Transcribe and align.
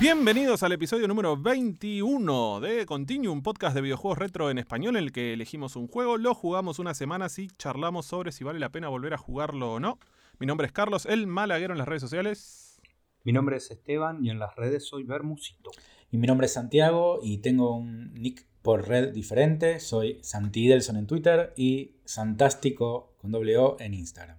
Bienvenidos 0.00 0.62
al 0.62 0.72
episodio 0.72 1.08
número 1.08 1.36
21 1.36 2.60
de 2.60 2.86
Continuum, 2.86 3.42
podcast 3.42 3.74
de 3.74 3.82
videojuegos 3.82 4.18
retro 4.18 4.50
en 4.50 4.58
español 4.58 4.96
en 4.96 5.04
el 5.04 5.12
que 5.12 5.32
elegimos 5.32 5.76
un 5.76 5.88
juego, 5.88 6.16
lo 6.16 6.34
jugamos 6.34 6.78
una 6.78 6.94
semana 6.94 7.26
y 7.36 7.48
charlamos 7.48 8.06
sobre 8.06 8.32
si 8.32 8.44
vale 8.44 8.58
la 8.58 8.70
pena 8.70 8.88
volver 8.88 9.14
a 9.14 9.18
jugarlo 9.18 9.74
o 9.74 9.80
no. 9.80 9.98
Mi 10.38 10.46
nombre 10.46 10.66
es 10.66 10.72
Carlos, 10.72 11.06
el 11.06 11.26
malaguero 11.26 11.74
en 11.74 11.78
las 11.78 11.88
redes 11.88 12.02
sociales. 12.02 12.80
Mi 13.24 13.32
nombre 13.32 13.56
es 13.56 13.70
Esteban 13.70 14.24
y 14.24 14.30
en 14.30 14.38
las 14.38 14.54
redes 14.56 14.86
soy 14.86 15.02
Bermusito. 15.02 15.70
Y 16.10 16.18
mi 16.18 16.26
nombre 16.26 16.46
es 16.46 16.52
Santiago 16.54 17.18
y 17.22 17.38
tengo 17.38 17.76
un 17.76 18.14
nick 18.14 18.46
por 18.62 18.88
red 18.88 19.12
diferente. 19.12 19.80
Soy 19.80 20.18
Santidelson 20.22 20.96
en 20.96 21.06
Twitter 21.06 21.52
y 21.56 21.96
Santástico 22.04 23.14
con 23.18 23.32
doble 23.32 23.58
O 23.58 23.76
en 23.80 23.94
Instagram. 23.94 24.38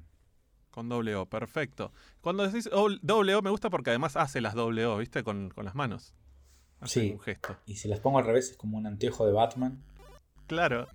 Con 0.71 0.88
doble 0.88 1.16
O, 1.16 1.25
perfecto. 1.25 1.91
Cuando 2.21 2.45
decís 2.47 2.69
doble 3.01 3.35
O 3.35 3.41
me 3.41 3.49
gusta 3.49 3.69
porque 3.69 3.89
además 3.91 4.15
hace 4.17 4.41
las 4.41 4.53
doble 4.53 4.85
O, 4.85 4.97
¿viste? 4.97 5.23
Con, 5.23 5.49
con 5.49 5.65
las 5.65 5.75
manos. 5.75 6.13
Hace 6.81 7.01
Sí. 7.01 7.11
un 7.13 7.19
gesto. 7.19 7.57
Y 7.65 7.75
si 7.75 7.87
las 7.87 7.99
pongo 7.99 8.19
al 8.19 8.25
revés 8.25 8.51
es 8.51 8.57
como 8.57 8.77
un 8.77 8.87
anteojo 8.87 9.25
de 9.25 9.33
Batman. 9.33 9.83
Claro. 10.47 10.87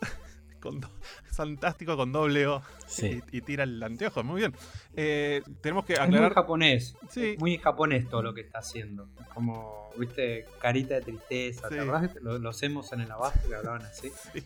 Con 0.60 0.80
do- 0.80 0.90
Fantástico 1.32 1.96
con 1.96 2.12
doble 2.12 2.46
O. 2.46 2.62
Sí. 2.86 3.22
Y, 3.32 3.38
y 3.38 3.40
tira 3.40 3.64
el 3.64 3.82
anteojo, 3.82 4.22
muy 4.22 4.40
bien. 4.40 4.54
Eh, 4.94 5.42
tenemos 5.62 5.86
que 5.86 5.94
Es 5.94 5.98
muy 6.00 6.08
aclarar. 6.08 6.34
japonés. 6.34 6.96
Sí. 7.08 7.30
Es 7.30 7.38
muy 7.40 7.56
japonés 7.56 8.06
todo 8.10 8.22
lo 8.22 8.34
que 8.34 8.42
está 8.42 8.58
haciendo. 8.58 9.08
Como, 9.32 9.90
viste, 9.96 10.44
carita 10.60 10.96
de 10.96 11.00
tristeza. 11.00 11.68
Sí. 11.68 11.74
¿Te 11.76 11.80
acordás 11.80 12.14
los 12.20 12.62
hemos 12.62 12.92
en 12.92 13.00
el 13.00 13.10
abasto 13.10 13.48
que 13.48 13.54
hablaban 13.54 13.82
así? 13.82 14.10
Sí. 14.34 14.44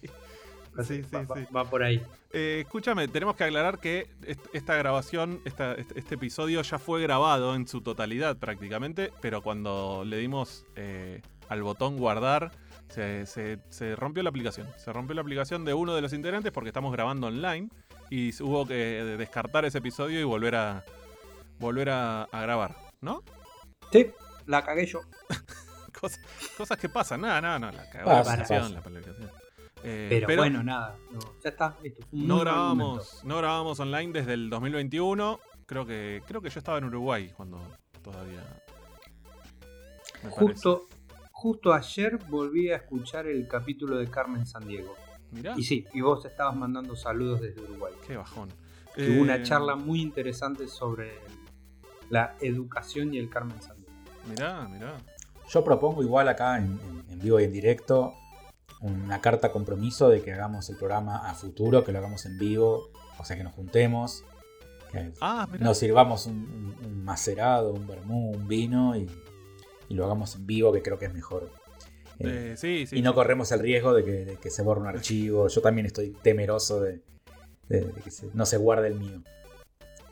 Sí, 0.83 1.03
sí, 1.11 1.11
va, 1.17 1.37
sí. 1.37 1.47
va 1.55 1.65
por 1.65 1.83
ahí. 1.83 2.03
Eh, 2.33 2.63
escúchame, 2.65 3.07
tenemos 3.09 3.37
que 3.37 3.45
aclarar 3.45 3.79
que 3.79 4.09
est- 4.27 4.47
esta 4.53 4.75
grabación, 4.77 5.41
esta- 5.45 5.75
este 5.75 5.99
este 5.99 6.15
episodio 6.17 6.61
ya 6.63 6.79
fue 6.79 7.01
grabado 7.03 7.55
en 7.55 7.69
su 7.69 7.81
totalidad 7.81 8.37
prácticamente, 8.39 9.13
pero 9.21 9.41
cuando 9.43 10.03
le 10.05 10.17
dimos 10.19 10.65
eh, 10.77 11.23
al 11.49 11.63
botón 11.63 11.97
guardar, 11.97 12.51
se, 12.89 13.27
se- 13.27 13.59
se 13.71 13.95
rompió 13.97 14.23
la 14.23 14.31
aplicación. 14.31 14.67
Se 14.77 14.93
rompió 14.93 15.15
la 15.15 15.21
aplicación 15.21 15.65
de 15.65 15.75
uno 15.75 15.95
de 15.95 16.03
los 16.03 16.13
integrantes 16.13 16.51
porque 16.53 16.71
estamos 16.71 16.93
grabando 16.93 17.29
online 17.29 17.69
y 18.11 18.31
hubo 18.43 18.67
que 18.67 18.75
descartar 19.17 19.65
ese 19.65 19.79
episodio 19.79 20.21
y 20.21 20.25
volver 20.25 20.55
a 20.57 20.85
volver 21.59 21.89
a, 21.91 22.25
a 22.25 22.41
grabar, 22.43 22.75
¿no? 23.01 23.23
Sí, 23.93 24.11
la 24.47 24.63
cagué 24.65 24.87
yo. 24.87 25.01
Cosas, 26.01 26.21
cosas 26.57 26.77
que 26.77 26.89
pasan, 26.89 27.21
nada, 27.23 27.41
nada, 27.41 27.59
no, 27.61 27.71
la 27.71 27.89
cagó 27.89 28.11
la 28.11 28.21
aplicación. 28.21 28.83
Eh, 29.87 30.07
Pero, 30.27 30.39
bueno, 30.39 30.63
nada. 30.63 30.97
no, 31.13 31.21
ya 31.43 31.51
está, 31.51 31.77
listo. 31.83 32.01
Fue 32.09 32.19
un 32.19 32.27
No 32.27 32.39
grabamos, 32.41 33.21
no 33.23 33.37
grabamos 33.37 33.79
online 33.81 34.13
desde 34.13 34.33
el 34.33 34.49
2021. 34.49 35.39
Creo 35.67 35.85
que, 35.87 36.23
creo 36.27 36.41
que 36.41 36.49
yo 36.51 36.59
estaba 36.59 36.79
en 36.79 36.85
Uruguay 36.85 37.31
cuando 37.37 37.61
todavía. 38.03 38.43
Justo, 40.31 40.89
justo 41.33 41.73
ayer 41.73 42.17
volví 42.29 42.71
a 42.71 42.77
escuchar 42.77 43.27
el 43.27 43.47
capítulo 43.47 43.97
de 43.99 44.09
Carmen 44.09 44.47
Sandiego. 44.47 44.95
Mirá, 45.31 45.55
Y 45.57 45.65
sí, 45.65 45.85
y 45.93 46.01
vos 46.01 46.25
estabas 46.25 46.57
mandando 46.57 46.97
saludos 46.97 47.41
desde 47.41 47.61
Uruguay. 47.61 47.93
qué 48.07 48.17
bajón. 48.17 48.49
Que 48.95 49.11
Hubo 49.11 49.23
una 49.23 49.37
Eh, 49.37 49.43
charla 49.43 49.75
muy 49.75 50.01
interesante 50.01 50.69
sobre 50.69 51.19
la 52.11 52.37
educación 52.41 53.13
y 53.13 53.19
el 53.19 53.29
Carmen 53.29 53.61
Sandiego. 53.61 53.91
Mirá, 54.29 54.67
mirá. 54.69 54.95
Yo 55.51 55.63
propongo 55.65 56.03
igual 56.03 56.29
acá 56.29 56.57
en, 56.59 56.79
en- 56.89 57.05
en 57.11 57.19
vivo 57.21 57.39
y 57.41 57.45
en 57.45 57.53
directo 57.53 58.15
una 58.81 59.21
carta 59.21 59.51
compromiso 59.53 60.09
de 60.09 60.23
que 60.23 60.33
hagamos 60.33 60.69
el 60.71 60.77
programa 60.77 61.29
a 61.29 61.35
futuro, 61.35 61.85
que 61.85 61.93
lo 61.93 61.99
hagamos 61.99 62.27
en 62.27 62.39
vivo, 62.39 62.91
o 63.19 63.25
sea 63.25 63.37
que 63.37 63.45
nos 63.45 63.55
juntemos, 63.55 64.25
que 64.93 65.13
Ah, 65.21 65.49
nos 65.59 65.79
sirvamos 65.79 66.27
un, 66.27 66.35
un- 66.81 66.87
un 66.87 67.05
macerado, 67.05 67.73
un 67.73 67.87
vermú, 67.87 68.31
un 68.33 68.47
vino 68.49 68.95
y, 68.97 69.09
y 69.89 69.95
lo 69.95 70.05
hagamos 70.05 70.35
en 70.37 70.47
vivo, 70.47 70.73
que 70.73 70.83
creo 70.83 70.99
que 70.99 71.07
es 71.07 71.15
mejor. 71.15 71.51
Eh, 72.21 72.53
Eh, 72.53 72.57
sí, 72.57 72.87
sí. 72.87 72.97
y 72.99 73.03
no 73.03 73.13
corremos 73.15 73.51
el 73.53 73.61
riesgo 73.61 73.93
de 73.93 74.05
que, 74.05 74.11
de 74.25 74.37
que 74.37 74.51
se 74.51 74.63
borre 74.63 74.81
un 74.81 74.87
archivo. 74.97 75.49
Yo 75.49 75.61
también 75.63 75.87
estoy 75.87 76.11
temeroso 76.23 76.81
de, 76.81 77.01
de- 77.69 77.81
de 77.81 78.01
que 78.03 78.11
se- 78.11 78.29
no 78.35 78.45
se 78.47 78.57
guarde 78.57 78.89
el 78.89 78.95
mío. 78.97 79.23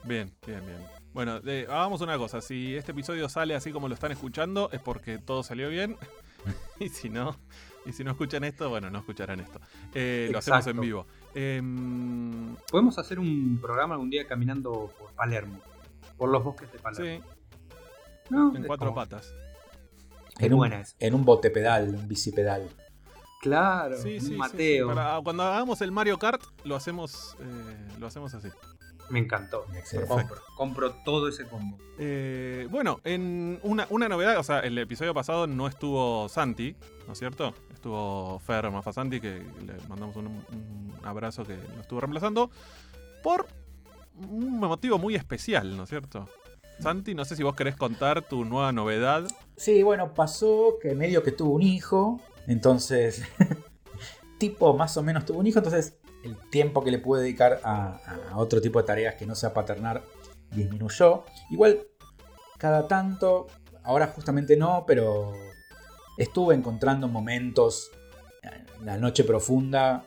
Bien, 0.04 0.32
bien, 0.46 0.64
bien. 0.66 0.78
Bueno, 1.12 1.40
eh, 1.46 1.66
hagamos 1.68 2.00
una 2.00 2.16
cosa. 2.18 2.40
Si 2.40 2.74
este 2.74 2.92
episodio 2.92 3.28
sale 3.28 3.54
así 3.54 3.70
como 3.70 3.86
lo 3.88 3.94
están 3.94 4.10
escuchando, 4.12 4.68
es 4.72 4.80
porque 4.80 5.18
todo 5.18 5.42
salió 5.42 5.68
bien. 5.68 5.96
y 6.80 6.88
si 6.88 7.08
no, 7.08 7.36
y 7.86 7.92
si 7.92 8.04
no 8.04 8.10
escuchan 8.12 8.44
esto, 8.44 8.68
bueno, 8.68 8.90
no 8.90 8.98
escucharán 8.98 9.40
esto. 9.40 9.60
Eh, 9.94 10.28
lo 10.32 10.38
hacemos 10.38 10.66
en 10.66 10.80
vivo. 10.80 11.06
Em, 11.34 12.56
Podemos 12.70 12.98
hacer 12.98 13.18
un 13.18 13.58
programa 13.60 13.94
algún 13.94 14.10
día 14.10 14.26
caminando 14.26 14.92
por 14.98 15.12
Palermo. 15.12 15.58
Por 16.16 16.30
los 16.30 16.42
bosques 16.44 16.70
de 16.72 16.78
Palermo. 16.78 17.24
sí, 17.24 17.30
No, 18.30 18.54
en 18.56 18.64
cuatro 18.64 18.88
como- 18.88 18.94
patas. 18.96 19.34
En 20.38 20.54
un, 20.54 20.72
en 20.98 21.14
un 21.14 21.24
botepedal, 21.24 21.94
un 21.94 22.08
bicipedal. 22.08 22.68
Claro, 23.40 23.96
Sí, 23.98 24.14
un 24.14 24.20
sí, 24.20 24.26
sí, 24.28 24.36
Mateo. 24.36 24.88
sí. 24.88 24.94
Para- 24.94 25.20
cuando 25.22 25.42
hagamos 25.42 25.80
el 25.82 25.92
Mario 25.92 26.18
Kart, 26.18 26.42
lo 26.64 26.74
hacemos, 26.76 27.36
eh, 27.40 27.88
lo 27.98 28.06
hacemos 28.06 28.32
así. 28.34 28.48
Me 29.10 29.18
encantó. 29.18 29.66
Compro, 30.08 30.38
compro 30.56 30.92
todo 31.04 31.28
ese 31.28 31.44
combo. 31.46 31.76
Eh, 31.98 32.66
bueno, 32.70 33.00
en 33.04 33.58
una, 33.62 33.86
una 33.90 34.08
novedad, 34.08 34.38
o 34.38 34.42
sea, 34.42 34.60
el 34.60 34.78
episodio 34.78 35.12
pasado 35.12 35.46
no 35.46 35.66
estuvo 35.66 36.28
Santi, 36.30 36.76
¿no 37.06 37.12
es 37.12 37.18
cierto? 37.18 37.52
Estuvo 37.82 38.38
Fer 38.38 38.70
Mafasanti, 38.70 39.20
que 39.20 39.42
le 39.66 39.88
mandamos 39.88 40.14
un, 40.14 40.94
abrazo 41.02 41.44
que 41.44 41.56
lo 41.56 41.80
estuvo 41.80 41.98
reemplazando, 41.98 42.48
por 43.24 43.48
un 44.30 44.60
motivo 44.60 44.98
muy 44.98 45.16
especial, 45.16 45.76
¿no 45.76 45.82
es 45.82 45.88
cierto? 45.88 46.28
Santi, 46.78 47.12
no 47.16 47.24
sé 47.24 47.34
si 47.34 47.42
vos 47.42 47.56
querés 47.56 47.74
contar 47.74 48.22
tu 48.22 48.44
nueva 48.44 48.70
novedad. 48.70 49.26
Sí, 49.56 49.82
bueno, 49.82 50.14
pasó 50.14 50.78
que 50.80 50.94
medio 50.94 51.24
que 51.24 51.32
tuvo 51.32 51.54
un 51.54 51.62
hijo, 51.62 52.20
entonces, 52.46 53.24
tipo 54.38 54.76
más 54.76 54.96
o 54.96 55.02
menos 55.02 55.24
tuvo 55.24 55.40
un 55.40 55.48
hijo, 55.48 55.58
entonces 55.58 55.96
el 56.22 56.36
tiempo 56.50 56.84
que 56.84 56.92
le 56.92 57.00
pude 57.00 57.22
dedicar 57.22 57.60
a 57.64 57.98
otro 58.36 58.60
tipo 58.60 58.78
de 58.78 58.86
tareas 58.86 59.16
que 59.16 59.26
no 59.26 59.34
sea 59.34 59.52
paternar 59.52 60.04
disminuyó. 60.52 61.24
Igual, 61.50 61.80
cada 62.58 62.86
tanto, 62.86 63.48
ahora 63.82 64.06
justamente 64.06 64.56
no, 64.56 64.84
pero 64.86 65.32
estuve 66.16 66.54
encontrando 66.54 67.08
momentos 67.08 67.90
en 68.42 68.86
la 68.86 68.96
noche 68.98 69.24
profunda, 69.24 70.04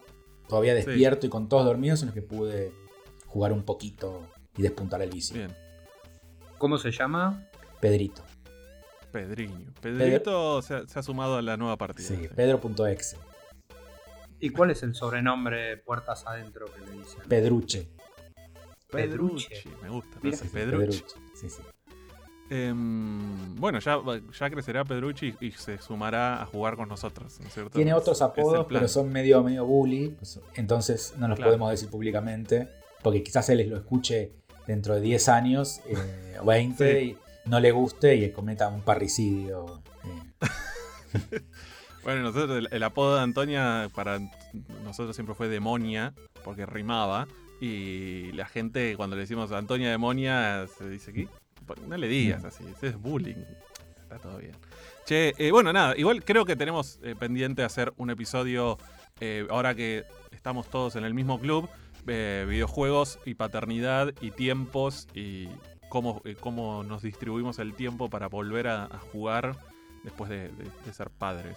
todavía 0.47 0.73
Sí. 0.73 0.85
despierto 0.85 1.25
y 1.25 1.29
con 1.29 1.47
todos 1.49 1.65
dormidos, 1.65 2.01
en 2.01 2.07
los 2.07 2.15
que 2.15 2.21
pude 2.21 2.73
jugar 3.27 3.51
un 3.53 3.63
poquito 3.63 4.27
y 4.57 4.61
despuntar 4.61 5.01
el 5.01 5.09
vicio. 5.09 5.35
Bien, 5.37 5.53
¿Cómo 6.57 6.77
se 6.77 6.91
llama? 6.91 7.47
Pedrito. 7.81 8.23
Pedriño. 9.11 9.73
Pedrito 9.81 10.61
se, 10.61 10.73
ha, 10.75 10.87
se 10.87 10.99
ha 10.99 11.03
sumado 11.03 11.37
a 11.37 11.41
la 11.41 11.57
nueva 11.57 11.77
partida. 11.77 12.07
Sí, 12.07 12.27
pedro.exe. 12.35 13.17
¿Y 14.39 14.49
cuál 14.49 14.71
es 14.71 14.83
el 14.83 14.93
sobrenombre 14.95 15.77
puertas 15.77 16.25
adentro 16.27 16.65
que 16.73 16.81
le 16.81 16.91
dicen? 16.99 17.21
Pedruche. 17.27 17.89
Pedrucci, 18.89 19.47
Pedruche. 19.49 19.69
me 19.81 19.89
gusta. 19.89 20.19
Mira. 20.21 20.35
ese 20.35 20.47
Sí, 21.35 21.49
sí, 21.49 21.61
Em, 22.49 23.55
bueno, 23.55 23.79
ya, 23.79 23.99
ya 24.39 24.49
crecerá 24.49 24.85
Pedrucci 24.85 25.33
y 25.41 25.51
se 25.51 25.77
sumará 25.79 26.41
a 26.41 26.45
jugar 26.45 26.75
con 26.75 26.87
nosotros. 26.89 27.39
Tiene 27.73 27.93
otros 27.93 28.21
apodos, 28.21 28.67
pero 28.69 28.87
son 28.87 29.11
medio, 29.11 29.43
medio 29.43 29.65
bully. 29.65 30.09
pues, 30.09 30.39
entonces 30.55 31.13
no 31.17 31.27
los 31.27 31.37
Claro. 31.37 31.49
podemos 31.51 31.71
decir 31.71 31.89
públicamente. 31.89 32.69
Porque 33.01 33.23
quizás 33.23 33.49
él 33.49 33.67
lo 33.69 33.77
escuche 33.77 34.31
dentro 34.67 34.95
de 34.95 35.01
10 35.01 35.29
años 35.29 35.79
eh, 35.87 36.37
o 36.41 36.45
20 36.45 36.99
Sí. 37.01 37.17
y 37.45 37.49
no 37.49 37.59
le 37.59 37.71
guste 37.71 38.15
y 38.15 38.31
cometa 38.31 38.67
un 38.67 38.81
parricidio. 38.81 39.81
eh. 40.03 40.41
Bueno, 42.03 42.21
nosotros, 42.21 42.59
el, 42.59 42.67
el 42.71 42.83
apodo 42.83 43.15
de 43.15 43.21
Antonia 43.23 43.89
para 43.95 44.19
nosotros 44.83 45.15
siempre 45.15 45.33
fue 45.33 45.47
Demonia, 45.49 46.13
porque 46.43 46.67
rimaba. 46.67 47.27
Y 47.59 48.31
la 48.33 48.45
gente, 48.45 48.95
cuando 48.95 49.15
le 49.15 49.21
decimos 49.23 49.51
Antonia 49.51 49.89
Demonia, 49.89 50.67
se 50.77 50.87
dice 50.87 51.11
que 51.13 51.27
no 51.87 51.97
le 51.97 52.07
digas 52.07 52.43
Mm. 52.43 52.47
así, 52.47 52.63
ese 52.75 52.87
es 52.87 52.97
bullying. 53.01 53.43
Está 54.03 54.19
todo 54.19 54.37
bien. 54.37 54.53
Che, 55.05 55.33
eh, 55.37 55.51
bueno, 55.51 55.73
nada, 55.73 55.95
igual 55.97 56.23
creo 56.23 56.45
que 56.45 56.55
tenemos 56.55 56.99
eh, 57.03 57.15
pendiente 57.15 57.63
hacer 57.63 57.93
un 57.97 58.09
episodio 58.09 58.77
eh, 59.19 59.47
ahora 59.49 59.73
que 59.75 60.03
estamos 60.31 60.69
todos 60.69 60.95
en 60.95 61.03
el 61.05 61.13
mismo 61.13 61.39
club, 61.39 61.69
eh, 62.07 62.45
videojuegos 62.47 63.17
y 63.25 63.33
paternidad 63.35 64.13
y 64.21 64.31
tiempos 64.31 65.07
y 65.13 65.47
cómo, 65.89 66.21
eh, 66.25 66.35
cómo 66.39 66.83
nos 66.83 67.01
distribuimos 67.01 67.57
el 67.59 67.73
tiempo 67.73 68.09
para 68.09 68.27
volver 68.27 68.67
a, 68.67 68.85
a 68.85 68.99
jugar 68.99 69.55
después 70.03 70.29
de, 70.29 70.49
de- 70.49 70.69
de 70.85 70.93
ser 70.93 71.09
padres. 71.09 71.55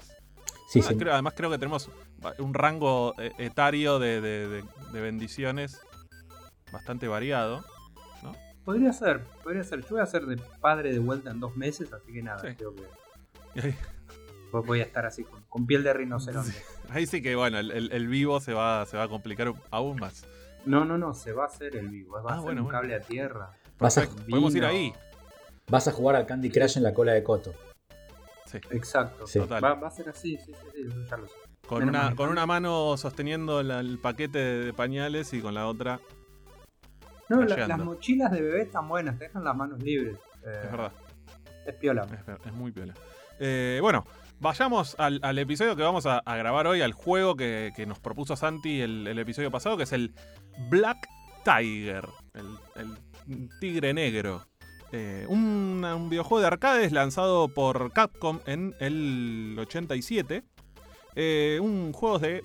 Sí, 0.71 0.81
Ah, 0.83 0.89
sí. 0.89 0.97
creo- 0.97 1.13
además 1.13 1.35
creo 1.37 1.51
que 1.51 1.59
tenemos 1.59 1.91
un 2.39 2.55
rango 2.55 3.15
etario 3.39 3.99
de, 3.99 4.21
de- 4.21 4.49
de- 4.49 4.65
de 4.93 5.01
bendiciones 5.01 5.81
bastante 6.73 7.09
variado. 7.09 7.65
Podría 8.69 8.93
ser, 8.93 9.25
podría 9.43 9.65
ser. 9.65 9.81
Yo 9.81 9.89
voy 9.93 10.01
a 10.01 10.05
ser 10.07 10.27
de 10.27 10.37
padre 10.61 10.93
de 10.93 10.99
vuelta 10.99 11.31
en 11.31 11.41
dos 11.41 11.57
meses, 11.57 11.91
así 11.91 12.13
que 12.13 12.23
nada, 12.23 12.39
Sí. 12.41 12.55
creo 12.55 12.75
que. 12.75 13.75
Pues 14.53 14.67
voy 14.67 14.81
a 14.81 14.83
estar 14.83 15.07
así 15.07 15.25
con, 15.25 15.43
con 15.49 15.67
piel 15.67 15.83
de 15.83 15.95
rinoceronte. 15.95 16.53
Ahí 16.91 17.07
sí 17.07 17.23
que, 17.23 17.35
bueno, 17.35 17.59
el, 17.59 17.71
el- 17.71 17.91
el 17.93 18.09
vivo 18.09 18.41
se 18.41 18.53
va, 18.53 18.85
se 18.85 18.99
va 18.99 19.05
a 19.05 19.09
complicar 19.09 19.55
aún 19.71 19.99
más. 19.99 20.27
No, 20.67 20.85
no, 20.85 20.99
no, 20.99 21.15
se 21.15 21.33
va 21.33 21.45
a 21.45 21.47
hacer 21.47 21.77
el 21.77 21.89
vivo. 21.89 22.17
Va 22.23 22.31
Ah, 22.31 22.33
a 22.33 22.37
ser 22.37 22.43
bueno, 22.45 22.61
un 22.61 22.65
bueno. 22.67 22.79
cable 22.79 22.95
a 22.95 23.01
tierra. 23.01 23.53
Vas 23.79 23.97
a, 23.97 24.07
Podemos 24.29 24.55
ir 24.55 24.67
ahí. 24.67 24.93
vas 25.71 25.89
a 25.89 25.93
jugar 25.93 26.17
al 26.17 26.27
Candy 26.27 26.51
Crush 26.51 26.77
en 26.77 26.83
la 26.83 26.93
cola 26.93 27.13
de 27.15 27.23
Coto. 27.23 27.55
Sí, 28.45 28.59
Exacto. 28.71 29.27
Sí. 29.27 29.39
Total. 29.39 29.65
Va, 29.65 29.73
va 29.77 29.89
a 29.89 29.91
ser 29.91 30.11
así, 30.11 30.37
sí, 30.37 30.53
sí, 30.53 30.67
sí, 30.75 31.07
ya 31.09 31.17
lo 31.17 31.27
sé. 31.27 31.33
con 31.67 31.89
una, 31.89 32.15
con 32.15 32.29
una 32.29 32.45
mano 32.45 32.99
sosteniendo 32.99 33.63
la- 33.63 33.81
el 33.81 33.99
paquete 33.99 34.39
de 34.39 34.73
pañales 34.75 35.33
y 35.33 35.41
con 35.41 35.55
la 35.55 35.67
otra, 35.67 36.01
No, 37.29 37.43
la- 37.43 37.67
las 37.67 37.79
mochilas 37.79 38.31
de 38.31 38.41
bebé 38.41 38.63
están 38.63 38.89
buenas, 38.89 39.19
te 39.19 39.25
dejan 39.27 39.45
las 39.45 39.55
manos 39.57 39.83
libres. 39.83 40.17
Eh, 40.47 40.61
es 40.65 40.71
verdad. 40.71 40.93
Es 41.67 41.75
piola. 41.75 42.07
Es, 42.47 42.53
muy 42.53 42.73
piola. 42.73 42.95
Eh, 43.39 43.79
bueno, 43.83 44.05
vayamos 44.41 44.95
al, 44.99 45.21
al 45.23 45.39
episodio 45.39 45.77
que 45.77 45.83
vamos 45.83 46.07
a, 46.07 46.19
a 46.19 46.37
grabar 46.37 46.67
hoy, 46.67 46.81
al 46.81 46.93
juego 46.93 47.37
que, 47.37 47.73
que 47.77 47.85
nos 47.87 47.99
propuso 48.01 48.37
Santi 48.37 48.81
el, 48.81 49.07
el 49.07 49.19
episodio 49.19 49.51
pasado, 49.51 49.77
que 49.77 49.83
es 49.83 49.93
el 49.93 50.15
Black 50.71 51.07
Tiger, 51.45 52.09
el, 52.35 52.47
el 52.77 53.49
tigre 53.61 53.93
negro. 53.95 54.47
Eh, 54.91 55.27
un, 55.29 55.85
un 55.85 56.09
videojuego 56.09 56.41
de 56.41 56.47
arcades 56.47 56.93
lanzado 56.93 57.49
por 57.49 57.93
Capcom 57.93 58.41
en 58.47 58.75
el 58.81 59.55
87. 59.61 60.43
Eh, 61.15 61.59
un 61.61 61.93
juego 61.93 62.19
de 62.19 62.43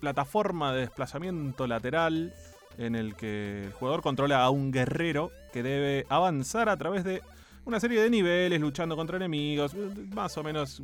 plataforma 0.00 0.72
de 0.72 0.80
desplazamiento 0.82 1.66
lateral 1.66 2.32
en 2.78 2.94
el 2.94 3.14
que 3.14 3.64
el 3.64 3.72
jugador 3.72 4.02
controla 4.02 4.42
a 4.42 4.50
un 4.50 4.70
guerrero 4.70 5.30
que 5.52 5.62
debe 5.62 6.06
avanzar 6.08 6.68
a 6.68 6.76
través 6.76 7.04
de 7.04 7.22
una 7.64 7.78
serie 7.80 8.00
de 8.00 8.10
niveles 8.10 8.60
luchando 8.60 8.96
contra 8.96 9.16
enemigos. 9.16 9.74
Más 10.14 10.36
o 10.36 10.42
menos, 10.42 10.82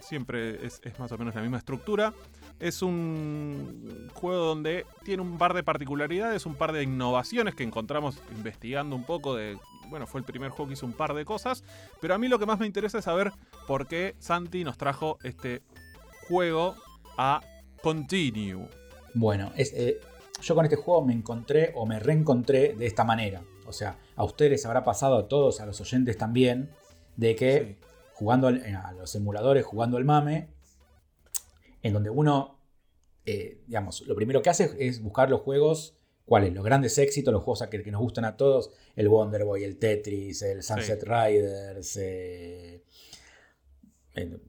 siempre 0.00 0.64
es, 0.64 0.80
más 0.98 1.10
o 1.12 1.18
menos 1.18 1.34
la 1.34 1.42
misma 1.42 1.58
estructura. 1.58 2.12
Es 2.60 2.82
un 2.82 4.08
juego 4.14 4.44
donde 4.44 4.86
tiene 5.04 5.22
un 5.22 5.36
par 5.36 5.54
de 5.54 5.64
particularidades, 5.64 6.46
un 6.46 6.54
par 6.54 6.72
de 6.72 6.82
innovaciones 6.82 7.54
que 7.54 7.64
encontramos 7.64 8.18
investigando 8.36 8.94
un 8.94 9.04
poco. 9.04 9.36
Bueno, 9.88 10.06
fue 10.06 10.20
el 10.20 10.24
primer 10.24 10.50
juego 10.50 10.68
que 10.68 10.74
hizo 10.74 10.86
un 10.86 10.92
par 10.92 11.14
de 11.14 11.24
cosas, 11.24 11.64
pero 12.00 12.14
a 12.14 12.18
mí 12.18 12.28
lo 12.28 12.38
que 12.38 12.46
más 12.46 12.60
me 12.60 12.66
interesa 12.66 12.98
es 12.98 13.04
saber 13.04 13.32
por 13.66 13.88
qué 13.88 14.14
Santi 14.18 14.64
nos 14.64 14.78
trajo 14.78 15.18
este 15.22 15.62
juego 16.28 16.76
a 17.18 17.40
Continue. 17.82 18.68
Bueno, 19.14 19.52
es, 19.56 19.72
eh, 19.74 20.00
yo 20.42 20.54
con 20.54 20.64
este 20.64 20.76
juego 20.76 21.02
me 21.04 21.12
encontré 21.12 21.72
o 21.74 21.86
me 21.86 21.98
reencontré 21.98 22.74
de 22.74 22.86
esta 22.86 23.04
manera. 23.04 23.42
O 23.66 23.72
sea, 23.72 23.98
a 24.16 24.24
ustedes 24.24 24.66
habrá 24.66 24.84
pasado, 24.84 25.16
a 25.16 25.28
todos, 25.28 25.60
a 25.60 25.66
los 25.66 25.80
oyentes 25.80 26.18
también, 26.18 26.70
de 27.16 27.34
que 27.36 27.76
Sí. 27.80 27.86
jugando 28.14 28.48
al- 28.48 28.62
a 28.76 28.92
los 28.92 29.14
emuladores, 29.14 29.64
jugando 29.64 29.96
al 29.96 30.04
mame, 30.04 30.48
en 31.82 31.92
donde 31.92 32.10
uno, 32.10 32.58
eh, 33.26 33.60
digamos, 33.66 34.02
lo 34.02 34.14
primero 34.14 34.42
que 34.42 34.50
hace 34.50 34.74
es 34.78 35.02
buscar 35.02 35.30
los 35.30 35.40
juegos, 35.40 35.94
¿cuáles? 36.26 36.52
Los 36.52 36.64
grandes 36.64 36.96
éxitos, 36.98 37.32
los 37.32 37.42
juegos 37.42 37.66
que, 37.68 37.82
que 37.82 37.90
nos 37.90 38.00
gustan 38.00 38.24
a 38.24 38.36
todos, 38.36 38.70
el 38.96 39.08
Wonder 39.08 39.44
Boy, 39.44 39.64
el 39.64 39.78
Tetris, 39.78 40.42
el 40.42 40.62
Sunset 40.62 41.02
Riders, 41.02 41.96
eh, 42.00 42.82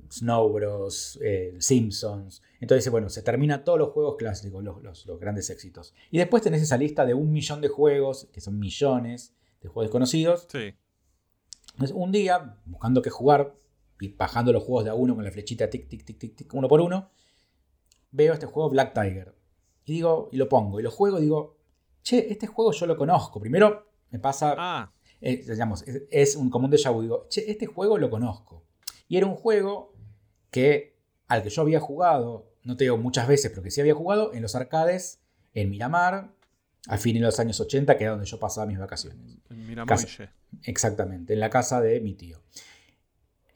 Snow 0.10 0.50
Bros, 0.52 1.18
eh, 1.24 1.56
Simpsons. 1.60 2.42
Entonces, 2.60 2.92
bueno, 2.92 3.10
se 3.10 3.22
termina 3.22 3.64
todos 3.64 3.80
los 3.80 3.90
juegos 3.90 4.16
clásicos, 4.18 4.64
los, 4.64 4.82
los- 4.84 5.06
los 5.06 5.20
grandes 5.20 5.50
éxitos. 5.50 5.94
Y 6.12 6.18
después 6.18 6.44
tenés 6.44 6.62
esa 6.62 6.78
lista 6.78 7.06
de 7.06 7.14
un 7.14 7.32
millón 7.32 7.62
de 7.62 7.70
juegos, 7.70 8.28
que 8.34 8.42
son 8.42 8.60
millones 8.60 9.34
de 9.62 9.70
juegos 9.70 9.86
desconocidos, 9.90 10.48
Sí. 10.52 10.74
entonces, 11.74 11.96
un 11.96 12.12
día, 12.12 12.58
buscando 12.66 13.02
qué 13.02 13.10
jugar, 13.10 13.56
y 14.02 14.10
bajando 14.10 14.52
los 14.52 14.64
juegos 14.64 14.84
de 14.84 14.90
a 14.90 14.96
uno 14.96 15.16
con 15.16 15.24
la 15.24 15.32
flechita 15.32 15.70
tic, 15.70 15.88
tic, 15.88 16.04
tic, 16.04 16.18
tic, 16.20 16.36
tic, 16.36 16.54
uno 16.54 16.68
por 16.68 16.82
uno, 16.82 17.10
veo 18.12 18.34
este 18.34 18.46
juego 18.46 18.70
Black 18.70 18.94
Tiger. 18.94 19.34
Y 19.86 19.94
digo, 19.94 20.30
y 20.32 20.38
lo 20.38 20.50
pongo, 20.50 20.80
y 20.80 20.84
lo 20.84 20.92
juego 20.92 21.20
y 21.20 21.24
digo, 21.24 21.56
che, 22.02 22.32
este 22.32 22.48
juego 22.48 22.72
yo 22.74 22.86
lo 22.86 22.98
conozco. 22.98 23.40
Primero 23.40 23.88
me 24.12 24.20
pasa, 24.20 24.56
Ah, 24.58 24.92
eh, 25.22 25.38
digamos, 25.48 25.84
es, 25.88 26.04
es 26.12 26.36
un 26.36 26.50
común 26.50 26.70
déjà 26.70 26.92
vu. 26.92 27.02
Digo, 27.02 27.28
che, 27.30 27.50
este 27.50 27.66
juego 27.66 27.98
lo 27.98 28.10
conozco. 28.10 28.64
Y 29.14 29.18
era 29.18 29.28
un 29.28 29.36
juego 29.36 29.94
que, 30.50 30.98
al 31.28 31.44
que 31.44 31.52
yo 31.52 31.62
había 31.62 31.80
jugado, 31.80 32.52
no 32.64 32.76
te 32.78 32.86
digo 32.86 32.98
muchas 32.98 33.28
veces, 33.28 33.52
pero 33.52 33.62
que 33.62 33.70
sí 33.70 33.80
había 33.80 33.94
jugado 33.94 34.34
en 34.34 34.42
los 34.42 34.56
arcades, 34.56 35.20
en 35.54 35.70
Miramar, 35.70 36.32
a 36.88 36.98
fines 36.98 37.22
de 37.22 37.28
los 37.28 37.40
años 37.40 37.60
80, 37.60 37.96
que 37.96 38.06
era 38.06 38.14
donde 38.14 38.26
yo 38.26 38.40
pasaba 38.40 38.66
mis 38.66 38.80
vacaciones. 38.80 39.20
mira, 39.52 39.86
Casa. 39.86 40.08
Moille. 40.08 40.32
Exactamente, 40.64 41.34
en 41.34 41.42
la 41.42 41.52
casa 41.52 41.80
de 41.80 42.02
mi 42.02 42.16
tío. 42.16 42.42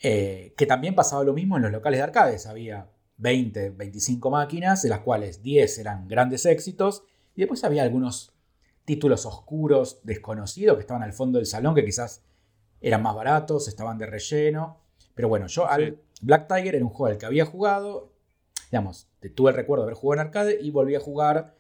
Eh, 0.04 0.54
que 0.56 0.68
también 0.68 0.94
pasaba 0.94 1.24
lo 1.24 1.34
mismo 1.34 1.58
en 1.58 1.64
los 1.64 1.72
locales 1.72 1.98
de 1.98 2.04
arcades. 2.04 2.46
Había 2.46 2.92
20, 3.18 3.72
25 3.72 4.30
máquinas, 4.30 4.84
de 4.84 4.90
las 4.90 5.00
cuales 5.00 5.42
10 5.42 5.80
eran 5.80 6.08
grandes 6.08 6.46
éxitos, 6.46 7.04
y 7.36 7.42
después 7.42 7.64
había 7.64 7.82
algunos 7.82 8.32
títulos 8.86 9.26
oscuros, 9.26 10.02
desconocidos, 10.04 10.78
que 10.78 10.82
estaban 10.82 11.02
al 11.02 11.14
fondo 11.14 11.40
del 11.40 11.48
salón, 11.48 11.74
que 11.74 11.84
quizás 11.84 12.22
eran 12.80 13.02
más 13.02 13.16
baratos, 13.16 13.68
estaban 13.68 13.98
de 13.98 14.06
relleno. 14.06 14.86
Pero 15.18 15.28
bueno, 15.28 15.48
yo 15.48 15.68
al 15.68 15.86
Sí. 16.14 16.26
Black 16.26 16.48
Tiger 16.48 16.76
era 16.76 16.86
un 16.86 16.92
juego 16.92 17.12
al 17.12 17.18
que 17.18 17.26
había 17.26 17.44
jugado, 17.46 18.14
digamos, 18.72 19.10
tuve 19.36 19.50
el 19.52 19.58
recuerdo 19.58 19.84
de 19.84 19.88
haber 19.90 19.96
jugado 20.00 20.22
en 20.22 20.28
arcade 20.28 20.58
y 20.62 20.72
volví 20.72 20.96
a 20.96 21.00
jugar 21.02 21.56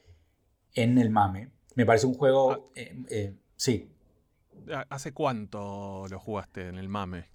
en 0.75 0.97
el 0.99 1.09
MAME. 1.09 1.51
Me 1.75 1.85
parece 1.85 2.05
un 2.07 2.13
juego, 2.13 2.51
Ah. 2.53 2.59
eh, 2.75 2.95
eh, 3.09 3.35
sí, 3.57 3.91
¿Hace 4.89 5.13
cuánto 5.13 6.05
lo 6.09 6.19
jugaste 6.19 6.67
en 6.67 6.77
el 6.77 6.89
mame? 6.89 7.29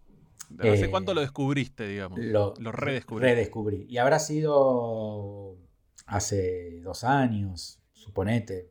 ¿Hace 0.58 0.84
Eh, 0.84 0.90
cuánto 0.90 1.14
lo 1.14 1.22
descubriste, 1.22 1.86
digamos? 1.88 2.18
lo, 2.18 2.52
Lo 2.58 2.72
redescubrí. 2.72 3.24
redescubrí. 3.24 3.86
Y 3.88 3.96
habrá 3.98 4.18
sido 4.18 5.56
hace 6.06 6.80
dos 6.82 7.04
años, 7.04 7.80
suponete, 7.94 8.70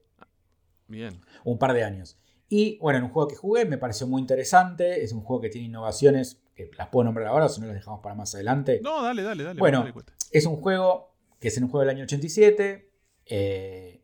Bien. 0.88 1.22
un 1.44 1.58
par 1.58 1.74
de 1.74 1.84
años. 1.84 2.18
Y 2.50 2.78
bueno, 2.80 3.00
en 3.00 3.06
un 3.06 3.10
juego 3.12 3.28
que 3.30 3.36
jugué 3.36 3.66
me 3.66 3.78
pareció 3.80 4.06
muy 4.06 4.22
interesante. 4.22 5.04
Es 5.04 5.12
un 5.14 5.22
juego 5.22 5.42
que 5.42 5.50
tiene 5.50 5.68
innovaciones 5.68 6.41
que 6.56 6.70
las 6.78 6.90
puedo 6.90 7.06
nombrar 7.06 7.28
ahora, 7.28 7.46
o 7.46 7.50
si 7.50 7.62
no 7.62 7.68
las 7.68 7.76
dejamos 7.76 8.02
para 8.02 8.16
más 8.16 8.34
adelante. 8.36 8.80
No, 8.84 9.02
dale, 9.02 9.24
dale, 9.24 9.44
dale. 9.44 9.60
Bueno. 9.60 9.80
dale. 9.84 9.94
Es 10.32 10.46
un 10.46 10.58
juego 10.58 11.14
que 11.40 11.48
es 11.50 11.58
en 11.58 11.64
un 11.64 11.70
juego 11.70 11.82
del 11.82 11.96
año 11.96 12.04
87, 12.04 12.92
eh, 13.26 14.02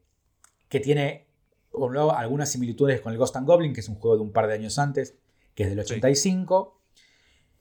que 0.70 0.80
tiene 0.80 1.28
por 1.72 1.90
un 1.90 1.96
lado, 1.96 2.16
algunas 2.16 2.52
similitudes 2.52 3.02
con 3.02 3.12
el 3.12 3.20
Ghost 3.20 3.36
and 3.36 3.46
Goblin, 3.46 3.74
que 3.74 3.82
es 3.82 3.90
un 3.90 3.96
juego 3.96 4.16
de 4.18 4.24
un 4.24 4.32
par 4.32 4.48
de 4.48 4.54
años 4.56 4.80
antes, 4.80 5.16
que 5.54 5.64
es 5.64 5.70
del 5.70 5.80
85. 5.80 6.82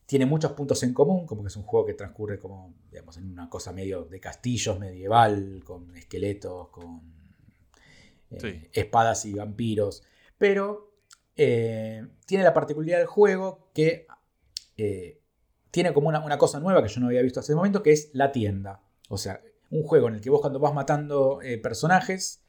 Tiene 0.07 0.25
muchos 0.25 0.53
puntos 0.53 0.83
en 0.85 0.95
común, 0.95 1.27
como 1.27 1.43
que 1.43 1.49
es 1.49 1.57
un 1.57 1.65
juego 1.65 1.85
que 1.85 1.95
transcurre 1.95 2.39
como, 2.39 2.73
digamos, 2.91 3.17
en 3.19 3.31
una 3.31 3.51
cosa 3.51 3.73
medio 3.73 4.05
de 4.05 4.21
castillos 4.21 4.79
medieval, 4.79 5.63
con 5.65 5.95
esqueletos, 5.97 6.69
con 6.69 7.03
eh, 8.31 8.39
Sí. 8.41 8.69
espadas 8.73 9.25
y 9.27 9.35
vampiros. 9.35 10.03
Pero 10.39 10.95
eh, 11.37 12.07
tiene 12.25 12.45
la 12.45 12.55
particularidad 12.55 12.99
del 12.99 13.07
juego 13.07 13.69
que 13.75 14.07
eh, 14.77 15.21
tiene 15.71 15.93
como 15.93 16.09
una, 16.09 16.25
una 16.25 16.39
cosa 16.39 16.61
nueva 16.61 16.83
que 16.83 16.89
yo 16.89 17.01
no 17.01 17.07
había 17.09 17.23
visto 17.23 17.41
hasta 17.41 17.53
ese 17.53 17.57
momento, 17.57 17.83
que 17.83 17.93
es 17.93 18.11
la 18.13 18.33
tienda. 18.33 18.83
O 19.09 19.19
sea, 19.19 19.41
un 19.71 19.83
juego 19.83 20.09
en 20.09 20.15
el 20.15 20.21
que 20.21 20.31
vos 20.31 20.41
cuando 20.41 20.59
vas 20.59 20.73
matando 20.75 21.41
eh, 21.43 21.59
personajes, 21.59 22.43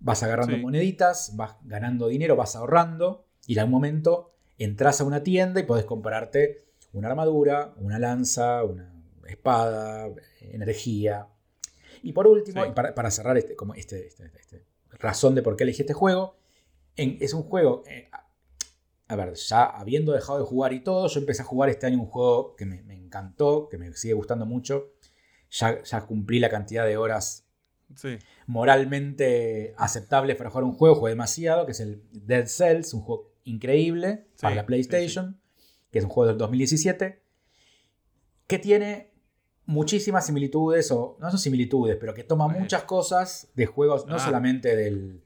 vas 0.00 0.22
agarrando 0.22 0.56
Sí. 0.56 0.62
moneditas, 0.62 1.36
vas 1.36 1.56
ganando 1.62 2.08
dinero, 2.08 2.36
vas 2.36 2.56
ahorrando, 2.56 3.26
y 3.46 3.54
en 3.54 3.60
algún 3.60 3.72
momento 3.72 4.32
entras 4.58 5.00
a 5.00 5.04
una 5.04 5.22
tienda 5.22 5.60
y 5.60 5.64
podés 5.64 5.84
comprarte 5.84 6.64
una 6.92 7.08
armadura, 7.08 7.74
una 7.78 7.98
lanza, 7.98 8.62
una 8.64 8.92
espada, 9.26 10.08
energía. 10.40 11.28
Y 12.02 12.12
por 12.12 12.26
último, 12.26 12.62
Sí. 12.64 12.70
y 12.70 12.72
para, 12.72 12.94
para 12.94 13.10
cerrar 13.10 13.36
este, 13.38 13.56
como 13.56 13.74
este, 13.74 14.06
este- 14.06 14.30
este- 14.38 14.64
razón 14.90 15.34
de 15.34 15.42
por 15.42 15.56
qué 15.56 15.64
elegí 15.64 15.82
este 15.82 15.94
juego, 15.94 16.36
en- 16.96 17.18
es 17.20 17.34
un 17.34 17.42
juego, 17.42 17.82
eh, 17.86 18.08
a- 19.08 19.16
ver, 19.16 19.34
ya 19.34 19.64
habiendo 19.64 20.12
dejado 20.12 20.38
de 20.38 20.44
jugar 20.44 20.72
y 20.72 20.80
todo, 20.82 21.06
yo 21.08 21.20
empecé 21.20 21.42
a 21.42 21.44
jugar 21.44 21.68
este 21.70 21.86
año 21.86 21.98
un 22.00 22.06
juego 22.06 22.54
que 22.56 22.64
me, 22.66 22.82
me 22.82 22.94
encantó, 22.94 23.68
que 23.68 23.78
me 23.78 23.92
sigue 23.94 24.14
gustando 24.14 24.46
mucho. 24.46 24.92
Ya, 25.50 25.82
ya 25.82 26.00
cumplí 26.06 26.40
la 26.40 26.48
cantidad 26.50 26.84
de 26.86 26.96
horas 26.96 27.46
Sí. 27.94 28.18
moralmente 28.46 29.74
aceptables 29.76 30.36
para 30.36 30.50
jugar 30.50 30.64
un 30.64 30.72
juego, 30.72 30.94
jugué 30.96 31.10
demasiado, 31.10 31.66
que 31.66 31.72
es 31.72 31.80
el 31.80 32.02
Dead 32.12 32.46
Cells, 32.46 32.92
un 32.94 33.02
juego 33.02 33.32
increíble 33.44 34.26
Sí, 34.34 34.42
para 34.42 34.54
la 34.56 34.62
sí, 34.62 34.66
PlayStation, 34.66 35.40
que 35.92 35.98
es 35.98 36.04
un 36.04 36.10
juego 36.10 36.28
del 36.28 36.38
2017, 36.38 37.20
que 38.46 38.58
tiene 38.58 39.10
muchísimas 39.66 40.26
similitudes, 40.26 40.90
o 40.90 41.16
no 41.20 41.30
son 41.30 41.38
similitudes, 41.38 41.96
pero 42.00 42.14
que 42.14 42.24
toma 42.24 42.48
muchas 42.48 42.84
cosas 42.84 43.48
de 43.54 43.66
juegos, 43.66 44.06
no 44.06 44.16
Ah. 44.16 44.18
solamente 44.18 44.76
del, 44.76 45.22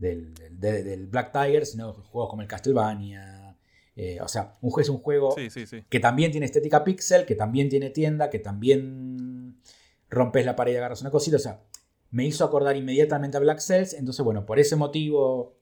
del, 0.00 0.34
del- 0.34 0.58
de- 0.58 0.82
del 0.82 1.06
Black 1.06 1.32
Tiger, 1.32 1.66
sino 1.66 1.92
juegos 1.92 2.30
como 2.30 2.42
el 2.42 2.48
Castlevania. 2.48 3.56
eh, 3.96 4.18
o 4.22 4.28
sea, 4.28 4.54
un, 4.62 4.80
es 4.80 4.88
un 4.88 4.98
juego 4.98 5.32
Sí, 5.36 5.50
sí, 5.50 5.66
sí. 5.66 5.84
que 5.88 6.00
también 6.00 6.30
tiene 6.30 6.46
estética 6.46 6.82
pixel, 6.84 7.26
que 7.26 7.34
también 7.34 7.68
tiene 7.68 7.90
tienda, 7.90 8.30
que 8.30 8.38
también 8.38 9.60
rompes 10.08 10.46
la 10.46 10.56
pared 10.56 10.72
y 10.72 10.76
agarras 10.76 11.02
una 11.02 11.10
cosita. 11.10 11.36
O 11.36 11.40
sea, 11.40 11.62
me 12.10 12.24
hizo 12.24 12.44
acordar 12.44 12.76
inmediatamente 12.76 13.36
a 13.36 13.40
Black 13.40 13.58
Cells. 13.60 13.92
Entonces, 13.94 14.24
bueno, 14.24 14.46
por 14.46 14.58
ese 14.58 14.74
motivo 14.76 15.58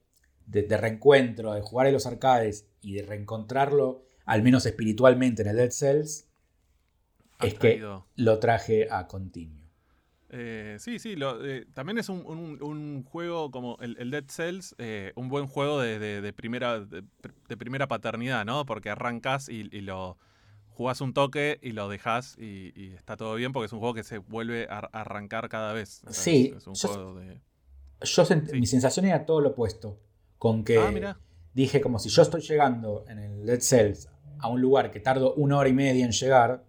de, 0.47 0.63
de 0.63 0.77
reencuentro, 0.77 1.53
de 1.53 1.61
jugar 1.63 1.89
en 1.89 1.95
los 1.95 2.07
arcades 2.07 2.69
y 2.81 2.93
de 2.95 3.03
reencontrarlo, 3.03 4.05
al 4.25 4.43
menos 4.43 4.65
espiritualmente, 4.67 5.43
en 5.43 5.49
el 5.49 5.57
Dead 5.57 5.71
Cells, 5.71 6.27
es 7.41 7.55
que 7.55 7.83
lo 8.17 8.39
traje 8.39 8.89
a 8.91 9.07
continuo. 9.09 9.58
Eh, 10.31 10.77
sí, 10.79 10.99
sí, 10.99 11.17
lo- 11.17 11.43
eh, 11.45 11.67
también 11.73 11.99
es 11.99 12.09
un, 12.11 12.19
un- 12.27 12.63
un 12.63 13.03
juego 13.05 13.51
como 13.51 13.77
el, 13.81 13.97
el 13.99 14.11
Dead 14.11 14.25
Cells, 14.29 14.75
eh, 14.79 15.13
un 15.17 15.29
buen 15.29 15.47
juego 15.47 15.81
de, 15.81 15.99
de- 15.99 16.21
de 16.21 16.33
primera, 16.33 16.81
de, 16.81 17.03
de 17.49 17.57
primera 17.57 17.89
paternidad, 17.89 18.45
¿no? 18.45 18.67
Porque 18.67 18.91
arrancas 18.91 19.49
y, 19.49 19.69
y 19.73 19.81
lo 19.81 20.19
jugás 20.71 21.01
un 21.01 21.13
toque 21.15 21.59
y 21.63 21.73
lo 21.73 21.89
dejas 21.89 22.37
y, 22.39 22.73
y 22.81 22.93
está 22.95 23.17
todo 23.17 23.35
bien 23.35 23.53
porque 23.53 23.67
es 23.67 23.73
un 23.73 23.79
juego 23.81 23.95
que 23.95 24.05
se 24.05 24.19
vuelve 24.19 24.67
a, 24.71 24.79
a 24.93 25.01
arrancar 25.01 25.49
cada 25.49 25.73
vez. 25.73 26.03
O 26.07 26.13
sea, 26.13 26.23
Sí, 26.23 26.51
es, 26.53 26.59
es 26.59 26.67
un 26.67 26.75
yo- 26.75 26.89
juego 26.89 27.15
de... 27.15 27.41
Yo 28.03 28.23
sent- 28.25 28.51
Sí. 28.51 28.61
Mi 28.61 28.67
sensación 28.67 29.07
era 29.07 29.25
todo 29.27 29.41
lo 29.41 29.49
opuesto. 29.51 29.99
Con 30.39 30.63
que 30.63 30.79
Ah, 30.79 31.17
dije 31.53 31.81
como 31.81 31.99
si 31.99 32.11
yo 32.11 32.23
estoy 32.23 32.43
llegando 32.43 33.05
en 33.09 33.19
el 33.19 33.45
Dead 33.47 33.59
Cells 33.61 34.09
a 34.39 34.49
un 34.49 34.61
lugar 34.61 34.93
que 34.93 35.01
tardo 35.01 35.35
una 35.35 35.57
hora 35.59 35.69
y 35.69 35.73
media 35.73 36.05
en 36.05 36.13
llegar, 36.13 36.65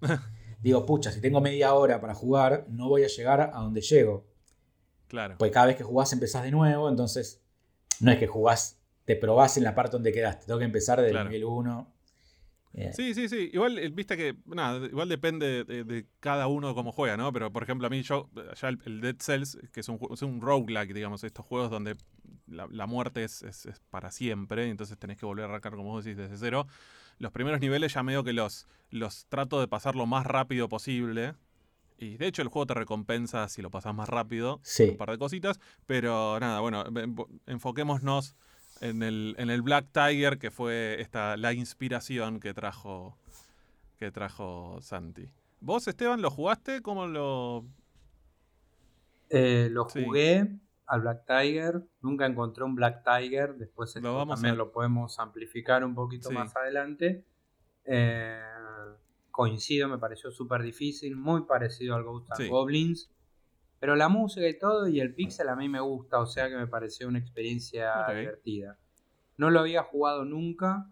digo, 0.62 0.84
pucha, 0.86 1.10
si 1.12 1.20
tengo 1.20 1.40
media 1.40 1.74
hora 1.74 2.00
para 2.00 2.14
jugar, 2.14 2.66
no 2.68 2.88
voy 2.88 3.04
a 3.04 3.08
llegar 3.08 3.40
a 3.40 3.60
donde 3.60 3.80
llego. 3.80 4.26
Claro. 5.08 5.36
Porque 5.38 5.52
cada 5.52 5.66
vez 5.66 5.76
que 5.76 5.82
jugás 5.84 6.12
empezás 6.12 6.42
de 6.44 6.50
nuevo, 6.50 6.88
entonces 6.88 7.42
no 8.00 8.10
es 8.12 8.18
que 8.18 8.26
jugás, 8.26 8.78
te 9.04 9.16
probás 9.16 9.56
en 9.56 9.64
la 9.64 9.74
parte 9.74 9.92
donde 9.92 10.12
quedaste, 10.12 10.46
tengo 10.46 10.58
que 10.58 10.64
empezar 10.66 11.00
del 11.00 11.10
Claro. 11.12 11.28
nivel 11.28 11.44
1. 11.44 11.92
Eh, 12.72 12.92
Sí, 12.94 13.14
sí, 13.14 13.28
sí. 13.28 13.50
Igual, 13.52 13.78
eh, 13.80 13.88
viste 13.88 14.16
que, 14.16 14.36
nada, 14.46 14.86
igual 14.86 15.08
depende 15.08 15.64
de, 15.64 15.82
de 15.82 16.06
cada 16.20 16.46
uno 16.46 16.72
cómo 16.74 16.92
juega, 16.92 17.16
¿no? 17.16 17.32
Pero, 17.32 17.52
por 17.52 17.64
ejemplo, 17.64 17.86
a 17.88 17.90
mí, 17.90 18.02
yo, 18.02 18.30
ya 18.60 18.68
el, 18.68 18.78
el 18.86 19.00
Dead 19.00 19.16
Cells, 19.18 19.58
que 19.72 19.80
es 19.80 19.88
un, 19.88 19.98
es 20.12 20.22
un 20.22 20.40
roguelike, 20.40 20.94
digamos, 20.94 21.24
estos 21.24 21.44
juegos 21.44 21.70
donde 21.70 21.96
la, 22.46 22.68
la 22.70 22.86
muerte 22.86 23.24
es, 23.24 23.42
es- 23.42 23.66
es 23.66 23.80
para 23.90 24.12
siempre, 24.12 24.68
entonces 24.68 24.96
tenés 24.98 25.18
que 25.18 25.26
volver 25.26 25.46
a 25.46 25.48
arrancar, 25.48 25.74
como 25.74 25.90
vos 25.90 26.04
decís, 26.04 26.16
desde 26.16 26.36
cero. 26.36 26.68
Los 27.20 27.30
primeros 27.30 27.60
niveles 27.60 27.94
ya 27.94 28.02
medio 28.02 28.24
que 28.24 28.32
los, 28.32 28.66
los 28.90 29.26
trato 29.26 29.60
de 29.60 29.68
pasar 29.68 29.94
lo 29.94 30.06
más 30.06 30.26
rápido 30.26 30.68
posible. 30.68 31.34
Y 31.98 32.16
de 32.16 32.26
hecho 32.26 32.40
el 32.42 32.48
juego 32.48 32.66
te 32.66 32.74
recompensa 32.74 33.46
si 33.48 33.60
lo 33.62 33.70
pasas 33.70 33.94
más 33.94 34.08
rápido. 34.08 34.58
Sí. 34.64 34.88
Un 34.92 34.96
par 34.96 35.10
de 35.10 35.18
cositas. 35.18 35.60
Pero 35.86 36.40
nada, 36.40 36.60
bueno, 36.60 36.84
en- 36.86 37.14
enfoquémonos 37.46 38.34
en 38.80 39.02
el, 39.02 39.34
en 39.38 39.50
el 39.50 39.60
Black 39.60 39.86
Tiger, 39.92 40.38
que 40.38 40.50
fue 40.50 41.00
esta, 41.00 41.36
la 41.36 41.52
inspiración 41.52 42.40
que 42.40 42.54
trajo, 42.54 43.18
que 43.98 44.10
trajo 44.10 44.78
Santi. 44.80 45.28
¿Vos, 45.60 45.86
Esteban, 45.88 46.22
lo 46.22 46.30
jugaste? 46.30 46.80
¿Cómo 46.80 47.06
lo...? 47.06 47.66
Eh, 49.28 49.68
lo 49.70 49.88
Sí. 49.90 50.00
Al 50.90 51.02
Black 51.02 51.24
Tiger, 51.26 51.82
nunca 52.02 52.26
encontré 52.26 52.64
un 52.64 52.74
Black 52.74 53.04
Tiger, 53.04 53.54
después 53.54 53.94
Lo 54.02 54.14
vamos 54.16 54.34
también 54.36 54.54
a- 54.54 54.58
lo 54.58 54.72
podemos 54.72 55.18
amplificar 55.20 55.84
un 55.84 55.94
poquito 55.94 56.28
Sí. 56.30 56.34
más 56.34 56.54
adelante. 56.56 57.24
Eh, 57.84 58.40
coincido, 59.30 59.88
me 59.88 59.98
pareció 59.98 60.30
súper 60.30 60.62
difícil, 60.62 61.16
muy 61.16 61.42
parecido 61.42 61.94
al 61.94 62.02
Ghost 62.04 62.30
and 62.32 62.40
Sí. 62.42 62.48
Goblins, 62.48 63.10
pero 63.78 63.94
la 63.96 64.08
música 64.08 64.46
y 64.48 64.58
todo 64.58 64.88
y 64.88 65.00
el 65.00 65.14
pixel 65.14 65.48
a 65.48 65.56
mí 65.56 65.68
me 65.68 65.80
gusta, 65.80 66.18
o 66.18 66.26
sea 66.26 66.48
que 66.48 66.56
me 66.56 66.66
pareció 66.66 67.08
una 67.08 67.18
experiencia 67.20 68.06
divertida. 68.08 68.76
No 69.36 69.48
lo 69.50 69.60
había 69.60 69.82
jugado 69.84 70.24
nunca, 70.24 70.90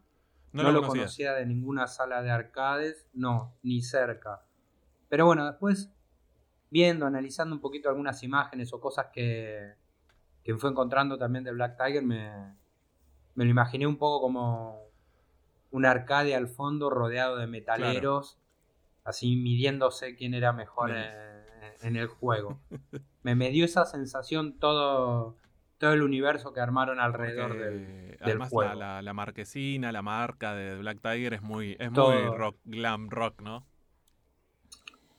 No, 0.53 0.63
no, 0.63 0.73
lo 0.73 0.83
conocía 0.87 1.35
de 1.35 1.45
ninguna 1.45 1.87
sala 1.89 2.23
de 2.23 2.31
arcades, 2.31 3.07
no, 3.13 3.55
ni 3.63 3.83
cerca. 3.83 4.47
Pero 5.11 5.27
bueno, 5.27 5.45
después 5.45 5.93
viendo, 6.71 7.05
analizando 7.05 7.55
un 7.55 7.61
poquito 7.61 7.89
algunas 7.91 8.23
imágenes 8.23 8.73
o 8.73 8.81
cosas 8.81 9.09
que, 9.13 9.75
que 10.49 10.57
fue 10.57 10.71
encontrando 10.71 11.19
también 11.19 11.45
de 11.45 11.53
Black 11.53 11.77
Tiger, 11.77 12.03
me, 12.03 12.31
me 13.35 13.45
lo 13.45 13.51
imaginé 13.51 13.87
un 13.87 13.99
poco 13.99 14.23
como 14.23 14.81
un 15.71 15.85
arcade 15.85 16.35
al 16.35 16.49
fondo 16.49 16.89
rodeado 16.89 17.37
de 17.37 17.47
metaleros, 17.47 18.39
así 19.05 19.37
midiéndose 19.37 20.17
quién 20.17 20.33
era 20.33 20.55
mejor 20.55 20.89
en, 20.89 21.07
en 21.83 21.97
el 21.97 22.07
juego. 22.09 22.59
me, 23.25 23.35
me 23.35 23.51
dio 23.51 23.67
esa 23.67 23.85
sensación 23.85 24.59
todo, 24.59 25.37
todo 25.77 25.93
el 25.93 26.01
universo 26.03 26.55
que 26.55 26.61
armaron 26.61 26.99
alrededor 26.99 27.49
Porque, 27.51 27.65
del, 27.65 28.19
además 28.23 28.49
juego. 28.49 28.73
La, 28.75 28.95
la- 28.95 29.03
la 29.03 29.13
marquesina, 29.13 29.93
la 29.93 30.01
marca 30.01 30.55
de 30.55 30.79
Black 30.79 31.01
Tiger 31.03 31.35
es 31.35 31.43
muy, 31.43 31.77
es 31.79 31.91
muy 31.93 32.39
rock, 32.39 32.57
glam 32.65 33.11
rock, 33.11 33.43
¿no? 33.43 33.67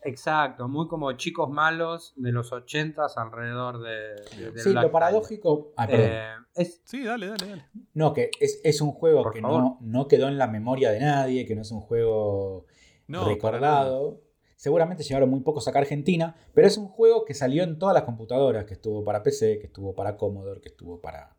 Exacto, 0.03 0.67
muy 0.67 0.87
como 0.87 1.11
chicos 1.13 1.49
malos 1.49 2.13
de 2.15 2.31
los 2.31 2.51
ochentas 2.53 3.17
alrededor 3.17 3.81
de, 3.81 4.51
de- 4.51 4.59
sí, 4.59 4.71
Black 4.71 4.83
lo 4.85 4.91
paradójico. 4.91 5.71
Ah. 5.75 5.87
Eh, 5.89 6.33
es, 6.55 6.81
Sí, 6.85 7.03
dale, 7.03 7.27
dale, 7.27 7.47
dale. 7.49 7.65
No, 7.93 8.13
que 8.13 8.31
es, 8.39 8.61
es 8.63 8.79
un 8.81 8.91
juego 8.91 9.23
Por 9.23 9.33
que 9.33 9.41
no, 9.41 9.77
no 9.81 10.07
quedó 10.07 10.27
en 10.27 10.37
la 10.37 10.47
memoria 10.47 10.91
de 10.91 10.99
nadie, 11.01 11.45
que 11.45 11.55
no 11.55 11.61
es 11.63 11.71
un 11.71 11.81
juego 11.81 12.65
No, 13.07 13.25
recordado. 13.27 14.21
Seguramente 14.55 15.03
llegaron 15.03 15.29
muy 15.29 15.39
pocos 15.39 15.67
acá 15.67 15.79
a 15.79 15.81
Argentina, 15.83 16.35
pero 16.53 16.67
es 16.67 16.77
un 16.77 16.87
juego 16.87 17.23
que 17.23 17.33
salió 17.33 17.63
en 17.63 17.79
todas 17.79 17.93
las 17.93 18.03
computadoras, 18.03 18.65
que 18.65 18.73
estuvo 18.73 19.03
para 19.05 19.23
PC, 19.23 19.57
que 19.59 19.67
estuvo 19.67 19.95
para 19.95 20.17
Commodore, 20.17 20.59
que 20.59 20.67
estuvo 20.69 20.99
para 20.99 21.37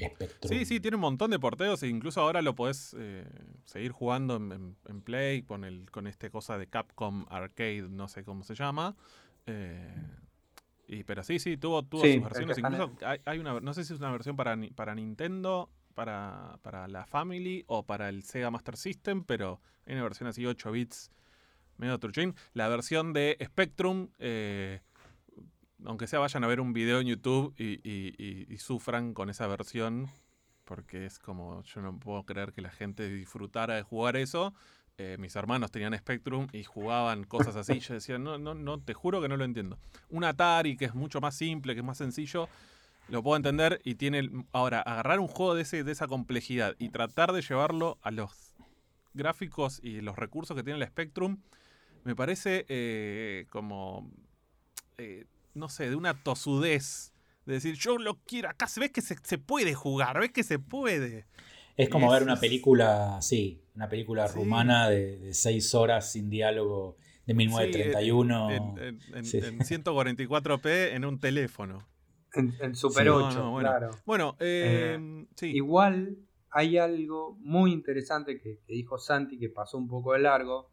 Spectrum. 0.00 0.50
Sí, 0.52 0.64
sí, 0.64 0.80
tiene 0.80 0.96
un 0.96 1.00
montón 1.02 1.30
de 1.30 1.38
porteos 1.38 1.82
e 1.82 1.88
incluso 1.88 2.20
ahora 2.20 2.42
lo 2.42 2.54
podés 2.54 2.94
eh, 2.98 3.24
seguir 3.64 3.92
jugando 3.92 4.36
en, 4.36 4.52
en- 4.52 4.76
en 4.88 5.02
Play 5.02 5.42
con 5.42 5.64
el 5.64 5.90
con 5.90 6.06
este 6.06 6.30
cosa 6.30 6.56
de 6.58 6.66
Capcom 6.66 7.26
Arcade, 7.28 7.88
no 7.88 8.08
sé 8.08 8.24
cómo 8.24 8.42
se 8.44 8.54
llama. 8.54 8.96
Eh, 9.46 9.94
y, 10.86 11.04
pero 11.04 11.22
sí, 11.22 11.38
sí, 11.38 11.56
tuvo, 11.56 11.82
tuvo 11.82 12.02
Sí, 12.04 12.14
sus 12.14 12.22
versiones. 12.24 12.56
Incluso 12.58 12.92
hay, 13.04 13.18
hay 13.24 13.38
una, 13.38 13.60
no 13.60 13.74
sé 13.74 13.84
si 13.84 13.92
es 13.92 13.98
una 13.98 14.10
versión 14.10 14.36
para, 14.36 14.56
para 14.74 14.94
Nintendo, 14.94 15.70
para, 15.94 16.58
para 16.62 16.88
la 16.88 17.04
Family 17.06 17.64
o 17.66 17.82
para 17.84 18.08
el 18.08 18.22
Sega 18.22 18.50
Master 18.50 18.76
System, 18.76 19.24
pero 19.24 19.60
hay 19.86 19.94
una 19.94 20.04
versión 20.04 20.28
así 20.28 20.46
8 20.46 20.70
bits 20.72 21.10
medio 21.76 21.98
truchín. 21.98 22.34
La 22.54 22.68
versión 22.68 23.12
de 23.12 23.36
Spectrum, 23.44 24.08
eh, 24.18 24.80
aunque 25.84 26.06
sea 26.06 26.18
vayan 26.18 26.44
a 26.44 26.46
ver 26.46 26.60
un 26.60 26.72
video 26.72 27.00
en 27.00 27.06
YouTube 27.08 27.54
y, 27.58 27.80
y- 27.88 28.46
y- 28.52 28.58
sufran 28.58 29.14
con 29.14 29.30
esa 29.30 29.46
versión, 29.46 30.08
porque 30.64 31.06
es 31.06 31.18
como, 31.18 31.62
yo 31.62 31.80
no 31.80 31.98
puedo 31.98 32.24
creer 32.24 32.52
que 32.52 32.60
la 32.62 32.70
gente 32.70 33.08
disfrutara 33.08 33.74
de 33.74 33.82
jugar 33.82 34.16
eso. 34.16 34.54
Eh, 34.98 35.16
mis 35.18 35.36
hermanos 35.36 35.70
tenían 35.70 35.96
Spectrum 35.96 36.48
y 36.52 36.64
jugaban 36.64 37.22
cosas 37.24 37.54
así. 37.56 37.78
Yo 37.78 37.94
decía, 37.94 38.18
no, 38.18 38.36
no, 38.38 38.54
no, 38.54 38.80
te 38.80 38.94
juro 38.94 39.22
que 39.22 39.28
no 39.28 39.36
lo 39.36 39.44
entiendo. 39.44 39.78
Un 40.10 40.24
Atari 40.24 40.76
que 40.76 40.86
es 40.86 40.94
mucho 40.94 41.20
más 41.20 41.36
simple, 41.36 41.74
que 41.74 41.80
es 41.80 41.86
más 41.86 41.98
sencillo, 41.98 42.48
lo 43.08 43.22
puedo 43.22 43.36
entender 43.36 43.80
y 43.84 43.94
tiene... 43.94 44.28
Ahora, 44.52 44.80
agarrar 44.80 45.20
un 45.20 45.28
juego 45.28 45.54
de, 45.54 45.62
ese, 45.62 45.84
de 45.84 45.92
esa 45.92 46.08
complejidad 46.08 46.74
y 46.78 46.88
tratar 46.90 47.32
de 47.32 47.42
llevarlo 47.42 47.98
a 48.02 48.10
los 48.10 48.54
gráficos 49.14 49.80
y 49.82 50.00
los 50.00 50.16
recursos 50.16 50.56
que 50.56 50.62
tiene 50.64 50.80
el 50.82 50.86
Spectrum, 50.88 51.38
me 52.04 52.14
parece 52.16 52.66
eh, 52.68 53.46
como, 53.50 54.10
eh, 54.98 55.24
no 55.58 55.68
sé, 55.68 55.90
de 55.90 55.96
una 55.96 56.14
tosudez. 56.22 57.12
De 57.46 57.54
decir, 57.54 57.74
yo 57.76 57.96
lo 57.98 58.16
quiero, 58.24 58.48
acá 58.50 58.66
se 58.68 58.78
ves 58.80 58.90
que 58.90 59.00
se, 59.00 59.16
se 59.22 59.38
puede 59.38 59.74
jugar, 59.74 60.20
ves 60.20 60.32
que 60.32 60.42
se 60.44 60.58
puede. 60.58 61.26
Es 61.76 61.88
como 61.88 62.10
ver 62.10 62.22
una 62.22 62.36
película, 62.36 63.18
sí, 63.22 63.62
una 63.74 63.88
película 63.88 64.28
Sí. 64.28 64.34
rumana 64.36 64.88
de, 64.90 65.18
de 65.18 65.32
seis 65.34 65.74
horas 65.74 66.10
sin 66.12 66.28
diálogo 66.28 66.96
de 67.24 67.34
1931. 67.34 68.50
En, 68.50 68.78
en- 68.78 68.98
en- 69.14 69.24
Sí. 69.24 69.38
en 69.38 69.58
144p 69.60 70.94
en 70.94 71.04
un 71.04 71.18
teléfono. 71.20 71.86
en, 72.34 72.52
en 72.60 72.74
Super 72.74 73.04
Sí, 73.04 73.08
no, 73.08 73.16
8, 73.28 73.38
no, 73.38 73.50
bueno. 73.52 73.68
claro. 73.70 73.90
Bueno, 74.04 74.36
eh, 74.40 75.26
sí. 75.34 75.46
Igual 75.54 76.18
hay 76.50 76.76
algo 76.76 77.36
muy 77.40 77.72
interesante 77.72 78.38
que, 78.38 78.58
que 78.66 78.72
dijo 78.74 78.98
Santi 78.98 79.38
que 79.38 79.48
pasó 79.48 79.78
un 79.78 79.88
poco 79.88 80.12
de 80.12 80.18
largo. 80.20 80.70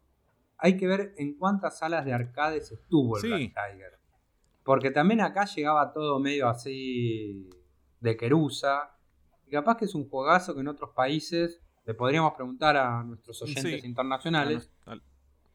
Hay 0.58 0.76
que 0.76 0.86
ver 0.86 1.14
en 1.16 1.34
cuántas 1.38 1.78
salas 1.78 2.04
de 2.04 2.12
arcades 2.12 2.70
estuvo 2.72 3.16
el 3.16 3.22
Sí. 3.22 3.28
Black 3.28 3.40
Tiger. 3.72 3.95
Porque 4.66 4.90
también 4.90 5.20
acá 5.20 5.44
llegaba 5.46 5.92
todo 5.92 6.18
medio 6.18 6.48
así 6.48 7.48
de 8.00 8.16
querusa. 8.16 8.90
Y 9.46 9.50
capaz 9.52 9.76
que 9.76 9.84
es 9.84 9.94
un 9.94 10.08
juegazo 10.08 10.54
que 10.54 10.60
en 10.60 10.66
otros 10.68 10.90
países 10.90 11.62
le 11.84 11.94
podríamos 11.94 12.34
preguntar 12.34 12.76
a 12.76 13.04
nuestros 13.04 13.40
oyentes 13.42 13.80
Sí. 13.80 13.86
internacionales. 13.86 14.70
Al- 14.86 15.00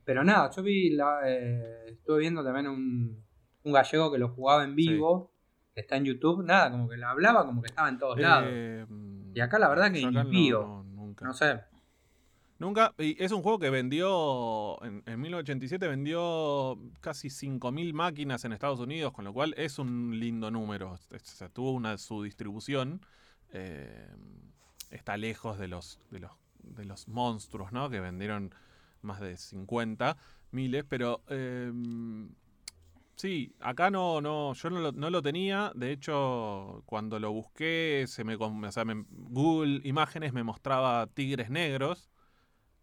Pero 0.05 0.23
nada, 0.23 0.49
yo 0.49 0.63
vi 0.63 0.91
la, 0.91 1.19
eh, 1.25 1.89
estuve 1.89 2.19
viendo 2.19 2.41
también 2.43 2.67
un, 2.69 3.21
un 3.63 3.71
gallego 3.73 4.11
que 4.11 4.17
lo 4.17 4.29
jugaba 4.29 4.63
en 4.63 4.75
vivo, 4.75 5.33
que 5.75 5.81
está 5.81 5.97
en 5.97 6.05
YouTube, 6.05 6.43
nada, 6.43 6.71
como 6.71 6.87
que 6.89 6.95
la 6.97 7.11
hablaba 7.11 7.45
como 7.45 7.61
que 7.61 7.67
estaba 7.67 7.89
en 7.89 7.99
todos 7.99 8.17
lados. 8.19 8.47
eh, 8.49 8.85
Y 9.35 9.39
acá 9.41 9.59
la 9.59 9.67
verdad 9.69 9.91
que 9.91 9.99
pío. 10.29 10.61
no, 10.63 10.83
nunca. 10.85 11.25
No 11.25 11.33
sé. 11.33 11.59
Nunca, 12.61 12.93
y 12.99 13.15
es 13.23 13.31
un 13.31 13.41
juego 13.41 13.57
que 13.57 13.71
vendió, 13.71 14.77
en, 14.83 15.01
en 15.07 15.19
1987 15.19 15.87
vendió 15.87 16.77
casi 16.99 17.31
5.000 17.31 17.91
máquinas 17.95 18.45
en 18.45 18.53
Estados 18.53 18.79
Unidos, 18.79 19.13
con 19.13 19.25
lo 19.25 19.33
cual 19.33 19.55
es 19.57 19.79
un 19.79 20.19
lindo 20.19 20.51
número. 20.51 20.95
Sea, 21.23 21.49
tuvo 21.49 21.71
una 21.71 21.97
su 21.97 22.21
distribución. 22.21 23.03
eh, 23.51 24.07
está 24.91 25.17
lejos 25.17 25.57
de 25.57 25.67
los, 25.69 25.99
de 26.11 26.19
los, 26.19 26.31
de 26.61 26.85
los 26.85 27.07
monstruos, 27.07 27.71
¿no? 27.71 27.89
Que 27.89 27.99
vendieron 27.99 28.53
más 29.01 29.19
de 29.21 29.37
50 29.37 30.17
miles, 30.51 30.85
pero 30.87 31.23
eh, 31.29 31.71
sí, 33.15 33.55
acá 33.59 33.89
no, 33.89 34.21
no, 34.21 34.53
yo 34.53 34.69
no 34.69 35.09
lo, 35.09 35.21
tenía. 35.21 35.71
De 35.75 35.91
hecho, 35.91 36.83
cuando 36.85 37.19
lo 37.19 37.31
busqué, 37.31 38.05
se 38.07 38.23
me, 38.23 38.35
o 38.35 38.71
sea, 38.71 38.85
me- 38.85 39.05
Google 39.09 39.81
Imágenes 39.83 40.33
me 40.33 40.43
mostraba 40.43 41.07
tigres 41.07 41.49
negros. 41.49 42.10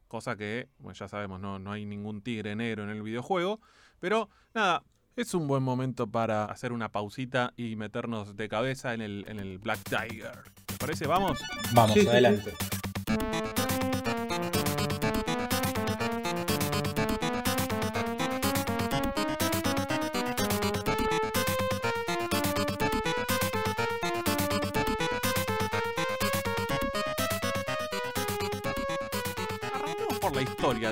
Cosa 0.08 0.36
que, 0.36 0.68
bueno, 0.78 0.94
ya 0.94 1.08
sabemos, 1.08 1.40
no, 1.40 1.58
no 1.58 1.72
hay 1.72 1.84
ningún 1.84 2.22
tigre 2.22 2.56
negro 2.56 2.84
en 2.84 2.90
el 2.90 3.02
videojuego. 3.02 3.60
Pero 4.00 4.28
nada, 4.54 4.82
es 5.16 5.34
un 5.34 5.46
buen 5.46 5.62
momento 5.62 6.06
para 6.06 6.44
hacer 6.44 6.72
una 6.72 6.90
pausita 6.90 7.52
y 7.56 7.76
meternos 7.76 8.36
de 8.36 8.48
cabeza 8.48 8.94
en 8.94 9.00
el, 9.00 9.24
en 9.28 9.38
el 9.38 9.58
Black 9.58 9.80
Tiger. 9.84 10.42
¿Te 10.66 10.76
parece? 10.76 11.06
¿Vamos? 11.06 11.38
Vamos, 11.72 11.94
Sí, 11.94 12.02
sí, 12.02 12.08
sí. 12.44 12.77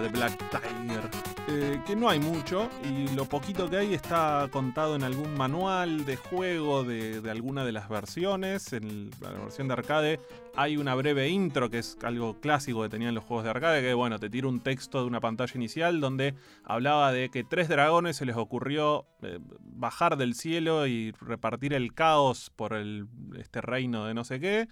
De 0.07 0.13
Black 0.13 0.39
Tiger. 0.51 1.11
eh, 1.49 1.81
que 1.87 1.97
no 1.97 2.09
hay 2.09 2.19
mucho 2.21 2.69
y 2.85 3.09
lo 3.15 3.25
poquito 3.25 3.69
que 3.69 3.77
hay 3.77 3.95
está 3.95 4.49
contado 4.51 4.95
en 4.95 5.03
algún 5.03 5.37
manual 5.37 6.05
de 6.05 6.17
juego 6.17 6.85
de, 6.85 7.23
alguna 7.31 7.65
de 7.65 7.73
las 7.73 7.89
versiones. 7.89 8.73
En 8.73 9.11
la 9.21 9.31
versión 9.31 9.69
de 9.69 9.75
arcade 9.75 10.21
hay 10.55 10.77
una 10.77 10.95
breve 10.95 11.29
intro 11.29 11.71
que 11.71 11.79
es 11.79 11.97
algo 12.03 12.41
clásico 12.41 12.83
que 12.83 12.89
tenían 12.89 13.15
los 13.15 13.25
juegos 13.25 13.45
de 13.45 13.51
arcade, 13.51 13.83
que 13.83 13.95
bueno, 13.95 14.19
te 14.19 14.31
tira 14.31 14.49
un 14.49 14.61
texto 14.61 15.01
de 15.01 15.07
una 15.07 15.21
pantalla 15.21 15.53
inicial 15.55 16.01
donde 16.01 16.35
hablaba 16.65 17.13
de 17.13 17.29
que 17.29 17.43
tres 17.43 17.69
dragones 17.69 18.17
se 18.17 18.27
les 18.27 18.37
ocurrió 18.37 19.07
eh, 19.23 19.39
bajar 19.61 20.17
del 20.17 20.35
cielo 20.35 20.87
y 20.87 21.13
repartir 21.21 21.75
el 21.75 21.95
caos 21.95 22.51
por 22.55 22.75
el, 22.75 23.07
este 23.39 23.61
reino 23.61 24.05
de 24.05 24.15
no 24.15 24.25
sé 24.25 24.41
qué. 24.41 24.69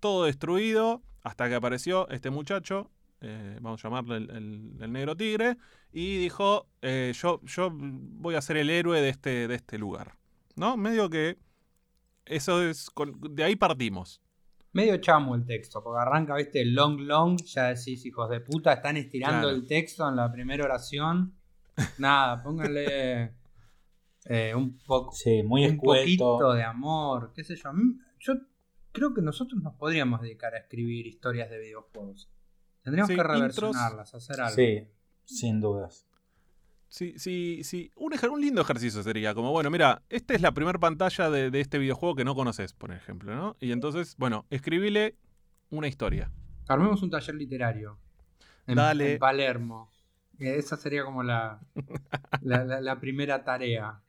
Todo 0.00 0.24
destruido 0.24 1.02
hasta 1.22 1.48
que 1.48 1.56
apareció 1.56 2.08
este 2.08 2.30
muchacho, 2.30 2.90
eh, 3.20 3.58
vamos 3.60 3.84
a 3.84 3.88
llamarle 3.88 4.16
el, 4.18 4.30
el- 4.30 4.72
el 4.82 4.92
negro 4.92 5.16
tigre, 5.16 5.56
y 5.92 6.18
dijo, 6.18 6.66
eh, 6.82 7.12
yo, 7.14 7.40
yo 7.44 7.70
voy 7.72 8.34
a 8.34 8.40
ser 8.42 8.56
el 8.58 8.70
héroe 8.70 9.00
de 9.00 9.08
este, 9.08 9.48
de 9.48 9.54
este 9.54 9.78
lugar. 9.78 10.14
¿No? 10.56 10.76
Medio 10.76 11.08
que 11.08 11.38
eso 12.26 12.62
es, 12.62 12.90
con- 12.90 13.18
de 13.34 13.44
ahí 13.44 13.56
partimos. 13.56 14.20
Medio 14.72 14.96
chamo 14.98 15.34
el 15.34 15.46
texto, 15.46 15.82
porque 15.82 16.00
arranca, 16.02 16.34
viste, 16.34 16.60
el 16.60 16.74
long 16.74 17.00
long, 17.00 17.40
ya 17.44 17.68
decís, 17.74 18.04
hijos 18.04 18.28
de 18.28 18.40
puta, 18.40 18.72
están 18.74 18.96
estirando 18.96 19.48
Claro. 19.48 19.56
el 19.56 19.66
texto 19.66 20.06
en 20.08 20.16
la 20.16 20.30
primera 20.30 20.64
oración. 20.64 21.34
Nada, 21.96 22.42
pónganle 22.42 23.32
eh, 24.26 24.54
un 24.54 24.76
poco 24.78 25.12
Sí, 25.12 25.42
muy 25.42 25.64
un 25.66 25.78
poquito 25.78 26.34
escueto. 26.34 26.52
de 26.54 26.62
amor, 26.64 27.32
qué 27.34 27.44
sé 27.44 27.56
yo. 27.56 27.70
Yo 28.20 28.34
creo 28.92 29.14
que 29.14 29.22
nosotros 29.22 29.62
nos 29.62 29.74
podríamos 29.74 30.20
dedicar 30.20 30.54
a 30.54 30.58
escribir 30.58 31.06
historias 31.06 31.48
de 31.50 31.58
videojuegos. 31.60 32.28
Tendríamos 32.90 33.08
Sí, 33.08 33.14
que 33.14 33.20
intros. 33.20 33.36
reversionarlas, 33.38 34.14
hacer 34.14 34.40
algo. 34.40 34.56
Sí, 34.56 34.86
sin 35.24 35.60
dudas. 35.60 36.06
Sí, 36.88 37.14
sí, 37.18 37.60
sí. 37.64 37.90
Un, 37.96 38.12
ejer- 38.12 38.30
un 38.30 38.40
lindo 38.40 38.62
ejercicio 38.62 39.02
sería, 39.02 39.34
como, 39.34 39.50
bueno, 39.52 39.70
mira, 39.70 40.02
esta 40.08 40.34
es 40.34 40.40
la 40.40 40.52
primera 40.52 40.78
pantalla 40.78 41.28
de, 41.28 41.50
de 41.50 41.60
este 41.60 41.78
videojuego 41.78 42.14
que 42.14 42.24
no 42.24 42.34
conoces, 42.34 42.72
por 42.72 42.92
ejemplo, 42.92 43.34
¿no? 43.36 43.56
Y 43.60 43.72
entonces, 43.72 44.14
bueno, 44.16 44.46
escribile 44.50 45.14
una 45.70 45.86
historia. 45.86 46.30
Armemos 46.66 47.02
un 47.02 47.10
taller 47.10 47.34
literario 47.34 47.98
en, 48.66 48.76
Dale. 48.76 49.12
en 49.14 49.18
Palermo. 49.18 49.90
Eh, 50.38 50.56
Esa 50.56 50.76
sería 50.78 51.04
como 51.04 51.22
la, 51.22 51.60
la, 52.40 52.64
la- 52.64 52.80
la 52.80 52.98
primera 53.00 53.44
tarea. 53.44 54.00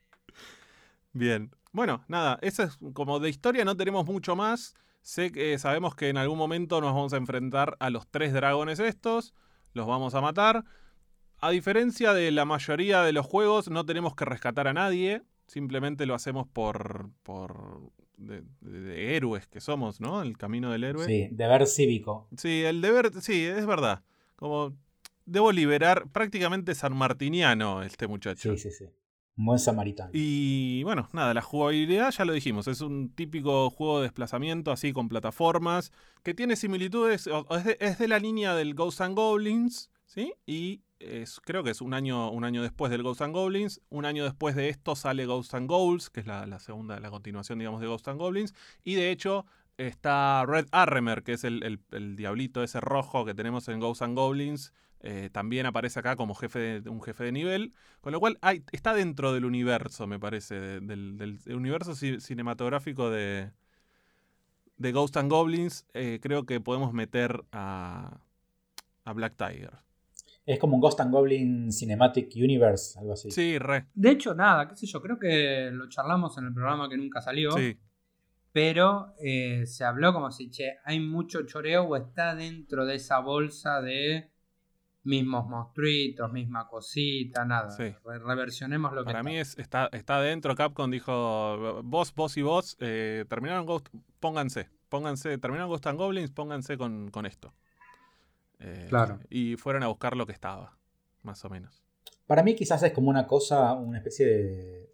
Bien. 1.13 1.51
Bueno, 1.71 2.03
nada, 2.07 2.39
eso 2.41 2.63
es 2.63 2.77
como 2.93 3.19
de 3.19 3.29
historia 3.29 3.65
no 3.65 3.75
tenemos 3.77 4.05
mucho 4.05 4.35
más. 4.35 4.73
Sé 5.01 5.31
que 5.31 5.57
sabemos 5.57 5.95
que 5.95 6.09
en 6.09 6.17
algún 6.17 6.37
momento 6.37 6.81
nos 6.81 6.93
vamos 6.93 7.13
a 7.13 7.17
enfrentar 7.17 7.75
a 7.79 7.89
los 7.89 8.07
tres 8.07 8.33
dragones 8.33 8.79
estos, 8.79 9.33
los 9.73 9.87
vamos 9.87 10.13
a 10.15 10.21
matar. 10.21 10.65
A 11.39 11.49
diferencia 11.51 12.13
de 12.13 12.31
la 12.31 12.45
mayoría 12.45 13.01
de 13.03 13.13
los 13.13 13.25
juegos, 13.25 13.69
no 13.69 13.85
tenemos 13.85 14.13
que 14.15 14.25
rescatar 14.25 14.67
a 14.67 14.73
nadie, 14.73 15.23
simplemente 15.47 16.05
lo 16.05 16.13
hacemos 16.13 16.47
por 16.47 17.09
por 17.23 17.81
de, 18.17 18.43
de- 18.59 18.81
de 18.81 19.15
héroes 19.15 19.47
que 19.47 19.61
somos, 19.61 20.01
¿no? 20.01 20.21
El 20.21 20.37
camino 20.37 20.71
del 20.71 20.83
héroe. 20.83 21.05
Sí, 21.05 21.29
deber 21.31 21.65
cívico. 21.65 22.27
Sí, 22.37 22.63
el 22.63 22.81
deber, 22.81 23.11
sí, 23.21 23.45
es 23.45 23.65
verdad. 23.65 24.03
Como 24.35 24.75
debo 25.25 25.51
liberar 25.53 26.09
prácticamente 26.11 26.75
sanmartiniano 26.75 27.81
este 27.83 28.07
muchacho. 28.07 28.57
Sí, 28.57 28.69
sí, 28.69 28.71
sí. 28.71 28.85
Buen 29.41 29.57
samaritano. 29.57 30.09
Y 30.13 30.83
bueno, 30.83 31.07
nada, 31.13 31.33
la 31.33 31.41
jugabilidad 31.41 32.11
ya 32.11 32.25
lo 32.25 32.33
dijimos, 32.33 32.67
es 32.67 32.81
un 32.81 33.07
típico 33.09 33.69
juego 33.69 33.99
de 33.99 34.03
desplazamiento 34.03 34.69
así 34.69 34.91
con 34.91 35.07
plataformas 35.07 35.93
que 36.23 36.33
tiene 36.33 36.57
similitudes, 36.57 37.29
es 37.79 37.97
de, 37.99 38.07
la 38.09 38.19
línea 38.19 38.53
del 38.53 38.73
Ghosts 38.75 38.99
and 38.99 39.15
Goblins, 39.15 39.89
¿sí? 40.05 40.33
Y 40.45 40.81
es, 40.99 41.39
creo 41.39 41.63
que 41.63 41.69
es 41.71 41.79
un 41.79 41.93
año, 41.93 42.29
un 42.31 42.43
año 42.43 42.61
después 42.61 42.91
del 42.91 43.01
Ghosts 43.01 43.21
and 43.21 43.33
Goblins, 43.33 43.79
un 43.89 44.03
año 44.03 44.25
después 44.25 44.57
de 44.57 44.67
esto 44.67 44.97
sale 44.97 45.25
Ghosts 45.25 45.53
and 45.53 45.69
Goals, 45.69 46.09
que 46.09 46.19
es 46.19 46.25
la, 46.25 46.59
segunda, 46.59 46.99
la 46.99 47.09
continuación, 47.09 47.59
digamos, 47.59 47.79
de 47.79 47.87
Ghosts 47.87 48.09
and 48.09 48.19
Goblins, 48.19 48.53
y 48.83 48.95
de 48.95 49.09
hecho 49.09 49.45
está 49.77 50.43
Red 50.45 50.67
Arremer, 50.73 51.23
que 51.23 51.31
es 51.31 51.45
el, 51.45 51.63
el- 51.63 51.79
el 51.91 52.17
diablito 52.17 52.61
ese 52.61 52.81
rojo 52.81 53.23
que 53.23 53.33
tenemos 53.33 53.69
en 53.69 53.79
Ghosts 53.79 54.01
and 54.01 54.17
Goblins, 54.17 54.73
eh, 55.01 55.29
también 55.31 55.65
aparece 55.65 55.99
acá 55.99 56.15
como 56.15 56.35
jefe 56.35 56.81
de, 56.81 56.89
un 56.89 57.01
jefe 57.01 57.23
de 57.25 57.31
nivel. 57.31 57.73
Con 58.01 58.11
lo 58.13 58.19
cual 58.19 58.37
hay- 58.41 58.63
está 58.71 58.93
dentro 58.93 59.33
del 59.33 59.45
universo, 59.45 60.07
me 60.07 60.19
parece, 60.19 60.55
de- 60.59 60.79
del, 60.81 61.17
del 61.17 61.39
universo 61.55 61.91
ci- 61.93 62.19
cinematográfico 62.19 63.09
de, 63.09 63.51
de 64.77 64.91
Ghost 64.91 65.17
and 65.17 65.29
Goblins. 65.31 65.85
eh, 65.93 66.19
creo 66.21 66.45
que 66.45 66.59
podemos 66.61 66.93
meter 66.93 67.43
a, 67.51 68.19
a 69.05 69.13
Black 69.13 69.35
Tiger. 69.35 69.71
Es 70.45 70.57
como 70.57 70.75
un 70.75 70.81
Ghost 70.81 70.99
and 71.01 71.11
Goblin 71.13 71.71
Cinematic 71.71 72.31
Universe, 72.35 72.97
algo 72.99 73.13
así. 73.13 73.29
Sí, 73.29 73.57
re. 73.59 73.85
De 73.93 74.11
hecho, 74.11 74.33
nada, 74.33 74.67
qué 74.67 74.75
sé 74.75 74.87
yo, 74.87 75.01
creo 75.01 75.19
que 75.19 75.69
lo 75.71 75.87
charlamos 75.89 76.37
en 76.37 76.45
el 76.45 76.53
programa 76.53 76.89
que 76.89 76.97
nunca 76.97 77.21
salió. 77.21 77.51
Sí, 77.51 77.77
Pero 78.51 79.13
eh, 79.19 79.65
se 79.67 79.83
habló 79.85 80.11
como 80.11 80.31
si, 80.31 80.49
che, 80.49 80.77
hay 80.83 80.99
mucho 80.99 81.45
choreo 81.45 81.83
o 81.83 81.95
está 81.95 82.33
dentro 82.35 82.85
de 82.85 82.95
esa 82.95 83.19
bolsa 83.19 83.79
de 83.81 84.31
mismos 85.03 85.47
monstruitos, 85.47 86.31
misma 86.31 86.67
cosita, 86.67 87.45
nada. 87.45 87.69
Sí. 87.71 87.83
Re- 88.05 88.19
reversionemos 88.19 88.91
lo 88.93 89.01
que 89.01 89.05
para 89.05 89.19
está. 89.19 89.29
mí 89.29 89.37
es, 89.37 89.57
está, 89.57 89.89
está 89.91 90.19
dentro. 90.21 90.55
Capcom 90.55 90.89
dijo: 90.91 91.81
Vos, 91.83 92.13
vos 92.15 92.35
y 92.37 92.41
vos, 92.41 92.77
eh, 92.79 93.25
terminaron 93.29 93.65
Ghost. 93.65 93.87
Pónganse, 94.19 94.69
pónganse. 94.89 95.37
Terminaron 95.37 95.69
Ghost 95.69 95.87
and 95.87 95.97
Goblins, 95.97 96.31
pónganse 96.31 96.77
con, 96.77 97.09
con 97.11 97.25
esto. 97.25 97.53
Eh, 98.59 98.87
Claro. 98.89 99.19
Y 99.29 99.55
fueron 99.55 99.83
a 99.83 99.87
buscar 99.87 100.15
lo 100.17 100.25
que 100.25 100.33
estaba, 100.33 100.77
más 101.23 101.43
o 101.45 101.49
menos. 101.49 101.83
Para 102.27 102.43
mí 102.43 102.55
quizás 102.55 102.83
es 102.83 102.91
como 102.91 103.09
una 103.09 103.25
cosa, 103.25 103.73
una 103.73 103.97
especie 103.97 104.25
de, 104.25 104.89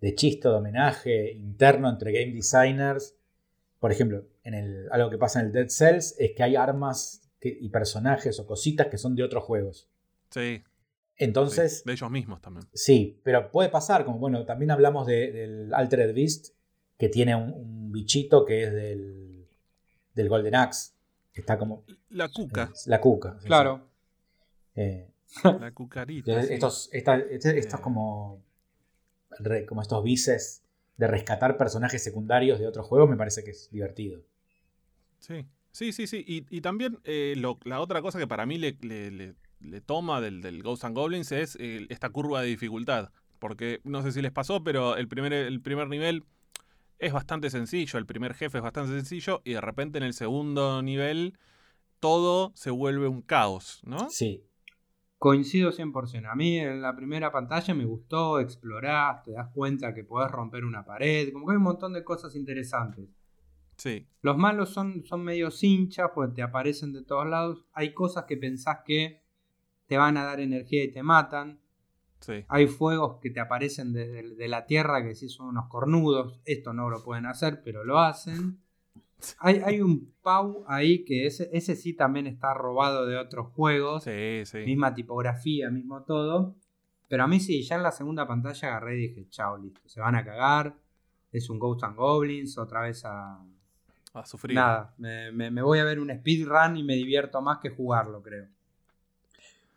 de 0.00 0.14
chiste, 0.14 0.48
de 0.48 0.54
homenaje 0.54 1.32
interno 1.32 1.88
entre 1.88 2.12
game 2.12 2.32
designers. 2.34 3.16
Por 3.80 3.90
ejemplo, 3.90 4.24
en 4.44 4.54
el, 4.54 4.88
algo 4.92 5.08
que 5.10 5.18
pasa 5.18 5.40
en 5.40 5.46
el 5.46 5.52
Dead 5.52 5.68
Cells 5.68 6.14
es 6.18 6.32
que 6.36 6.42
hay 6.42 6.56
armas 6.56 7.27
que- 7.40 7.56
y 7.60 7.68
personajes 7.68 8.38
o 8.40 8.46
cositas 8.46 8.88
que 8.88 8.98
son 8.98 9.14
de 9.14 9.22
otros 9.22 9.44
juegos. 9.44 9.88
Sí, 10.30 10.62
Entonces, 11.20 11.78
sí, 11.78 11.82
de 11.86 11.92
ellos 11.94 12.10
mismos 12.10 12.40
también. 12.40 12.66
Sí, 12.72 13.18
pero 13.24 13.50
puede 13.50 13.68
pasar, 13.70 14.04
como 14.04 14.18
bueno, 14.18 14.44
también 14.44 14.70
hablamos 14.70 15.06
de- 15.06 15.32
del 15.32 15.74
Altered 15.74 16.14
Beast, 16.14 16.54
que 16.96 17.08
tiene 17.08 17.34
un, 17.34 17.52
un 17.52 17.92
bichito 17.92 18.44
que 18.44 18.62
es 18.64 18.72
del, 18.72 19.46
del 20.14 20.28
Golden 20.28 20.54
Axe, 20.54 20.92
que 21.32 21.40
está 21.40 21.58
como 21.58 21.84
La 22.10 22.28
cuca, 22.28 22.70
es 22.72 22.86
la 22.86 23.00
cuca. 23.00 23.36
sí, 23.40 23.46
Claro. 23.46 23.80
sí. 24.74 24.80
Eh, 24.80 25.10
la 25.44 25.70
cucarita. 25.74 26.30
entonces, 26.30 26.48
sí. 26.48 26.54
estos, 26.54 26.88
esta- 26.92 27.16
este- 27.18 27.58
estos 27.58 27.80
Eh. 27.80 27.82
como, 27.82 28.42
re- 29.40 29.66
como 29.66 29.82
estos 29.82 30.02
vices 30.04 30.62
de 30.96 31.06
rescatar 31.08 31.56
personajes 31.56 32.02
secundarios 32.02 32.58
de 32.60 32.66
otros 32.68 32.86
juegos 32.86 33.08
me 33.10 33.16
parece 33.16 33.42
que 33.44 33.50
es 33.50 33.68
divertido. 33.72 34.20
Sí, 35.20 35.44
sí, 35.72 35.92
sí, 35.92 36.06
sí. 36.06 36.24
Y, 36.26 36.44
y 36.50 36.60
también 36.60 36.98
eh, 37.04 37.34
lo- 37.36 37.58
la 37.64 37.80
otra 37.80 38.02
cosa 38.02 38.18
que 38.18 38.26
para 38.26 38.46
mí 38.46 38.58
le, 38.58 38.76
le- 38.80 39.10
le- 39.10 39.34
le 39.60 39.80
toma 39.80 40.20
del, 40.20 40.40
del 40.40 40.62
Ghosts 40.62 40.84
and 40.84 40.96
Goblins 40.96 41.32
es 41.32 41.56
eh, 41.60 41.86
esta 41.90 42.10
curva 42.10 42.42
de 42.42 42.48
dificultad. 42.48 43.10
Porque 43.38 43.80
no 43.84 44.02
sé 44.02 44.12
si 44.12 44.20
les 44.22 44.32
pasó, 44.32 44.64
pero 44.64 44.96
el 44.96 45.08
primer, 45.08 45.32
el 45.32 45.60
primer 45.60 45.88
nivel 45.88 46.24
es 46.98 47.12
bastante 47.12 47.50
sencillo, 47.50 47.98
el 47.98 48.06
primer 48.06 48.34
jefe 48.34 48.58
es 48.58 48.64
bastante 48.64 48.92
sencillo 48.92 49.40
y 49.44 49.52
de 49.52 49.60
repente 49.60 49.98
en 49.98 50.04
el 50.04 50.14
segundo 50.14 50.82
nivel 50.82 51.38
todo 52.00 52.52
se 52.54 52.70
vuelve 52.70 53.08
un 53.08 53.22
caos, 53.22 53.80
¿no? 53.84 54.08
Sí, 54.10 54.44
Coincido 55.18 55.72
100%. 55.72 56.28
A 56.30 56.36
mí 56.36 56.58
en 56.58 56.80
la 56.80 56.94
primera 56.94 57.32
pantalla 57.32 57.74
me 57.74 57.84
gustó, 57.84 58.38
explorás, 58.38 59.22
te 59.24 59.32
das 59.32 59.48
cuenta 59.52 59.92
que 59.92 60.04
podés 60.04 60.30
romper 60.30 60.64
una 60.64 60.84
pared, 60.84 61.32
como 61.32 61.46
que 61.46 61.52
hay 61.52 61.56
un 61.56 61.64
montón 61.64 61.92
de 61.92 62.04
cosas 62.04 62.36
interesantes. 62.36 63.08
Sí, 63.78 64.08
Los 64.22 64.36
malos 64.36 64.70
son, 64.70 65.04
son 65.04 65.22
medio 65.22 65.50
hinchas, 65.60 66.10
pues 66.12 66.34
te 66.34 66.42
aparecen 66.42 66.92
de 66.92 67.04
todos 67.04 67.26
lados. 67.26 67.64
Hay 67.72 67.94
cosas 67.94 68.24
que 68.24 68.36
pensás 68.36 68.78
que 68.84 69.22
te 69.86 69.96
van 69.96 70.16
a 70.16 70.24
dar 70.24 70.40
energía 70.40 70.82
y 70.82 70.90
te 70.90 71.02
matan. 71.04 71.60
sí. 72.20 72.44
Hay 72.48 72.66
fuegos 72.66 73.20
que 73.22 73.30
te 73.30 73.38
aparecen 73.38 73.92
desde 73.92 74.34
de 74.34 74.48
la 74.48 74.66
tierra 74.66 75.04
que 75.04 75.14
sí 75.14 75.28
son 75.28 75.46
unos 75.46 75.68
cornudos. 75.68 76.40
Esto 76.44 76.72
no 76.72 76.90
lo 76.90 77.04
pueden 77.04 77.24
hacer, 77.26 77.62
pero 77.62 77.84
lo 77.84 78.00
hacen. 78.00 78.60
Hay, 79.38 79.60
hay 79.64 79.80
un 79.80 80.12
Pau 80.22 80.64
ahí 80.66 81.04
que 81.04 81.26
ese, 81.26 81.48
ese 81.52 81.76
sí 81.76 81.94
también 81.94 82.26
está 82.26 82.54
robado 82.54 83.06
de 83.06 83.16
otros 83.16 83.48
juegos. 83.52 84.02
Sí, 84.04 84.42
sí. 84.44 84.58
Misma 84.58 84.92
tipografía, 84.94 85.70
mismo 85.70 86.02
todo. 86.02 86.56
Pero 87.08 87.22
a 87.24 87.26
mí 87.28 87.38
sí, 87.40 87.62
ya 87.62 87.76
en 87.76 87.84
la 87.84 87.92
segunda 87.92 88.26
pantalla 88.26 88.68
agarré 88.68 88.96
y 88.96 89.08
dije, 89.08 89.28
chao, 89.30 89.56
listo. 89.56 89.80
Se 89.88 90.00
van 90.00 90.16
a 90.16 90.24
cagar. 90.24 90.76
Es 91.30 91.48
un 91.48 91.58
Ghost 91.60 91.84
and 91.84 91.96
Goblins, 91.96 92.58
otra 92.58 92.80
vez 92.82 93.04
a. 93.04 93.40
A 94.14 94.24
sufrir. 94.26 94.54
Nada, 94.54 94.94
me, 94.98 95.30
me- 95.32 95.50
me 95.50 95.62
voy 95.62 95.78
a 95.78 95.84
ver 95.84 95.98
un 96.00 96.10
speedrun 96.10 96.76
y 96.76 96.82
me 96.82 96.94
divierto 96.94 97.40
más 97.42 97.58
que 97.58 97.70
jugarlo, 97.70 98.22
creo. 98.22 98.46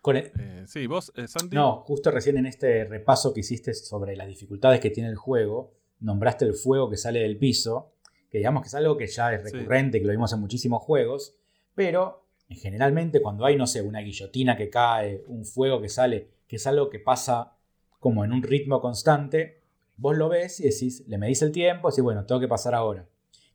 Con 0.01 0.15
el- 0.17 0.31
Eh, 0.39 0.63
sí, 0.67 0.87
vos, 0.87 1.11
eh, 1.15 1.27
Santi. 1.27 1.55
No, 1.55 1.81
justo 1.81 2.09
recién 2.11 2.37
en 2.37 2.45
este 2.47 2.85
repaso 2.85 3.33
que 3.33 3.41
hiciste 3.41 3.73
sobre 3.73 4.15
las 4.15 4.27
dificultades 4.27 4.79
que 4.79 4.89
tiene 4.89 5.09
el 5.09 5.15
juego, 5.15 5.73
nombraste 5.99 6.45
el 6.45 6.53
fuego 6.55 6.89
que 6.89 6.97
sale 6.97 7.19
del 7.19 7.37
piso, 7.37 7.93
que 8.31 8.39
digamos 8.39 8.63
que 8.63 8.67
es 8.69 8.75
algo 8.75 8.97
que 8.97 9.07
ya 9.07 9.33
es 9.33 9.43
Sí. 9.43 9.51
recurrente, 9.57 9.99
que 9.99 10.05
lo 10.05 10.11
vimos 10.11 10.33
en 10.33 10.39
muchísimos 10.39 10.81
juegos, 10.81 11.35
pero 11.75 12.25
en 12.49 12.57
generalmente 12.57 13.21
cuando 13.21 13.45
hay, 13.45 13.55
no 13.57 13.67
sé, 13.67 13.81
una 13.81 13.99
guillotina 13.99 14.57
que 14.57 14.69
cae, 14.69 15.23
un 15.27 15.45
fuego 15.45 15.81
que 15.81 15.89
sale, 15.89 16.29
que 16.47 16.55
es 16.55 16.65
algo 16.65 16.89
que 16.89 16.99
pasa 16.99 17.53
como 17.99 18.25
en 18.25 18.33
un 18.33 18.41
ritmo 18.41 18.81
constante, 18.81 19.61
vos 19.97 20.17
lo 20.17 20.29
ves 20.29 20.59
y 20.59 20.63
decís, 20.63 21.03
le 21.07 21.17
medís 21.19 21.41
el 21.43 21.51
tiempo, 21.51 21.89
y 21.89 21.91
decís, 21.91 22.03
bueno, 22.03 22.25
tengo 22.25 22.41
que 22.41 22.47
pasar 22.47 22.73
ahora. 22.73 23.05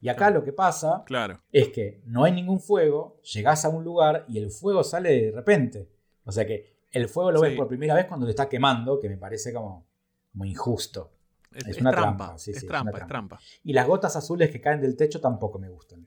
Y 0.00 0.08
acá 0.08 0.18
Claro. 0.26 0.34
lo 0.40 0.44
que 0.44 0.52
pasa 0.52 1.02
Claro. 1.06 1.40
es 1.52 1.68
que 1.70 2.00
no 2.04 2.24
hay 2.24 2.32
ningún 2.32 2.60
fuego, 2.60 3.20
llegás 3.34 3.64
a 3.64 3.68
un 3.70 3.82
lugar 3.84 4.24
y 4.28 4.38
el 4.38 4.50
fuego 4.50 4.84
sale 4.84 5.26
de 5.26 5.30
repente. 5.32 5.88
O 6.24 6.32
sea 6.32 6.46
que 6.46 6.76
el 6.92 7.08
fuego 7.08 7.32
lo 7.32 7.40
ves 7.40 7.56
por 7.56 7.66
primera 7.68 7.94
vez 7.94 8.06
cuando 8.06 8.26
te 8.26 8.30
está 8.30 8.48
quemando, 8.48 9.00
que 9.00 9.08
me 9.08 9.16
parece 9.16 9.52
como, 9.52 9.86
como 10.32 10.44
injusto. 10.44 11.12
Es, 11.52 11.64
Es 11.66 11.76
es 11.76 11.80
una 11.80 11.90
trampa. 11.92 12.16
trampa, 12.26 12.38
sí, 12.38 12.50
es 12.50 12.58
sí, 12.58 12.66
es 12.66 12.68
trampa, 12.68 12.98
es 12.98 13.06
trampa. 13.06 13.40
Y 13.64 13.72
las 13.72 13.86
gotas 13.86 14.14
azules 14.16 14.50
que 14.50 14.60
caen 14.60 14.80
del 14.80 14.96
techo 14.96 15.20
tampoco 15.20 15.58
me 15.58 15.68
gustan. 15.70 16.06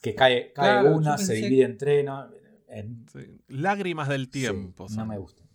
Que 0.00 0.14
cae, 0.14 0.52
cae 0.54 0.80
Claro, 0.80 0.96
una, 0.96 1.18
se 1.18 1.34
divide 1.34 1.64
en 1.64 1.76
tres, 1.76 2.04
no, 2.04 2.26
en- 2.68 3.06
Sí. 3.12 3.38
Lágrimas 3.48 4.08
del 4.08 4.30
tiempo. 4.30 4.88
sí, 4.88 4.96
no 4.96 5.04
me 5.04 5.18
gustan. 5.18 5.46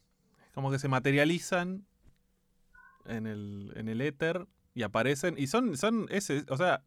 Como 0.53 0.69
que 0.69 0.77
se 0.77 0.87
materializan 0.87 1.85
en 3.05 3.25
el, 3.27 3.73
en 3.75 3.89
el 3.89 4.01
éter 4.01 4.45
y 4.75 4.83
aparecen. 4.83 5.35
Y 5.37 5.47
son, 5.47 5.75
son 5.77 6.05
ese, 6.09 6.45
o 6.49 6.57
sea, 6.57 6.83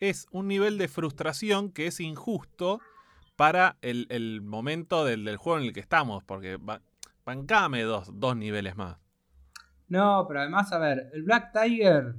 es 0.00 0.26
un 0.30 0.48
nivel 0.48 0.78
de 0.78 0.88
frustración 0.88 1.70
que 1.72 1.86
es 1.86 2.00
injusto 2.00 2.80
para 3.36 3.76
el, 3.82 4.06
el 4.10 4.40
momento 4.42 5.04
del, 5.04 5.24
del 5.24 5.36
juego 5.36 5.58
en 5.58 5.64
el 5.66 5.72
que 5.72 5.80
estamos. 5.80 6.22
Porque 6.24 6.56
ba- 6.58 6.82
bancame 7.24 7.82
dos, 7.82 8.08
dos 8.18 8.36
niveles 8.36 8.76
más. 8.76 8.98
No, 9.88 10.24
pero 10.26 10.40
además, 10.40 10.72
a 10.72 10.78
ver, 10.78 11.10
el 11.12 11.22
Black 11.22 11.52
Tiger 11.52 12.14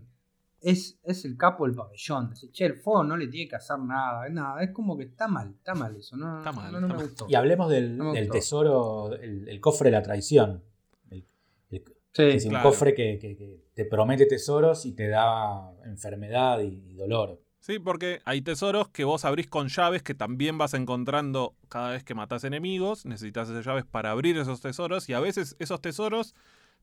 es, 0.62 1.00
es 1.04 1.26
el 1.26 1.36
capo 1.38 1.66
del 1.66 1.76
pabellón. 1.76 2.30
Dice, 2.30 2.50
che, 2.52 2.66
el 2.66 2.76
fuego 2.78 3.04
no 3.04 3.18
le 3.18 3.28
tiene 3.28 3.50
que 3.50 3.56
hacer 3.58 3.78
nada. 3.80 4.28
Nada, 4.30 4.64
es 4.64 4.72
como 4.72 4.98
que 4.98 5.04
está 5.04 5.28
mal, 5.28 5.54
está 5.58 5.76
mal 5.76 5.96
eso. 5.96 6.16
No, 6.18 6.38
Está 6.40 6.52
mal, 6.52 6.72
no, 6.72 6.80
no 6.80 6.88
está 6.88 6.94
me 6.96 7.00
mal. 7.02 7.08
gustó. 7.10 7.26
Y 7.30 7.36
hablemos 7.36 7.70
del, 7.70 7.98
No 7.98 8.14
del 8.14 8.30
tesoro, 8.30 9.14
el, 9.14 9.48
el 9.50 9.60
cofre 9.60 9.90
de 9.90 9.98
la 9.98 10.02
traición. 10.04 10.64
El- 11.10 11.26
el- 11.72 11.84
Sí, 12.14 12.24
es 12.24 12.46
un 12.46 12.50
claro. 12.52 12.70
cofre 12.70 12.96
que, 12.96 13.20
que- 13.20 13.36
que 13.36 13.66
te 13.76 13.86
promete 13.86 14.26
tesoros 14.26 14.86
y 14.88 14.94
te 14.94 15.08
da 15.08 15.72
enfermedad 15.86 16.62
y, 16.62 16.84
y 16.90 16.94
dolor. 16.96 17.40
Sí, 17.68 17.80
porque 17.80 18.22
hay 18.24 18.42
tesoros 18.42 18.88
que 18.88 19.04
vos 19.04 19.26
abrís 19.26 19.48
con 19.48 19.68
llaves 19.68 20.02
que 20.02 20.14
también 20.14 20.58
vas 20.58 20.74
encontrando 20.74 21.54
cada 21.68 21.92
vez 21.92 22.06
que 22.06 22.16
matás 22.16 22.46
enemigos. 22.46 23.06
Necesitas 23.06 23.50
esas 23.50 23.66
llaves 23.66 23.84
para 23.84 24.12
abrir 24.12 24.38
esos 24.38 24.62
tesoros. 24.62 25.10
Y 25.10 25.14
a 25.14 25.20
veces 25.20 25.58
esos 25.60 25.82
tesoros 25.82 26.34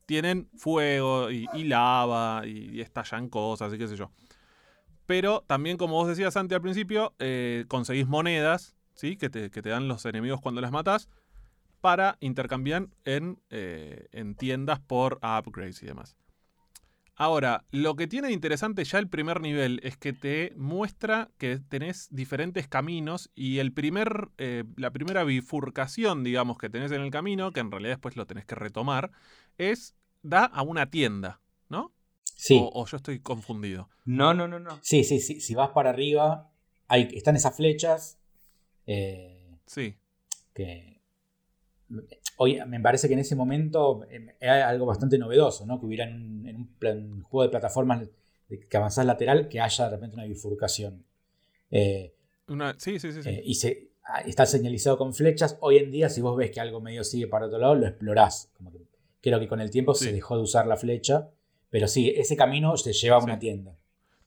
tienen 0.05 0.47
fuego 0.55 1.31
y, 1.31 1.47
lava 1.63 2.43
y, 2.45 2.69
y 2.69 2.81
estallan 2.81 3.29
cosas 3.29 3.73
y 3.73 3.79
qué 3.79 3.87
sé 3.87 3.95
yo. 3.95 4.11
Pero 5.07 5.43
también, 5.47 5.77
como 5.77 5.95
vos 5.95 6.07
decías 6.07 6.37
antes 6.37 6.55
al 6.55 6.61
principio, 6.61 7.15
eh, 7.17 7.65
conseguís 7.67 8.05
monedas, 8.05 8.75
¿sí? 8.93 9.17
Que 9.17 9.31
te, 9.31 9.49
que 9.49 9.63
te 9.63 9.69
dan 9.69 9.87
los 9.87 10.05
enemigos 10.05 10.39
cuando 10.39 10.61
las 10.61 10.71
matás, 10.71 11.09
para 11.81 12.17
intercambiar 12.19 12.89
en, 13.05 13.39
eh, 13.49 14.05
en 14.11 14.35
tiendas 14.35 14.81
por 14.81 15.15
upgrades 15.15 15.81
y 15.81 15.87
demás. 15.87 16.15
Ahora, 17.17 17.63
lo 17.71 17.95
que 17.95 18.07
tiene 18.07 18.27
de 18.27 18.33
interesante 18.33 18.83
ya 18.83 18.99
el 18.99 19.07
primer 19.07 19.39
nivel 19.39 19.79
es 19.83 19.95
que 19.95 20.11
te 20.11 20.53
muestra 20.57 21.29
que 21.37 21.59
tenés 21.59 22.09
diferentes 22.11 22.67
caminos 22.67 23.31
y 23.35 23.59
el 23.59 23.71
primer, 23.71 24.29
eh, 24.37 24.65
la 24.75 24.91
primera 24.91 25.23
bifurcación, 25.23 26.25
digamos, 26.25 26.57
que 26.57 26.69
tenés 26.69 26.91
en 26.91 27.01
el 27.01 27.11
camino, 27.11 27.51
que 27.51 27.61
en 27.61 27.71
realidad 27.71 27.93
después 27.93 28.17
lo 28.17 28.25
tenés 28.27 28.45
que 28.45 28.55
retomar, 28.55 29.11
es 29.57 29.95
da 30.23 30.43
a 30.43 30.61
una 30.61 30.89
tienda, 30.89 31.39
¿no? 31.69 31.93
Sí, 32.35 32.59
O, 32.61 32.81
o 32.81 32.85
yo 32.85 32.97
estoy 32.97 33.19
confundido. 33.19 33.89
No, 34.03 34.33
no, 34.33 34.47
no, 34.47 34.59
no. 34.59 34.77
sí, 34.81 35.05
sí, 35.05 35.21
sí. 35.21 35.39
Si 35.39 35.55
vas 35.55 35.69
para 35.69 35.91
arriba, 35.91 36.51
hay, 36.89 37.09
están 37.13 37.37
esas 37.37 37.55
flechas 37.55 38.19
eh, 38.87 39.57
Sí, 39.65 39.95
que... 40.53 40.94
Hoy 42.37 42.59
me 42.67 42.79
parece 42.79 43.07
que 43.07 43.13
en 43.13 43.19
ese 43.21 43.35
momento 43.35 44.05
eh, 44.09 44.35
era 44.39 44.67
algo 44.67 44.85
bastante 44.85 45.17
novedoso, 45.17 45.65
¿no? 45.65 45.79
Que 45.79 45.85
hubiera 45.85 46.05
en, 46.05 46.15
un- 46.15 46.47
en 46.47 46.55
un, 46.57 46.67
plan- 46.75 47.21
juego 47.21 47.43
de 47.43 47.49
plataformas 47.49 48.01
de- 48.49 48.59
que 48.59 48.77
avanzás 48.77 49.05
lateral, 49.05 49.47
que 49.47 49.59
haya 49.61 49.85
de 49.85 49.91
repente 49.91 50.15
una 50.15 50.25
bifurcación. 50.25 51.03
Eh, 51.71 52.13
una, 52.47 52.75
sí, 52.77 52.99
sí, 52.99 53.11
sí. 53.11 53.23
sí. 53.23 53.29
Eh, 53.29 53.41
y 53.45 53.55
se, 53.55 53.89
ah, 54.03 54.21
está 54.21 54.45
señalizado 54.45 54.97
con 54.97 55.13
flechas. 55.13 55.57
Hoy 55.61 55.77
en 55.77 55.91
día, 55.91 56.09
si 56.09 56.21
vos 56.21 56.35
ves 56.37 56.51
que 56.51 56.59
algo 56.59 56.81
medio 56.81 57.03
sigue 57.03 57.27
para 57.27 57.45
otro 57.47 57.57
lado, 57.59 57.75
lo 57.75 57.87
explorás. 57.87 58.51
Como 58.57 58.71
que, 58.71 58.79
creo 59.21 59.39
que 59.39 59.47
con 59.47 59.61
el 59.61 59.69
tiempo 59.71 59.93
Sí. 59.95 60.05
se 60.05 60.13
dejó 60.13 60.35
de 60.37 60.43
usar 60.43 60.67
la 60.67 60.77
flecha. 60.77 61.29
Pero 61.69 61.87
sí, 61.87 62.13
ese 62.15 62.35
camino 62.37 62.73
te 62.75 62.93
lleva 62.93 63.17
a 63.17 63.23
una 63.23 63.33
Sí. 63.35 63.39
tienda. 63.41 63.75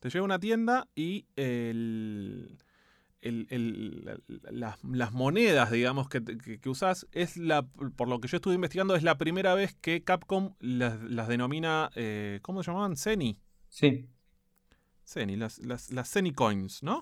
Te 0.01 0.11
lleva 0.11 0.23
a 0.23 0.27
una 0.27 0.39
tienda 0.41 0.89
y 0.95 1.27
el, 1.37 2.59
el- 3.21 3.47
el- 3.51 4.05
la- 4.51 4.79
las, 4.83 5.13
monedas, 5.13 5.71
digamos, 5.71 6.09
que, 6.09 6.23
que, 6.25 6.61
que 6.61 6.69
usás, 6.69 7.07
es 7.13 7.37
la, 7.37 7.63
por 7.63 8.09
lo 8.09 8.21
que 8.21 8.29
yo 8.29 8.37
estuve 8.37 8.55
investigando, 8.55 8.95
es 8.95 9.03
la 9.03 9.19
primera 9.19 9.55
vez 9.55 9.75
que 9.81 10.03
Capcom 10.05 10.55
las, 10.61 11.01
las 11.03 11.29
denomina, 11.29 11.91
eh, 11.95 12.39
¿cómo 12.43 12.63
se 12.63 12.71
llamaban? 12.71 12.97
Ceni. 12.97 13.39
Sí. 13.69 14.09
Ceni, 15.05 15.37
las, 15.37 15.59
las, 15.59 15.91
las 15.91 16.11
Ceni 16.13 16.33
Coins, 16.33 16.83
¿no? 16.83 17.01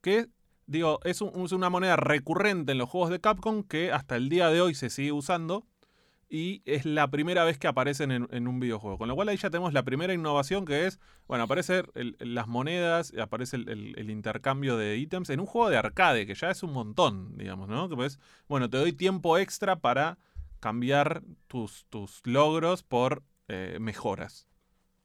Que, 0.00 0.28
digo, 0.66 1.00
es, 1.04 1.20
un- 1.20 1.44
es 1.44 1.52
una 1.52 1.70
moneda 1.70 1.96
recurrente 1.96 2.72
en 2.72 2.78
los 2.78 2.88
juegos 2.88 3.10
de 3.10 3.20
Capcom 3.20 3.62
que 3.62 3.92
hasta 3.92 4.16
el 4.16 4.28
día 4.28 4.48
de 4.50 4.60
hoy 4.60 4.74
se 4.74 4.90
sigue 4.90 5.12
usando 5.12 5.66
y 6.28 6.62
es 6.64 6.84
la 6.84 7.08
primera 7.08 7.44
vez 7.44 7.58
que 7.58 7.68
aparecen 7.68 8.10
en, 8.10 8.48
un 8.48 8.60
videojuego. 8.60 8.98
Con 8.98 9.08
lo 9.08 9.14
cual 9.14 9.28
ahí 9.28 9.36
ya 9.36 9.50
tenemos 9.50 9.72
la 9.72 9.84
primera 9.84 10.12
innovación 10.12 10.64
que 10.64 10.86
es, 10.86 10.98
bueno, 11.28 11.44
aparecen 11.44 11.86
las 11.94 12.48
monedas, 12.48 13.12
aparece 13.20 13.56
el 13.56 14.10
intercambio 14.10 14.76
de 14.76 14.96
ítems 14.96 15.30
en 15.30 15.40
un 15.40 15.46
juego 15.46 15.70
de 15.70 15.76
arcade, 15.76 16.26
que 16.26 16.34
ya 16.34 16.50
es 16.50 16.62
un 16.62 16.72
montón, 16.72 17.36
digamos, 17.38 17.68
¿no? 17.68 17.88
Que 17.88 17.96
pues, 17.96 18.18
bueno, 18.48 18.68
te 18.68 18.76
doy 18.76 18.92
tiempo 18.92 19.38
extra 19.38 19.76
para 19.76 20.18
cambiar 20.60 21.22
tus, 21.46 21.86
tus 21.90 22.22
logros 22.24 22.82
por 22.82 23.22
eh, 23.48 23.78
mejoras. 23.80 24.48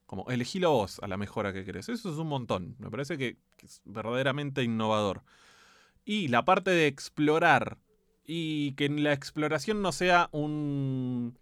Como 0.07 0.29
elegílo 0.29 0.71
vos 0.71 0.99
a 1.03 1.07
la 1.07 1.17
mejora 1.17 1.53
que 1.53 1.63
querés. 1.63 1.87
Eso 1.87 2.11
es 2.11 2.17
un 2.17 2.27
montón. 2.27 2.75
Me 2.79 2.89
parece 2.89 3.17
que, 3.17 3.37
que 3.57 3.67
es 3.67 3.81
verdaderamente 3.85 4.63
innovador. 4.63 5.23
Y 6.03 6.27
la 6.29 6.43
parte 6.43 6.71
de 6.71 6.87
explorar 6.87 7.77
y 8.25 8.73
que 8.73 8.87
la 8.89 9.13
exploración 9.13 9.81
no 9.81 9.91
sea 9.91 10.29
un, 10.31 11.37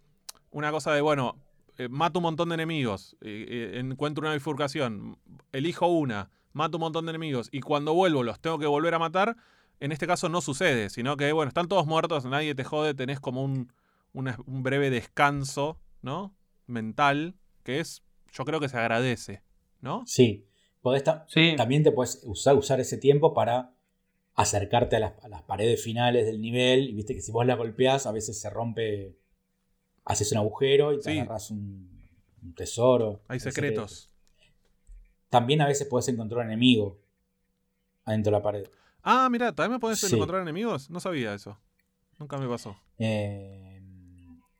una 0.50 0.70
cosa 0.70 0.92
de, 0.94 1.00
bueno, 1.00 1.36
eh, 1.78 1.88
mato 1.88 2.18
un 2.18 2.24
montón 2.24 2.48
de 2.50 2.54
enemigos, 2.56 3.16
eh, 3.20 3.46
eh, 3.74 3.78
encuentro 3.78 4.22
una 4.22 4.34
bifurcación, 4.34 5.18
elijo 5.52 5.86
una, 5.86 6.30
mato 6.52 6.78
un 6.78 6.82
montón 6.82 7.06
de 7.06 7.10
enemigos 7.10 7.48
y 7.52 7.60
cuando 7.60 7.94
vuelvo 7.94 8.22
los 8.22 8.40
tengo 8.40 8.58
que 8.58 8.66
volver 8.66 8.94
a 8.94 8.98
matar. 8.98 9.36
En 9.82 9.92
este 9.92 10.06
caso 10.06 10.28
no 10.28 10.42
sucede, 10.42 10.90
sino 10.90 11.16
que, 11.16 11.32
bueno, 11.32 11.48
están 11.48 11.66
todos 11.66 11.86
muertos, 11.86 12.26
nadie 12.26 12.54
te 12.54 12.64
jode, 12.64 12.92
tenés 12.92 13.18
como 13.18 13.42
un, 13.42 13.72
una- 14.12 14.36
un 14.46 14.62
breve 14.62 14.90
descanso, 14.90 15.78
¿no? 16.02 16.34
Mental, 16.66 17.34
que 17.62 17.80
es, 17.80 18.02
yo 18.30 18.44
creo 18.44 18.60
que 18.60 18.68
se 18.68 18.76
agradece, 18.76 19.42
¿no? 19.80 20.02
Sí. 20.06 20.44
Podés 20.82 21.04
ta- 21.04 21.24
Sí. 21.28 21.54
También 21.56 21.82
te 21.82 21.92
puedes 21.92 22.20
usar, 22.24 22.56
usar 22.56 22.78
ese 22.80 22.98
tiempo 22.98 23.32
para 23.32 23.72
acercarte 24.40 24.96
a 24.96 25.00
las, 25.00 25.24
a 25.24 25.28
las 25.28 25.42
paredes 25.42 25.82
finales 25.82 26.26
del 26.26 26.40
nivel. 26.40 26.88
Y 26.88 26.94
viste 26.94 27.14
que 27.14 27.20
si 27.20 27.32
vos 27.32 27.46
la 27.46 27.54
golpeás, 27.56 28.06
a 28.06 28.12
veces 28.12 28.40
se 28.40 28.50
rompe. 28.50 29.16
Haces 30.04 30.32
un 30.32 30.38
agujero 30.38 30.92
y 30.92 30.96
te 30.96 31.12
Sí. 31.12 31.18
agarras 31.18 31.50
un, 31.50 31.90
un 32.42 32.54
tesoro. 32.54 33.22
Hay 33.28 33.38
secretos. 33.40 34.10
También 35.28 35.60
a 35.60 35.66
veces 35.66 35.86
podés 35.86 36.08
encontrar 36.08 36.40
un 36.44 36.46
enemigo 36.52 36.98
adentro 38.04 38.32
de 38.32 38.38
la 38.38 38.42
pared. 38.42 38.66
Ah, 39.02 39.28
mira, 39.30 39.54
¿también 39.54 39.72
me 39.74 39.78
podés 39.78 40.00
Sí. 40.00 40.14
encontrar 40.14 40.42
enemigos? 40.42 40.90
No 40.90 41.00
sabía 41.00 41.34
eso. 41.34 41.58
Nunca 42.18 42.36
me 42.38 42.48
pasó. 42.48 42.76
Eh, 42.98 43.80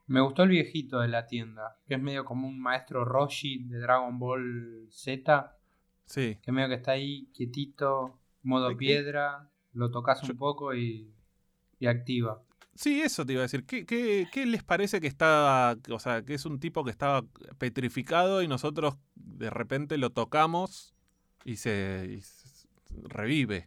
Me 0.06 0.20
gustó 0.20 0.42
el 0.42 0.48
viejito 0.48 0.98
de 0.98 1.06
la 1.06 1.26
tienda, 1.28 1.78
que 1.86 1.94
es 1.94 2.00
medio 2.00 2.24
como 2.24 2.48
un 2.48 2.60
maestro 2.60 3.04
Roshi 3.04 3.62
de 3.68 3.78
Dragon 3.78 4.18
Ball 4.18 4.88
Z, 4.90 5.56
Sí. 6.04 6.36
que 6.42 6.50
medio 6.50 6.68
que 6.68 6.74
está 6.74 6.92
ahí 6.92 7.30
quietito, 7.32 8.18
modo 8.42 8.76
piedra, 8.76 9.49
lo 9.72 9.90
tocas 9.90 10.22
un 10.24 10.36
poco 10.36 10.74
y, 10.74 11.12
y 11.80 11.86
activa. 11.86 12.42
Sí, 12.74 13.02
eso 13.02 13.26
te 13.26 13.32
iba 13.34 13.40
a 13.42 13.44
decir. 13.44 13.66
¿Qué, 13.66 13.84
qué, 13.84 14.26
qué 14.32 14.46
les 14.46 14.62
parece 14.62 15.00
que 15.00 15.06
está, 15.06 15.76
o 15.90 15.98
sea, 15.98 16.22
que 16.22 16.34
es 16.34 16.46
un 16.46 16.60
tipo 16.60 16.84
que 16.84 16.90
estaba 16.90 17.22
petrificado 17.58 18.42
y 18.42 18.48
nosotros 18.48 18.94
de 19.14 19.50
repente 19.50 19.98
lo 19.98 20.10
tocamos 20.10 20.94
y 21.44 21.56
se, 21.56 22.06
y 22.10 22.20
se- 22.22 22.68
revive, 23.04 23.66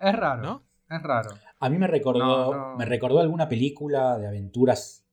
Es 0.00 0.14
raro. 0.16 0.42
¿no? 0.42 0.62
Es 0.90 1.02
raro. 1.02 1.30
A 1.60 1.68
mí 1.68 1.78
me 1.78 1.86
recordó, 1.86 2.52
No, 2.52 2.70
no. 2.72 2.76
me 2.76 2.84
recordó 2.84 3.20
alguna 3.20 3.48
película 3.48 4.18
de 4.18 4.26
aventuras 4.26 5.04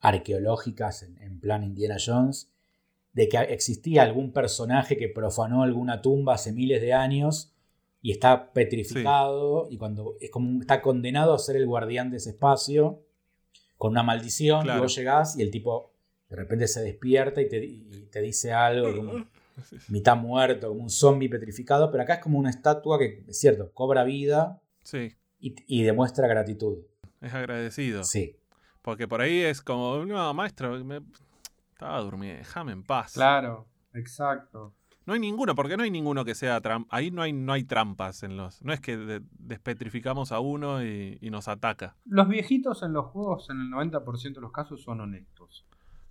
arqueológicas 0.00 1.02
en, 1.02 1.20
en 1.22 1.40
plan 1.40 1.64
Indiana 1.64 1.96
Jones, 2.04 2.52
de 3.12 3.28
que 3.28 3.38
existía 3.38 4.02
algún 4.02 4.32
personaje 4.32 4.96
que 4.96 5.08
profanó 5.08 5.62
alguna 5.62 6.00
tumba 6.02 6.34
hace 6.34 6.52
miles 6.52 6.80
de 6.80 6.94
años 6.94 7.52
y 8.02 8.12
está 8.12 8.52
petrificado 8.52 9.68
y 9.70 9.76
cuando 9.76 10.16
es 10.20 10.30
como 10.30 10.48
un- 10.48 10.60
está 10.62 10.80
condenado 10.80 11.34
a 11.34 11.38
ser 11.38 11.56
el 11.56 11.66
guardián 11.66 12.10
de 12.10 12.16
ese 12.18 12.30
espacio 12.30 13.00
con 13.76 13.92
una 13.92 14.02
maldición 14.02 14.62
Claro. 14.62 14.78
y 14.78 14.82
vos 14.82 14.94
llegás 14.96 15.36
y 15.38 15.42
el 15.42 15.50
tipo 15.50 15.92
de 16.28 16.36
repente 16.36 16.68
se 16.68 16.80
despierta 16.82 17.40
y 17.42 17.48
te, 17.48 17.64
y 17.64 18.08
te 18.10 18.20
dice 18.22 18.52
algo 18.52 18.94
como 18.96 19.12
mitad 19.88 20.16
muerto, 20.16 20.68
como 20.68 20.82
un 20.82 20.90
zombie 20.90 21.28
petrificado, 21.28 21.90
pero 21.90 22.02
acá 22.04 22.14
es 22.14 22.20
como 22.20 22.38
una 22.38 22.50
estatua 22.50 22.98
que, 22.98 23.24
es 23.28 23.38
cierto, 23.38 23.70
cobra 23.72 24.04
vida 24.04 24.60
Sí, 24.82 25.12
y, 25.40 25.54
y 25.66 25.82
demuestra 25.82 26.26
gratitud. 26.28 26.78
es 27.20 27.34
agradecido. 27.34 28.02
Sí. 28.04 28.36
Porque 28.82 29.06
por 29.06 29.20
ahí 29.20 29.40
es 29.40 29.60
como, 29.60 30.04
no, 30.06 30.32
maestro, 30.32 30.82
me... 30.84 31.00
estaba 31.72 32.00
durmiendo, 32.00 32.38
déjame 32.38 32.72
en 32.72 32.82
paz. 32.82 33.12
Claro, 33.12 33.66
exacto. 33.92 34.72
No 35.06 35.14
hay 35.14 35.20
ninguno, 35.20 35.54
porque 35.54 35.76
no 35.76 35.82
hay 35.82 35.90
ninguno 35.90 36.24
que 36.24 36.34
sea 36.34 36.60
trampa. 36.60 36.94
Ahí 36.94 37.10
no 37.10 37.22
hay, 37.22 37.32
no 37.32 37.52
hay 37.52 37.64
trampas 37.64 38.22
en 38.22 38.36
los. 38.36 38.62
No 38.62 38.72
es 38.72 38.80
que 38.80 38.96
de- 38.96 39.22
despetrificamos 39.38 40.30
a 40.32 40.40
uno 40.40 40.84
y, 40.84 41.18
y 41.20 41.30
nos 41.30 41.48
ataca. 41.48 41.96
Los 42.04 42.28
viejitos 42.28 42.82
en 42.82 42.92
los 42.92 43.06
juegos, 43.06 43.48
en 43.50 43.60
el 43.60 43.70
90% 43.70 44.34
de 44.34 44.40
los 44.40 44.52
casos, 44.52 44.82
son 44.82 45.00
honestos. 45.00 45.66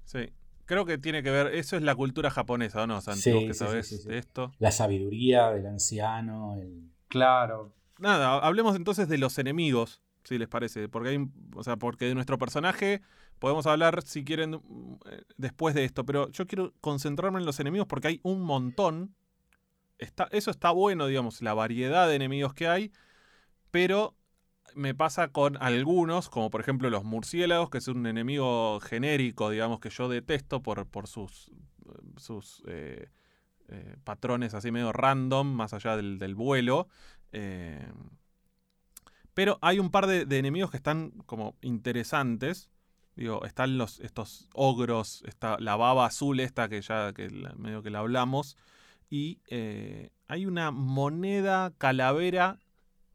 Sí. 0.05 0.29
Creo 0.65 0.85
que 0.85 0.97
tiene 0.97 1.23
que 1.23 1.31
ver. 1.31 1.47
Eso 1.53 1.77
es 1.77 1.83
la 1.83 1.95
cultura 1.95 2.29
japonesa, 2.29 2.83
¿o 2.83 2.87
no, 2.87 2.99
Santi? 3.01 3.21
Sí, 3.21 3.31
Vos 3.33 3.43
que 3.45 3.53
sí, 3.53 3.59
sabés 3.59 3.87
sí, 3.87 3.97
sí, 3.97 4.03
sí. 4.03 4.09
de 4.09 4.17
esto. 4.19 4.51
La 4.59 4.71
sabiduría 4.71 5.49
del 5.51 5.65
anciano. 5.67 6.55
el- 6.59 6.89
Claro. 7.07 7.73
Nada, 7.99 8.37
hablemos 8.39 8.75
entonces 8.75 9.07
de 9.09 9.17
los 9.17 9.37
enemigos, 9.39 10.01
si 10.23 10.37
les 10.37 10.47
parece. 10.47 10.89
Porque 10.89 11.09
hay. 11.09 11.27
O 11.55 11.63
sea, 11.63 11.77
porque 11.77 12.05
de 12.05 12.15
nuestro 12.15 12.37
personaje 12.37 13.01
podemos 13.39 13.65
hablar, 13.65 14.01
si 14.03 14.23
quieren, 14.23 14.61
eh, 15.09 15.23
después 15.37 15.75
de 15.75 15.85
esto. 15.85 16.05
Pero 16.05 16.29
yo 16.31 16.47
quiero 16.47 16.73
concentrarme 16.81 17.39
en 17.39 17.45
los 17.45 17.59
enemigos 17.59 17.87
porque 17.87 18.09
hay 18.09 18.19
un 18.23 18.41
montón. 18.41 19.15
Está, 19.97 20.29
eso 20.31 20.51
está 20.51 20.71
bueno, 20.71 21.07
digamos, 21.07 21.41
la 21.41 21.53
variedad 21.53 22.07
de 22.07 22.15
enemigos 22.15 22.53
que 22.53 22.67
hay. 22.67 22.91
Pero 23.71 24.15
me 24.75 24.95
pasa 24.95 25.29
con 25.29 25.57
algunos, 25.61 26.29
como 26.29 26.49
por 26.49 26.61
ejemplo 26.61 26.89
los 26.89 27.03
murciélagos, 27.03 27.69
que 27.69 27.79
es 27.79 27.87
un 27.87 28.05
enemigo 28.05 28.79
genérico, 28.79 29.49
digamos, 29.49 29.79
que 29.79 29.89
yo 29.89 30.09
detesto 30.09 30.61
por, 30.61 30.85
por 30.87 31.07
sus, 31.07 31.51
sus 32.17 32.63
eh, 32.67 33.09
eh, 33.67 33.95
patrones 34.03 34.53
así 34.53 34.71
medio 34.71 34.91
random, 34.91 35.47
más 35.53 35.73
allá 35.73 35.95
del, 35.95 36.17
del 36.19 36.35
vuelo. 36.35 36.87
Eh, 37.31 37.87
pero 39.39 39.57
hay 39.61 39.79
un 39.79 39.89
par 39.89 40.05
de, 40.05 40.37
enemigos 40.37 40.69
que 40.69 40.75
están 40.75 41.11
como 41.25 41.55
interesantes. 41.61 42.69
Digo, 43.15 43.45
están 43.45 43.77
los, 43.77 44.01
estos 44.01 44.49
ogros, 44.53 45.23
está 45.25 45.57
la 45.59 45.77
baba 45.77 46.05
azul 46.05 46.41
esta 46.41 46.67
que 46.67 46.81
ya 46.81 47.13
que 47.13 47.29
medio 47.55 47.81
que 47.81 47.89
la 47.89 47.99
hablamos. 47.99 48.57
Y 49.09 49.39
eh, 49.47 50.09
hay 50.27 50.45
una 50.45 50.71
moneda 50.71 51.71
calavera 51.77 52.59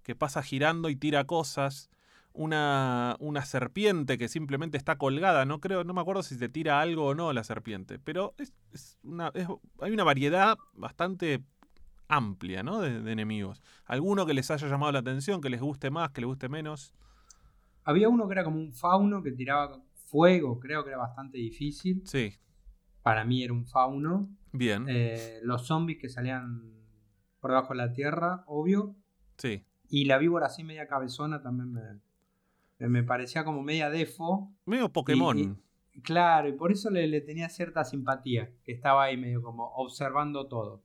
que 0.03 0.15
pasa 0.15 0.43
girando 0.43 0.89
y 0.89 0.97
tira 0.97 1.25
cosas. 1.25 1.91
Una, 2.33 3.17
una 3.19 3.45
serpiente 3.45 4.17
que 4.17 4.29
simplemente 4.29 4.79
está 4.79 4.97
colgada. 4.97 5.45
No 5.45 5.61
creo, 5.61 5.85
no 5.85 5.93
me 5.93 6.01
acuerdo 6.01 6.23
si 6.23 6.39
te 6.39 6.49
tira 6.49 6.81
algo 6.81 7.05
o 7.05 7.15
no 7.15 7.35
la 7.35 7.45
serpiente. 7.45 7.99
Pero 7.99 8.35
es, 8.39 8.55
es 8.73 8.97
una, 9.03 9.31
hay 9.79 9.93
una 9.93 10.05
variedad 10.05 10.57
bastante 10.73 11.43
amplia, 12.09 12.63
¿no? 12.63 12.81
De, 12.81 13.01
de 13.03 13.13
enemigos. 13.13 13.63
Alguno 13.87 14.27
que 14.27 14.35
les 14.35 14.51
haya 14.51 14.69
llamado 14.69 14.93
la 14.93 14.99
atención, 15.01 15.41
que 15.41 15.51
les 15.51 15.61
guste 15.61 15.91
más, 15.91 16.11
que 16.11 16.21
les 16.21 16.29
guste 16.29 16.49
menos. 16.49 16.93
Había 17.85 18.09
uno 18.09 18.27
que 18.27 18.33
era 18.33 18.45
como 18.45 18.59
un 18.59 18.73
fauno 18.73 19.23
que 19.23 19.33
tiraba 19.33 19.81
fuego, 20.07 20.59
creo 20.61 20.85
que 20.85 20.91
era 20.91 20.99
bastante 20.99 21.39
difícil. 21.39 22.03
Sí, 22.07 22.35
Para 23.03 23.25
mí 23.25 23.43
era 23.45 23.53
un 23.53 23.67
fauno. 23.67 24.29
bien. 24.53 24.87
Eh, 24.89 25.41
los 25.43 25.67
zombies 25.67 25.99
que 26.01 26.09
salían 26.09 26.73
por 27.41 27.51
debajo 27.51 27.75
de 27.75 27.77
la 27.77 27.93
tierra, 27.93 28.45
obvio. 28.47 28.95
Sí. 29.37 29.65
Y 29.89 30.07
la 30.07 30.17
víbora 30.19 30.47
así 30.47 30.65
media 30.65 30.87
cabezona 30.89 31.43
también 31.43 31.73
me, 31.73 31.83
me- 32.79 32.89
me 32.89 33.03
parecía 33.03 33.45
como 33.45 33.63
media 33.63 33.91
defo. 33.91 34.51
Medio 34.67 34.89
Pokémon. 34.93 35.39
Y- 35.39 35.55
Claro, 36.03 36.49
y 36.49 36.53
por 36.55 36.73
eso 36.73 36.91
le, 36.91 37.07
le 37.07 37.21
tenía 37.21 37.49
cierta 37.49 37.85
simpatía, 37.85 38.51
que 38.65 38.73
estaba 38.73 39.05
ahí 39.05 39.17
medio 39.17 39.43
como 39.43 39.69
observando 39.77 40.49
todo. 40.49 40.83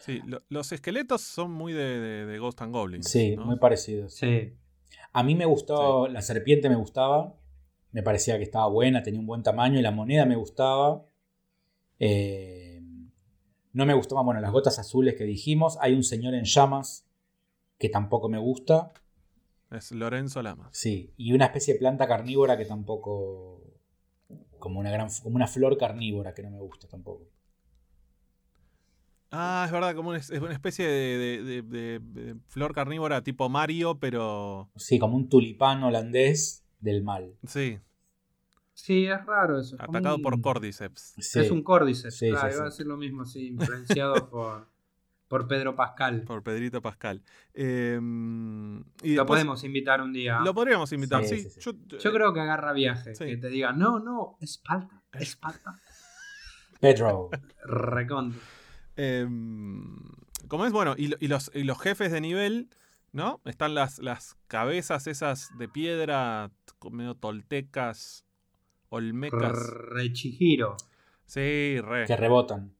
Sí, 0.00 0.20
lo- 0.26 0.42
los 0.48 0.72
esqueletos 0.72 1.20
son 1.22 1.50
muy 1.52 1.72
de, 1.72 2.00
de- 2.00 2.26
de 2.26 2.38
Ghost 2.38 2.62
and 2.62 2.72
Goblins. 2.72 3.08
Sí, 3.08 3.36
¿no? 3.36 3.44
muy 3.46 3.58
parecidos. 3.58 4.14
Sí. 4.14 4.54
A 5.12 5.22
mí 5.22 5.34
me 5.34 5.46
gustó, 5.46 6.08
la 6.08 6.22
serpiente 6.22 6.68
me 6.68 6.76
gustaba, 6.76 7.34
me 7.92 8.02
parecía 8.02 8.36
que 8.36 8.44
estaba 8.44 8.68
buena, 8.68 9.02
tenía 9.02 9.20
un 9.20 9.26
buen 9.26 9.42
tamaño 9.42 9.78
y 9.78 9.82
la 9.82 9.90
moneda 9.90 10.24
me 10.26 10.36
gustaba. 10.36 11.04
Eh, 11.98 12.82
no 13.72 13.86
me 13.86 13.94
gustaban, 13.94 14.24
bueno, 14.24 14.40
las 14.40 14.52
gotas 14.52 14.78
azules 14.78 15.14
que 15.14 15.24
dijimos. 15.24 15.78
Hay 15.80 15.94
un 15.94 16.02
señor 16.04 16.34
en 16.34 16.44
llamas 16.44 17.06
que 17.78 17.88
tampoco 17.88 18.28
me 18.28 18.38
gusta. 18.38 18.92
Es 19.70 19.92
Lorenzo 19.92 20.42
Lama. 20.42 20.68
Sí, 20.72 21.12
y 21.16 21.32
una 21.32 21.46
especie 21.46 21.74
de 21.74 21.80
planta 21.80 22.06
carnívora 22.06 22.56
que 22.56 22.64
tampoco... 22.64 23.62
Como 24.58 24.80
una, 24.80 24.90
gran, 24.90 25.08
como 25.22 25.36
una 25.36 25.46
flor 25.46 25.76
carnívora 25.76 26.32
que 26.34 26.42
no 26.42 26.50
me 26.50 26.58
gusta 26.60 26.88
tampoco. 26.88 27.24
Ah, 29.32 29.64
es 29.66 29.72
verdad, 29.72 29.94
como 29.94 30.10
una, 30.10 30.18
es 30.18 30.30
una 30.30 30.52
especie 30.52 30.86
de, 30.86 31.18
de- 31.18 31.42
de- 31.42 31.62
de- 31.62 31.98
de 32.00 32.36
flor 32.48 32.72
carnívora 32.74 33.22
tipo 33.22 33.48
Mario, 33.48 33.98
pero. 33.98 34.70
Sí, 34.76 34.98
como 34.98 35.16
un 35.16 35.28
tulipán 35.28 35.82
holandés 35.82 36.64
del 36.80 37.02
mal. 37.02 37.34
Sí, 37.46 37.78
Sí, 38.74 39.06
es 39.06 39.24
raro 39.24 39.58
eso. 39.60 39.74
atacado 39.80 40.16
un- 40.16 40.22
por 40.22 40.40
Cordyceps. 40.40 41.14
Sí. 41.18 41.40
Es 41.40 41.50
un 41.50 41.62
córdice. 41.62 42.10
Sí, 42.10 42.28
claro, 42.30 42.48
sí, 42.50 42.54
iba 42.56 42.62
a 42.66 42.68
decir 42.68 42.86
lo 42.86 42.96
mismo, 42.98 43.24
sí, 43.24 43.48
influenciado 43.48 44.14
por, 44.30 44.68
por 45.28 45.48
Pedro 45.48 45.74
Pascal. 45.74 46.22
Por 46.22 46.42
Pedrito 46.42 46.80
Pascal. 46.82 47.22
Eh, 47.54 47.98
y 47.98 48.00
Lo 48.02 49.22
después- 49.22 49.26
podemos 49.26 49.64
invitar 49.64 50.02
un 50.02 50.12
día. 50.12 50.40
Lo 50.40 50.52
podríamos 50.54 50.92
invitar, 50.92 51.24
sí. 51.24 51.38
Sí, 51.38 51.50
sí, 51.50 51.50
sí. 51.50 51.60
Yo, 51.88 51.98
Yo 51.98 52.12
creo 52.12 52.32
que 52.34 52.40
agarra 52.40 52.72
viaje. 52.74 53.14
Sí. 53.14 53.24
Que 53.24 53.36
te 53.38 53.48
diga, 53.48 53.72
no, 53.72 53.98
no, 53.98 54.36
Esparta, 54.40 55.02
Esparta. 55.14 55.80
Pedro. 56.78 57.30
Recontra. 57.64 58.38
Eh, 58.96 59.26
como 60.48 60.66
es, 60.66 60.72
bueno, 60.72 60.94
y, 60.96 61.08
lo- 61.08 61.16
y 61.20 61.28
los, 61.28 61.50
y 61.54 61.64
los 61.64 61.80
jefes 61.80 62.12
de 62.12 62.20
nivel, 62.20 62.68
¿no? 63.12 63.40
Están 63.44 63.74
las, 63.74 63.98
las 63.98 64.36
cabezas 64.48 65.06
esas 65.06 65.50
de 65.58 65.68
piedra, 65.68 66.50
medio 66.90 67.14
toltecas, 67.14 68.24
olmecas. 68.88 69.52
Rechihiro. 69.58 70.76
Sí, 71.26 71.80
re. 71.80 72.06
que 72.06 72.16
rebotan. 72.16 72.72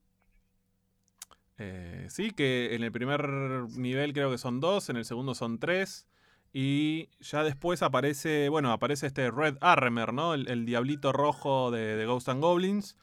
Eh, 1.59 2.07
sí, 2.11 2.31
que 2.33 2.75
en 2.75 2.83
el 2.85 2.93
primer 2.93 3.29
nivel 3.77 4.13
creo 4.13 4.31
que 4.31 4.39
son 4.39 4.61
dos, 4.61 4.89
en 4.91 4.97
el 4.97 5.05
segundo 5.05 5.35
son 5.35 5.59
tres. 5.59 6.07
Y 6.53 7.11
ya 7.21 7.43
después 7.45 7.83
aparece, 7.83 8.49
bueno, 8.49 8.73
aparece 8.73 9.07
este 9.07 9.31
Red 9.31 9.59
Arremer, 9.61 10.13
¿no? 10.13 10.33
El, 10.35 10.49
el 10.49 10.65
diablito 10.65 11.13
rojo 11.13 11.71
de, 11.71 11.97
de 11.97 12.07
Ghost 12.07 12.29
and 12.29 12.41
Goblins. 12.43 12.97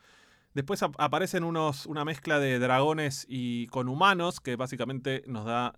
Después 0.54 0.84
ap- 0.84 0.96
aparecen 1.00 1.44
unos, 1.44 1.86
una 1.86 2.06
mezcla 2.06 2.40
de 2.40 2.60
dragones 2.60 3.26
y 3.28 3.68
con 3.68 3.90
humanos, 3.90 4.40
que 4.40 4.56
básicamente 4.56 5.24
nos 5.28 5.46
da 5.46 5.76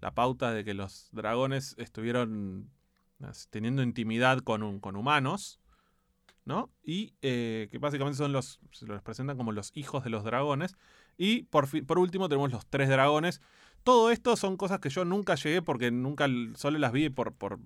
la 0.00 0.14
pauta 0.14 0.52
de 0.52 0.64
que 0.64 0.74
los 0.74 1.08
dragones 1.12 1.74
estuvieron 1.78 2.70
teniendo 3.50 3.82
intimidad 3.82 4.38
con, 4.38 4.80
con 4.80 4.96
humanos, 4.96 5.60
¿no? 6.46 6.70
Y 6.82 7.12
eh, 7.20 7.68
que 7.70 7.78
básicamente 7.78 8.16
son 8.16 8.32
los, 8.32 8.60
se 8.72 8.86
los 8.86 9.02
presentan 9.02 9.36
como 9.36 9.52
los 9.52 9.72
hijos 9.74 10.04
de 10.04 10.10
los 10.10 10.24
dragones. 10.24 10.74
Y 11.18 11.42
por, 11.44 11.68
por 11.86 11.98
último 11.98 12.30
tenemos 12.30 12.50
los 12.50 12.66
tres 12.66 12.88
dragones. 12.88 13.42
Todo 13.82 14.10
esto 14.10 14.36
son 14.36 14.56
cosas 14.56 14.80
que 14.80 14.90
yo 14.90 15.04
nunca 15.04 15.34
llegué 15.34 15.62
porque 15.62 15.90
nunca 15.90 16.28
solo 16.54 16.78
las 16.78 16.92
vi 16.92 17.08
por, 17.08 17.32
por 17.32 17.58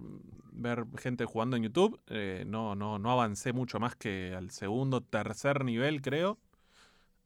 ver 0.52 0.84
gente 0.98 1.24
jugando 1.24 1.56
en 1.56 1.64
YouTube. 1.64 2.00
Eh, 2.08 2.44
no, 2.46 2.74
no, 2.74 2.98
no 2.98 3.10
avancé 3.10 3.52
mucho 3.52 3.80
más 3.80 3.96
que 3.96 4.34
al 4.34 4.50
segundo, 4.50 5.00
tercer 5.00 5.64
nivel, 5.64 6.02
creo. 6.02 6.38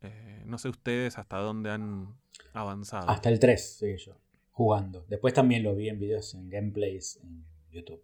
Eh, 0.00 0.42
no 0.46 0.58
sé 0.58 0.68
ustedes 0.68 1.18
hasta 1.18 1.38
dónde 1.38 1.70
han 1.70 2.14
avanzado. 2.52 3.10
Hasta 3.10 3.28
el 3.28 3.38
3 3.38 3.76
seguí 3.78 3.96
yo, 3.98 4.16
jugando. 4.52 5.04
Después 5.08 5.34
también 5.34 5.62
lo 5.62 5.74
vi 5.74 5.88
en 5.88 5.98
videos, 5.98 6.34
en 6.34 6.48
gameplays 6.48 7.18
en 7.22 7.44
YouTube. 7.70 8.02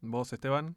¿Vos, 0.00 0.32
Esteban? 0.32 0.76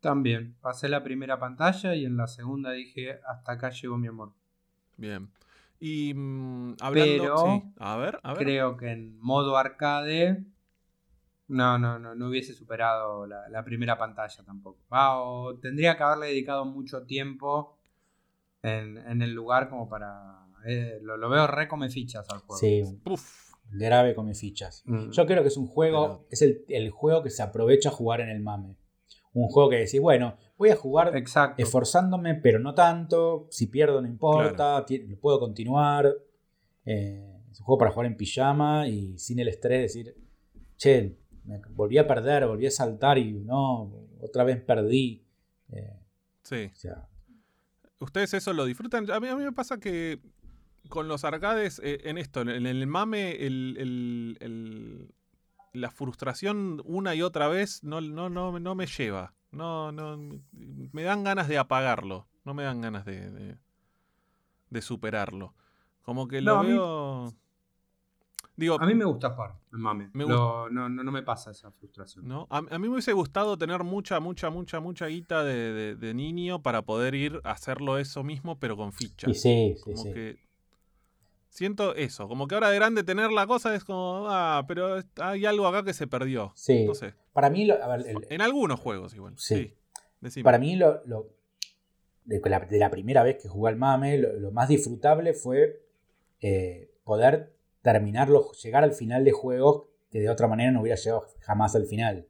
También. 0.00 0.56
Pasé 0.60 0.88
la 0.88 1.02
primera 1.02 1.38
pantalla 1.38 1.94
y 1.94 2.04
en 2.04 2.16
la 2.16 2.26
segunda 2.26 2.72
dije, 2.72 3.20
hasta 3.26 3.52
acá 3.52 3.70
llegó 3.70 3.96
mi 3.96 4.08
amor. 4.08 4.32
Bien. 4.96 5.30
Y 5.86 6.14
mm, 6.14 6.76
hablando. 6.80 7.22
Pero- 7.22 7.36
sí, 7.44 7.62
A 7.78 7.96
ver, 7.98 8.18
a 8.22 8.32
ver. 8.32 8.42
Creo 8.42 8.76
que 8.78 8.90
en 8.90 9.20
modo 9.20 9.58
arcade. 9.58 10.42
No, 11.48 11.78
no, 11.78 11.98
no, 11.98 12.14
no 12.14 12.28
hubiese 12.28 12.54
superado 12.54 13.26
la, 13.26 13.46
la 13.50 13.62
primera 13.62 13.98
pantalla 13.98 14.42
tampoco. 14.44 14.78
Ah, 14.88 15.18
o 15.20 15.56
tendría 15.58 15.94
que 15.94 16.02
haberle 16.02 16.28
dedicado 16.28 16.64
mucho 16.64 17.02
tiempo 17.02 17.76
en, 18.62 18.96
en 18.96 19.20
el 19.20 19.32
lugar 19.34 19.68
como 19.68 19.86
para 19.86 20.46
eh, 20.66 21.00
lo, 21.02 21.18
lo 21.18 21.28
veo 21.28 21.46
re 21.46 21.68
come 21.68 21.90
fichas 21.90 22.26
al 22.30 22.38
juego. 22.38 22.58
Sí, 22.58 22.82
Uf, 23.04 23.52
grave 23.70 24.14
come 24.14 24.34
fichas. 24.34 24.82
Mm. 24.86 25.10
Yo 25.10 25.26
creo 25.26 25.42
que 25.42 25.48
es 25.48 25.56
un 25.58 25.66
juego, 25.66 26.06
Pero- 26.06 26.26
es 26.30 26.40
el, 26.40 26.64
el 26.70 26.88
juego 26.90 27.22
que 27.22 27.28
se 27.28 27.42
aprovecha 27.42 27.90
a 27.90 27.92
jugar 27.92 28.22
en 28.22 28.30
el 28.30 28.40
mame. 28.40 28.76
Un 29.34 29.48
juego 29.48 29.68
que 29.70 29.76
decís, 29.76 30.00
bueno, 30.00 30.36
voy 30.56 30.70
a 30.70 30.76
jugar 30.76 31.16
Exacto. 31.16 31.62
esforzándome, 31.62 32.34
pero 32.36 32.58
no 32.60 32.72
tanto. 32.74 33.46
Si 33.50 33.66
pierdo, 33.66 34.00
no 34.00 34.08
importa. 34.08 34.84
ti- 34.86 35.00
Puedo 35.16 35.38
continuar. 35.40 36.14
Eh, 36.86 37.40
es 37.50 37.60
un 37.60 37.66
juego 37.66 37.78
para 37.78 37.90
jugar 37.90 38.06
en 38.06 38.16
pijama 38.16 38.86
y 38.88 39.18
sin 39.18 39.38
el 39.40 39.48
estrés 39.48 39.78
de 39.78 39.82
decir, 39.82 40.16
che, 40.76 41.16
me 41.44 41.60
volví 41.70 41.98
a 41.98 42.06
perder, 42.06 42.46
volví 42.46 42.66
a 42.66 42.70
saltar 42.70 43.18
y 43.18 43.32
no, 43.32 43.92
otra 44.20 44.44
vez 44.44 44.60
perdí. 44.62 45.24
Eh, 45.70 45.98
sí. 46.42 46.70
o 46.72 46.76
sea, 46.76 47.08
¿Ustedes 48.00 48.34
eso 48.34 48.52
lo 48.52 48.64
disfrutan? 48.66 49.10
A 49.10 49.18
mí, 49.20 49.28
a 49.28 49.36
mí 49.36 49.44
me 49.44 49.52
pasa 49.52 49.78
que 49.80 50.20
con 50.88 51.08
los 51.08 51.24
arcades, 51.24 51.80
eh, 51.82 52.00
en 52.04 52.18
esto, 52.18 52.42
en 52.42 52.66
el 52.66 52.86
mame, 52.86 53.32
el, 53.46 53.76
el- 53.78 54.36
el- 54.40 55.14
la 55.74 55.90
frustración 55.90 56.80
una 56.86 57.14
y 57.14 57.20
otra 57.22 57.48
vez 57.48 57.84
no, 57.84 58.00
no, 58.00 58.30
no, 58.30 58.58
no 58.58 58.74
me 58.74 58.86
lleva. 58.86 59.34
No, 59.50 59.92
no, 59.92 60.16
me 60.92 61.02
dan 61.02 61.22
ganas 61.24 61.46
de 61.48 61.58
apagarlo. 61.58 62.26
No 62.44 62.54
me 62.54 62.62
dan 62.64 62.80
ganas 62.80 63.04
de, 63.04 63.30
de, 63.30 63.58
de 64.70 64.82
superarlo. 64.82 65.54
Como 66.02 66.26
que 66.28 66.40
lo 66.40 66.54
No, 66.54 66.60
a 66.60 66.62
mí- 66.62 66.68
veo. 66.70 67.32
Digo, 68.56 68.80
A 68.80 68.86
mí 68.86 68.94
me 68.94 69.04
gusta 69.04 69.30
jugar, 69.30 69.56
mame. 69.72 70.10
Me 70.12 70.24
Lo- 70.24 70.70
no, 70.70 70.88
no, 70.88 71.02
no 71.02 71.10
me 71.10 71.22
pasa 71.24 71.50
esa 71.50 71.72
frustración. 71.72 72.28
¿no? 72.28 72.46
A, 72.50 72.58
a 72.58 72.78
mí 72.78 72.86
me 72.86 72.90
hubiese 72.90 73.12
gustado 73.12 73.58
tener 73.58 73.82
mucha, 73.82 74.20
mucha, 74.20 74.48
mucha, 74.48 74.78
mucha 74.78 75.06
guita 75.06 75.42
de, 75.42 75.72
de- 75.72 75.96
de 75.96 76.14
niño 76.14 76.62
para 76.62 76.82
poder 76.82 77.16
ir 77.16 77.40
a 77.42 77.50
hacerlo 77.50 77.98
eso 77.98 78.22
mismo, 78.22 78.60
pero 78.60 78.76
con 78.76 78.92
fichas. 78.92 79.40
sí, 79.40 79.74
sí, 79.76 79.82
Como 79.82 79.96
sí. 80.04 80.12
que 80.12 80.38
siento 81.54 81.94
eso, 81.94 82.26
como 82.28 82.48
que 82.48 82.54
ahora 82.56 82.68
de 82.70 82.74
grande 82.76 83.04
tener 83.04 83.30
la 83.30 83.46
cosa 83.46 83.74
es 83.74 83.84
como, 83.84 84.26
ah, 84.28 84.64
pero 84.66 85.00
hay 85.20 85.46
algo 85.46 85.66
acá 85.66 85.84
que 85.84 85.94
se 85.94 86.06
perdió. 86.06 86.52
Sí. 86.56 86.84
No 86.84 86.94
sé. 86.94 87.14
Para 87.32 87.48
mí, 87.48 87.64
lo- 87.64 87.82
a 87.82 87.96
ver, 87.96 88.06
el- 88.08 88.26
En 88.28 88.40
algunos 88.40 88.80
juegos 88.80 89.14
igual. 89.14 89.34
Sí. 89.38 89.72
Sí. 90.28 90.42
Para 90.42 90.58
mí, 90.58 90.74
lo, 90.76 91.02
lo- 91.06 91.28
de, 92.24 92.40
la, 92.44 92.60
de 92.60 92.78
la 92.78 92.90
primera 92.90 93.22
vez 93.22 93.36
que 93.40 93.48
jugué 93.48 93.70
al 93.70 93.76
mame, 93.76 94.18
lo, 94.18 94.32
lo 94.34 94.50
más 94.50 94.68
disfrutable 94.68 95.32
fue 95.34 95.82
eh, 96.40 96.90
poder 97.04 97.52
terminarlo, 97.82 98.50
llegar 98.52 98.82
al 98.82 98.92
final 98.92 99.24
de 99.24 99.32
juegos 99.32 99.84
que 100.10 100.20
de 100.20 100.30
otra 100.30 100.48
manera 100.48 100.70
no 100.72 100.80
hubiera 100.80 100.96
llegado 100.96 101.26
jamás 101.40 101.74
al 101.76 101.86
final. 101.86 102.26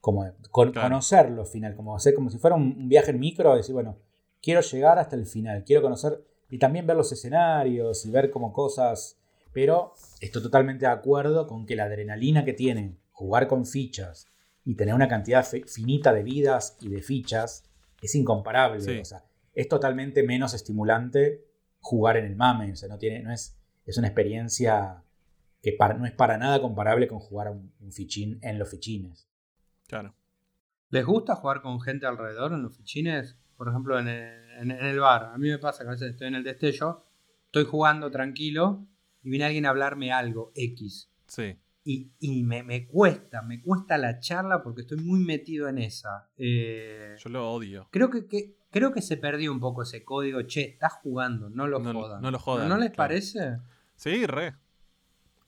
Como 0.00 0.24
con- 0.50 0.72
Claro. 0.72 0.88
conocerlo 0.88 1.42
al 1.42 1.48
final, 1.48 1.74
como 1.76 1.94
hacer 1.96 2.14
como 2.14 2.30
si 2.30 2.38
fuera 2.38 2.56
un, 2.56 2.62
un 2.78 2.88
viaje 2.88 3.10
en 3.10 3.20
micro, 3.20 3.54
decir, 3.54 3.74
bueno, 3.74 3.98
quiero 4.42 4.60
llegar 4.60 4.98
hasta 4.98 5.16
el 5.16 5.26
final, 5.26 5.62
quiero 5.64 5.82
conocer 5.82 6.22
y 6.50 6.58
también 6.58 6.86
ver 6.86 6.96
los 6.96 7.10
escenarios 7.12 8.04
y 8.06 8.10
ver 8.10 8.30
como 8.30 8.52
cosas. 8.52 9.18
Pero 9.52 9.94
estoy 10.20 10.42
totalmente 10.42 10.84
de 10.86 10.92
acuerdo 10.92 11.46
con 11.46 11.64
que 11.66 11.76
la 11.76 11.84
adrenalina 11.84 12.44
que 12.44 12.52
tiene 12.52 12.96
jugar 13.12 13.48
con 13.48 13.64
fichas 13.64 14.26
y 14.64 14.74
tener 14.74 14.94
una 14.94 15.08
cantidad 15.08 15.44
fi- 15.46 15.62
finita 15.62 16.12
de 16.12 16.22
vidas 16.22 16.76
y 16.80 16.88
de 16.88 17.00
fichas 17.00 17.64
es 18.02 18.14
incomparable. 18.14 18.80
Sí. 18.80 18.98
O 18.98 19.04
sea, 19.04 19.24
es 19.54 19.68
totalmente 19.68 20.22
menos 20.22 20.52
estimulante 20.52 21.42
jugar 21.80 22.18
en 22.18 22.26
el 22.26 22.36
mame. 22.36 22.72
O 22.72 22.76
sea, 22.76 22.88
no 22.88 22.98
tiene, 22.98 23.22
no 23.22 23.32
es, 23.32 23.56
es 23.86 23.96
una 23.96 24.08
experiencia 24.08 25.02
que 25.62 25.72
para- 25.72 25.94
no 25.94 26.04
es 26.04 26.12
para 26.12 26.36
nada 26.36 26.60
comparable 26.60 27.08
con 27.08 27.18
jugar 27.18 27.50
un, 27.50 27.72
un 27.80 27.92
fichín 27.92 28.38
en 28.42 28.58
los 28.58 28.68
fichines. 28.68 29.26
Claro. 29.88 30.14
¿Les 30.90 31.04
gusta 31.06 31.34
jugar 31.36 31.62
con 31.62 31.80
gente 31.80 32.04
alrededor 32.06 32.52
en 32.52 32.62
los 32.62 32.76
fichines? 32.76 33.36
Por 33.56 33.68
ejemplo, 33.68 33.98
en 33.98 34.08
el, 34.08 34.45
en- 34.60 34.70
en 34.70 34.84
el 34.86 34.98
bar. 35.00 35.30
A 35.34 35.38
mí 35.38 35.48
me 35.48 35.58
pasa 35.58 35.82
que 35.84 35.88
a 35.88 35.92
veces 35.92 36.10
estoy 36.10 36.28
en 36.28 36.34
el 36.36 36.44
destello, 36.44 37.04
estoy 37.46 37.64
jugando 37.64 38.10
tranquilo 38.10 38.86
y 39.22 39.30
viene 39.30 39.44
alguien 39.46 39.66
a 39.66 39.70
hablarme 39.70 40.12
algo, 40.12 40.52
X. 40.54 41.10
Sí. 41.26 41.56
Y, 41.84 42.10
y 42.18 42.42
me, 42.42 42.62
me 42.64 42.86
cuesta, 42.88 43.42
me 43.42 43.62
cuesta 43.62 43.96
la 43.96 44.18
charla 44.18 44.62
porque 44.62 44.80
estoy 44.82 44.98
muy 44.98 45.20
metido 45.20 45.68
en 45.68 45.78
esa. 45.78 46.28
Eh, 46.36 47.14
Yo 47.18 47.30
lo 47.30 47.48
odio. 47.50 47.88
creo 47.92 48.10
que, 48.10 48.26
que- 48.26 48.56
creo 48.70 48.92
que 48.92 49.00
se 49.02 49.16
perdió 49.16 49.52
un 49.52 49.60
poco 49.60 49.82
ese 49.82 50.04
código, 50.04 50.42
che, 50.42 50.62
estás 50.62 50.94
jugando, 50.94 51.48
no 51.48 51.66
lo 51.68 51.78
No- 51.78 51.92
jodan. 51.92 52.20
no 52.22 52.30
lo 52.32 52.38
jodan, 52.40 52.68
¿No 52.68 52.76
les 52.76 52.90
claro. 52.90 52.96
parece? 53.08 53.58
Sí, 53.94 54.26
re. 54.26 54.54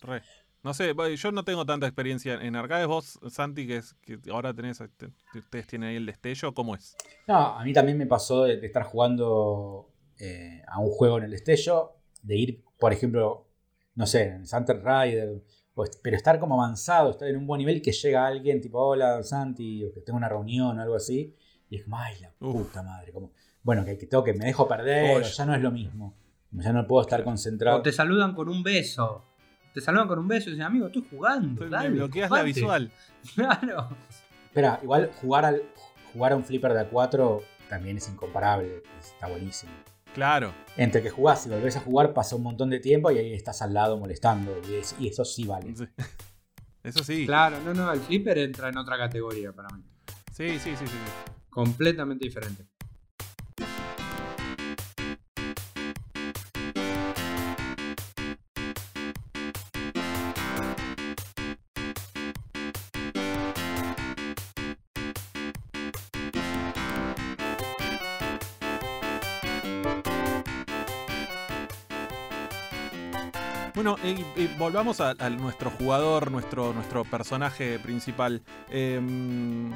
Re. 0.01 0.23
No 0.63 0.75
sé, 0.75 0.93
yo 1.17 1.33
no 1.33 1.45
tengo 1.45 1.65
tanta 1.65 1.87
experiencia 1.87 2.35
en 2.35 2.57
arcades. 2.57 2.87
Vos, 2.87 3.19
Santi, 3.29 3.67
que, 3.67 3.77
es, 3.77 3.95
que 4.03 4.19
ahora 4.31 4.53
tenés, 4.53 4.81
este, 4.81 5.09
ustedes 5.35 5.67
tienen 5.67 5.91
ahí 5.91 5.97
el 5.97 6.07
destello, 6.07 6.53
¿cómo 6.53 6.75
es? 6.75 6.97
No, 7.29 7.37
a 7.37 7.65
mí 7.65 7.73
también 7.73 7.97
me 7.97 8.07
pasó 8.07 8.45
de, 8.45 8.57
de 8.57 8.67
estar 8.67 8.83
jugando 8.83 9.93
eh, 10.19 10.63
a 10.67 10.81
un 10.81 10.91
juego 10.91 11.19
en 11.19 11.25
el 11.25 11.31
destello, 11.31 11.93
de 12.23 12.37
ir, 12.37 12.65
por 12.79 12.93
ejemplo, 12.93 13.47
no 13.95 14.07
sé, 14.07 14.25
en 14.25 14.47
Sunset 14.47 14.83
Rider, 14.83 15.43
o 15.75 15.85
pero 16.03 16.17
estar 16.17 16.41
como 16.41 16.61
avanzado, 16.61 17.11
estar 17.11 17.29
en 17.29 17.37
un 17.37 17.47
buen 17.47 17.61
nivel 17.61 17.77
y 17.77 17.83
que 17.83 17.93
llega 17.93 18.27
alguien 18.27 18.61
tipo, 18.61 18.81
hola 18.81 19.23
Santi, 19.23 19.85
o 19.85 19.93
que 19.93 20.01
tenga 20.01 20.17
una 20.17 20.29
reunión 20.29 20.77
o 20.77 20.83
algo 20.83 20.97
así, 20.97 21.37
y 21.71 21.77
es 21.77 21.85
como, 21.85 21.99
ay, 21.99 22.17
la 22.21 22.33
Uf. 22.41 22.67
puta 22.67 22.83
madre, 22.83 23.13
como, 23.13 23.33
bueno, 23.63 23.85
que, 23.85 23.97
que 23.97 24.07
tengo 24.07 24.25
que 24.25 24.35
me 24.35 24.47
dejo 24.47 24.67
perder, 24.67 25.19
o 25.19 25.21
ya 25.21 25.47
no 25.47 25.55
es 25.55 25.63
lo 25.63 25.71
mismo, 25.71 26.17
ya 26.51 26.73
no 26.73 26.85
puedo 26.87 27.03
estar 27.03 27.23
concentrado. 27.23 27.79
O 27.79 27.83
te 27.83 27.93
saludan 27.93 28.35
con 28.35 28.49
un 28.49 28.65
beso. 28.65 29.25
Te 29.79 29.85
saludan 29.85 30.09
con 30.09 30.19
un 30.19 30.27
beso 30.27 30.49
y 30.49 30.55
dicen, 30.55 30.67
amigo, 30.67 30.87
estoy 30.89 31.07
jugando. 31.09 31.63
Me 31.63 31.71
dale, 31.71 31.91
bloqueas 31.91 32.29
la 32.31 32.39
jugate". 32.39 32.47
visual. 32.53 32.91
Claro. 33.35 33.97
Espera, 34.47 34.81
igual 34.83 35.11
jugar, 35.21 35.45
al, 35.45 35.63
jugar 36.13 36.33
a 36.33 36.37
un 36.37 36.45
flipper 36.45 36.73
de 36.73 36.91
A4 36.91 37.43
también 37.69 37.97
es 37.99 38.09
incomparable, 38.09 38.83
está 38.99 39.29
buenísimo. 39.29 39.71
Claro. 40.15 40.53
Entre 40.77 41.01
que 41.01 41.11
jugás 41.11 41.47
y 41.47 41.51
volvés 41.51 41.77
a 41.77 41.81
jugar 41.81 42.13
pasa 42.13 42.35
un 42.35 42.43
montón 42.43 42.71
de 42.71 42.81
tiempo 42.81 43.11
y 43.13 43.19
ahí 43.19 43.33
estás 43.35 43.63
al 43.63 43.73
lado 43.73 43.97
molestando. 43.99 44.61
Y, 44.69 44.75
es- 44.75 44.97
y 44.99 45.07
eso 45.07 45.25
sí 45.25 45.45
vale. 45.45 45.77
Sí. 45.77 45.85
Eso 46.83 47.05
sí. 47.05 47.27
Claro, 47.27 47.59
no, 47.65 47.75
no, 47.75 47.93
el 47.93 48.01
flipper 48.01 48.39
entra 48.39 48.69
en 48.71 48.79
otra 48.79 48.97
categoría 48.97 49.53
para 49.53 49.69
mí. 49.77 49.83
Sí, 50.33 50.59
sí, 50.59 50.71
sí, 50.71 50.77
sí. 50.79 50.87
sí. 50.87 51.33
Completamente 51.51 52.25
diferente. 52.25 52.65
Bueno, 73.97 74.55
volvamos 74.59 75.01
a, 75.01 75.11
a 75.19 75.31
nuestro 75.31 75.71
jugador, 75.71 76.31
nuestro, 76.31 76.73
nuestro 76.75 77.05
personaje 77.05 77.79
principal. 77.79 78.43
Em, 78.71 79.71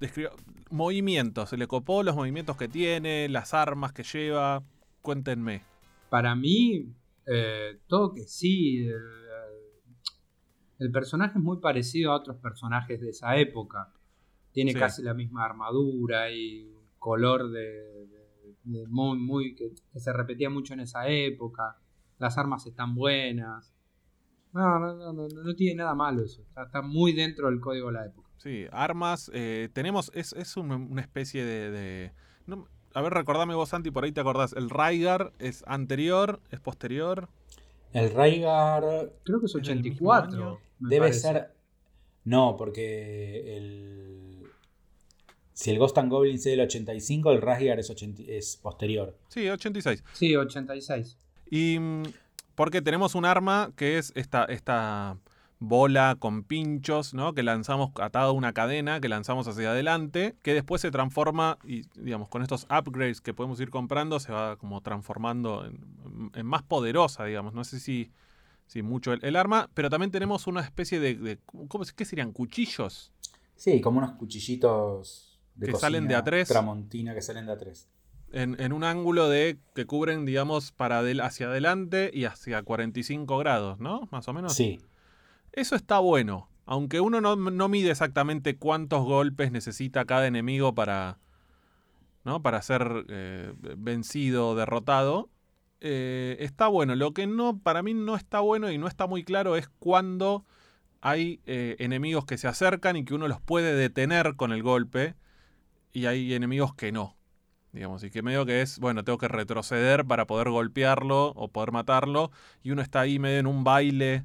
describió- 0.00 0.32
movimientos, 0.70 1.50
se 1.50 1.56
le 1.56 1.66
copó 1.68 2.02
los 2.02 2.16
movimientos 2.16 2.56
que 2.56 2.66
tiene, 2.68 3.28
las 3.28 3.54
armas 3.54 3.92
que 3.92 4.02
lleva. 4.02 4.62
Cuéntenme. 5.02 5.62
Para 6.10 6.34
mí, 6.34 6.92
eh, 7.26 7.78
todo 7.86 8.12
que 8.12 8.22
sí. 8.24 8.86
El, 8.86 9.00
el 10.80 10.90
personaje 10.90 11.38
es 11.38 11.44
muy 11.44 11.58
parecido 11.60 12.12
a 12.12 12.16
otros 12.16 12.36
personajes 12.38 13.00
de 13.00 13.10
esa 13.10 13.36
época. 13.36 13.92
Tiene 14.52 14.72
Sí. 14.72 14.78
casi 14.78 15.02
la 15.02 15.14
misma 15.14 15.44
armadura 15.44 16.30
y 16.32 16.64
un 16.64 16.86
color 16.98 17.50
de, 17.50 17.60
de- 18.06 18.24
de 18.64 18.86
muy, 18.88 19.18
muy 19.18 19.54
que, 19.54 19.70
que 19.92 20.00
se 20.00 20.12
repetía 20.12 20.48
mucho 20.50 20.72
en 20.74 20.80
esa 20.80 21.06
época. 21.08 21.76
Las 22.24 22.38
armas 22.38 22.64
están 22.66 22.94
buenas. 22.94 23.74
No, 24.54 24.78
no, 24.78 24.94
no, 24.94 25.12
no, 25.12 25.28
no 25.28 25.54
tiene 25.54 25.74
nada 25.76 25.94
malo 25.94 26.24
eso. 26.24 26.40
Está, 26.40 26.62
está 26.64 26.80
muy 26.80 27.12
dentro 27.12 27.50
del 27.50 27.60
código 27.60 27.88
de 27.88 27.92
la 27.92 28.06
época. 28.06 28.26
Sí, 28.38 28.64
armas. 28.72 29.30
eh, 29.34 29.68
tenemos. 29.74 30.10
Es, 30.14 30.32
es 30.32 30.56
un- 30.56 30.70
una 30.72 31.02
especie 31.02 31.44
de. 31.44 31.70
de- 31.70 32.12
no- 32.46 32.66
a 32.94 33.02
ver, 33.02 33.12
recordame 33.12 33.54
vos, 33.54 33.68
Santi, 33.68 33.90
por 33.90 34.04
ahí 34.04 34.12
te 34.12 34.20
acordás. 34.22 34.54
El 34.54 34.70
Raigar 34.70 35.32
es 35.38 35.64
anterior, 35.66 36.40
es 36.50 36.60
posterior. 36.60 37.28
El 37.92 38.10
Raigar 38.14 38.82
Creo 39.24 39.40
que 39.40 39.46
es 39.46 39.54
¿Es 39.54 39.62
del 39.66 39.82
mismo 39.82 40.10
84. 40.12 40.42
año? 40.50 40.58
me 40.78 40.88
debe 40.88 41.00
parece. 41.08 41.20
ser. 41.20 41.54
No, 42.24 42.56
porque 42.56 43.56
el. 43.58 44.46
Si 45.52 45.70
el 45.70 45.78
Ghost 45.78 45.98
and 45.98 46.10
Goblins 46.10 46.40
es 46.46 46.52
del 46.52 46.60
85, 46.62 47.32
el 47.32 47.42
Raigar 47.42 47.78
es, 47.78 47.90
80 47.90 48.22
es 48.28 48.56
posterior. 48.56 49.14
Sí, 49.28 49.46
86. 49.48 50.02
Sí, 50.14 50.34
86. 50.34 51.18
Y 51.50 51.78
mm, 51.78 52.02
porque 52.54 52.82
tenemos 52.82 53.14
un 53.14 53.24
arma 53.24 53.72
que 53.76 53.98
es 53.98 54.12
esta, 54.14 54.44
esta 54.44 55.16
bola 55.60 56.16
con 56.18 56.42
pinchos, 56.44 57.14
¿no? 57.14 57.32
Que 57.32 57.42
lanzamos 57.42 57.90
atado 58.00 58.30
a 58.30 58.32
una 58.32 58.52
cadena, 58.52 59.00
que 59.00 59.08
lanzamos 59.08 59.48
hacia 59.48 59.70
adelante, 59.70 60.34
que 60.42 60.52
después 60.54 60.82
se 60.82 60.90
transforma 60.90 61.58
y, 61.64 61.82
digamos, 61.94 62.28
con 62.28 62.42
estos 62.42 62.66
upgrades 62.70 63.20
que 63.20 63.34
podemos 63.34 63.58
ir 63.60 63.70
comprando, 63.70 64.20
se 64.20 64.32
va 64.32 64.56
como 64.56 64.80
transformando 64.82 65.64
en, 65.64 66.30
en 66.34 66.46
más 66.46 66.62
poderosa, 66.62 67.24
digamos. 67.24 67.54
No 67.54 67.64
sé 67.64 67.80
si, 67.80 68.10
si 68.66 68.82
mucho 68.82 69.12
el, 69.12 69.24
el 69.24 69.36
arma, 69.36 69.70
pero 69.74 69.88
también 69.90 70.10
tenemos 70.10 70.46
una 70.46 70.60
especie 70.60 71.00
de, 71.00 71.14
de- 71.14 71.38
¿cómo, 71.68 71.84
¿qué 71.96 72.04
serían? 72.04 72.32
¿Cuchillos? 72.32 73.10
Sí, 73.56 73.80
como 73.80 73.98
unos 73.98 74.12
cuchillitos 74.12 75.38
de 75.54 75.66
Que 75.66 75.72
cocina, 75.72 75.80
salen 75.88 76.08
de 76.08 76.16
A3. 76.16 76.48
Tramontina 76.48 77.14
que 77.14 77.22
salen 77.22 77.46
de 77.46 77.52
A3. 77.52 77.86
En, 78.34 78.60
en 78.60 78.72
un 78.72 78.84
ángulo 78.84 79.28
de 79.28 79.58
que 79.74 79.86
cubren, 79.86 80.24
digamos, 80.24 80.72
para 80.72 81.02
del- 81.02 81.20
hacia 81.20 81.46
adelante 81.46 82.10
y 82.12 82.24
hacia 82.24 82.62
45 82.62 83.38
grados, 83.38 83.78
¿no? 83.80 84.08
Más 84.10 84.26
o 84.28 84.32
menos. 84.32 84.54
Sí. 84.54 84.80
Eso 85.52 85.76
está 85.76 85.98
bueno. 86.00 86.48
Aunque 86.66 87.00
uno 87.00 87.20
no, 87.20 87.36
no 87.36 87.68
mide 87.68 87.90
exactamente 87.90 88.56
cuántos 88.56 89.04
golpes 89.04 89.52
necesita 89.52 90.04
cada 90.04 90.26
enemigo 90.26 90.74
para. 90.74 91.18
¿No? 92.24 92.40
Para 92.42 92.62
ser 92.62 93.04
eh, 93.08 93.52
vencido 93.76 94.48
o 94.48 94.54
derrotado. 94.54 95.28
eh, 95.80 96.36
está 96.40 96.68
bueno. 96.68 96.94
Lo 96.96 97.12
que 97.12 97.26
no, 97.26 97.58
para 97.58 97.82
mí 97.82 97.92
no 97.92 98.16
está 98.16 98.40
bueno 98.40 98.70
y 98.70 98.78
no 98.78 98.88
está 98.88 99.06
muy 99.06 99.24
claro 99.24 99.56
es 99.56 99.68
cuando 99.78 100.46
hay 101.02 101.40
eh, 101.44 101.76
enemigos 101.80 102.24
que 102.24 102.38
se 102.38 102.48
acercan 102.48 102.96
y 102.96 103.04
que 103.04 103.12
uno 103.14 103.28
los 103.28 103.42
puede 103.42 103.74
detener 103.74 104.36
con 104.36 104.52
el 104.52 104.62
golpe. 104.62 105.14
Y 105.92 106.06
hay 106.06 106.32
enemigos 106.32 106.74
que 106.74 106.90
no. 106.92 107.14
Digamos, 107.74 108.04
y 108.04 108.10
que 108.10 108.22
medio 108.22 108.46
que 108.46 108.62
es, 108.62 108.78
bueno, 108.78 109.02
tengo 109.02 109.18
que 109.18 109.26
retroceder 109.26 110.04
para 110.06 110.26
poder 110.28 110.48
golpearlo 110.48 111.32
o 111.34 111.48
poder 111.48 111.72
matarlo. 111.72 112.30
Y 112.62 112.70
uno 112.70 112.80
está 112.82 113.00
ahí 113.00 113.18
medio 113.18 113.38
en 113.40 113.46
un 113.48 113.64
baile 113.64 114.24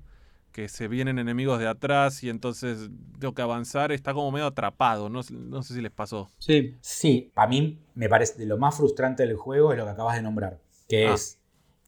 que 0.52 0.68
se 0.70 0.88
vienen 0.88 1.18
enemigos 1.20 1.60
de 1.60 1.68
atrás 1.68 2.24
y 2.24 2.30
entonces 2.30 2.90
tengo 3.20 3.34
que 3.34 3.42
avanzar, 3.42 3.92
está 3.92 4.14
como 4.14 4.32
medio 4.32 4.46
atrapado, 4.48 5.10
no, 5.10 5.24
sé- 5.24 5.34
no 5.34 5.64
sé 5.64 5.74
si 5.74 5.82
les 5.82 5.92
pasó. 5.92 6.30
Sí, 6.38 6.76
Sí, 6.82 7.32
a 7.36 7.48
mí 7.48 7.80
me 7.96 8.08
parece 8.08 8.38
de 8.38 8.46
lo 8.46 8.58
más 8.58 8.78
frustrante 8.78 9.26
del 9.26 9.36
juego 9.36 9.72
es 9.72 9.78
lo 9.80 9.86
que 9.86 9.92
acabas 9.92 10.16
de 10.16 10.22
nombrar, 10.24 10.60
que 10.88 11.08
Ah. 11.08 11.14
es 11.16 11.40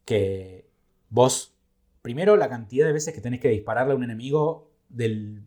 que 0.06 0.68
vos, 1.10 1.54
primero 2.02 2.36
la 2.38 2.50
cantidad 2.50 2.86
de 2.88 2.94
veces 2.94 3.14
que 3.14 3.22
tenés 3.22 3.40
que 3.40 3.50
dispararle 3.50 3.94
a 3.94 3.96
un 3.96 4.04
enemigo, 4.04 4.72
del, 4.90 5.44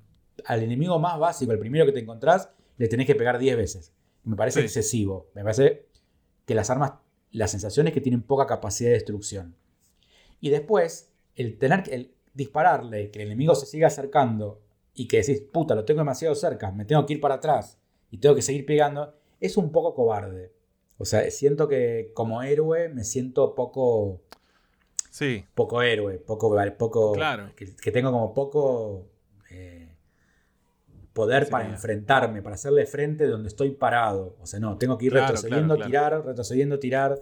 al 0.47 0.62
enemigo 0.62 0.99
más 0.99 1.19
básico, 1.19 1.53
el 1.53 1.59
primero 1.59 1.87
que 1.87 1.93
te 1.93 2.01
encontrás, 2.01 2.51
le 2.79 2.89
tenés 2.89 3.07
que 3.07 3.15
pegar 3.15 3.39
10 3.39 3.57
veces. 3.57 3.93
Me 4.25 4.37
parece 4.37 4.61
Sí. 4.61 4.67
excesivo, 4.67 5.29
me 5.35 5.43
parece 5.43 5.87
que 6.47 6.55
las 6.55 6.71
armas, 6.71 6.93
la 7.31 7.49
sensación 7.49 7.87
es 7.89 7.93
que 7.95 8.01
tienen 8.01 8.23
poca 8.23 8.47
capacidad 8.47 8.91
de 8.91 8.95
destrucción. 8.95 9.55
Y 10.41 10.51
después, 10.51 11.13
el 11.37 11.59
tener 11.59 11.83
que 11.83 11.95
el 11.95 12.15
dispararle, 12.35 13.11
que 13.11 13.21
el 13.21 13.27
enemigo 13.29 13.55
se 13.55 13.67
siga 13.67 13.87
acercando 13.87 14.61
y 14.95 15.09
que 15.09 15.19
decís, 15.19 15.41
puta, 15.41 15.75
lo 15.75 15.85
tengo 15.85 16.01
demasiado 16.01 16.35
cerca, 16.35 16.71
me 16.73 16.85
tengo 16.85 17.05
que 17.07 17.15
ir 17.15 17.21
para 17.21 17.37
atrás 17.37 17.79
y 18.11 18.19
tengo 18.19 18.35
que 18.35 18.43
seguir 18.43 18.67
pegando, 18.67 19.15
es 19.41 19.57
un 19.57 19.71
poco 19.73 19.95
cobarde. 19.95 20.53
O 20.99 21.05
sea, 21.05 21.29
siento 21.31 21.67
que 21.69 22.13
como 22.15 22.43
héroe 22.43 22.89
me 22.89 23.05
siento 23.05 23.55
poco, 23.55 24.21
Sí, 25.11 25.45
poco 25.55 25.81
héroe, 25.83 26.19
poco, 26.19 26.57
poco 26.77 27.13
Claro. 27.13 27.51
que, 27.57 27.75
que 27.77 27.93
tengo 27.93 28.11
como 28.11 28.35
poco 28.35 29.07
poder 31.15 31.47
Sí. 31.47 31.51
para 31.53 31.69
enfrentarme, 31.71 32.43
para 32.43 32.57
hacerle 32.57 32.85
frente 32.87 33.27
donde 33.27 33.49
estoy 33.49 33.71
parado. 33.71 34.37
O 34.43 34.47
sea, 34.47 34.61
no, 34.61 34.77
tengo 34.77 34.99
que 34.99 35.07
ir 35.07 35.12
Claro, 35.12 35.29
retrocediendo, 35.29 35.77
claro, 35.77 35.91
claro. 35.91 36.09
tirar, 36.17 36.27
retrocediendo, 36.27 36.79
tirar. 36.79 37.19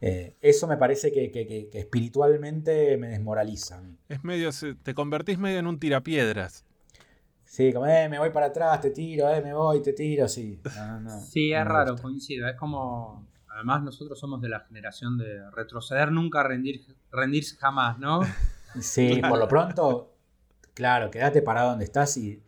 Eh, 0.00 0.34
eso 0.40 0.66
me 0.66 0.76
parece 0.76 1.12
que, 1.12 1.30
que- 1.30 1.46
que- 1.46 1.68
que 1.70 1.78
espiritualmente 1.78 2.96
me 2.96 3.08
desmoraliza. 3.08 3.82
es 4.08 4.24
medio, 4.24 4.50
te 4.82 4.94
convertís 4.94 5.38
medio 5.38 5.58
en 5.60 5.66
un 5.68 5.78
tirapiedras. 5.78 6.64
Sí, 7.44 7.72
como, 7.72 7.86
eh, 7.86 8.08
me 8.08 8.18
voy 8.18 8.30
para 8.30 8.46
atrás, 8.46 8.80
te 8.80 8.90
tiro, 8.90 9.28
eh, 9.32 9.40
me 9.40 9.54
voy, 9.54 9.80
te 9.82 9.92
tiro, 9.94 10.28
sí. 10.28 10.60
No, 10.76 10.86
no, 10.86 11.00
no, 11.00 11.20
sí, 11.20 11.50
no 11.50 11.58
es 11.60 11.64
raro, 11.66 11.92
gusta. 11.92 12.02
coincido. 12.02 12.48
Es 12.48 12.56
como. 12.56 13.26
Además, 13.50 13.82
nosotros 13.82 14.18
somos 14.20 14.40
de 14.40 14.48
la 14.48 14.60
generación 14.60 15.18
de 15.18 15.50
retroceder 15.50 16.12
nunca, 16.12 16.42
rendir, 16.44 16.84
rendirse 17.10 17.56
jamás, 17.56 17.98
¿no? 17.98 18.20
Sí, 18.80 19.20
por 19.28 19.38
lo 19.38 19.48
pronto, 19.48 20.12
claro, 20.74 21.10
quédate 21.10 21.42
parado 21.42 21.70
donde 21.70 21.86
estás 21.86 22.16
y 22.18 22.40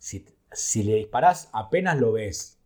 si, 0.00 0.26
si 0.50 0.82
le 0.82 0.96
disparás 0.96 1.48
apenas 1.52 2.00
lo 2.00 2.10
ves. 2.10 2.58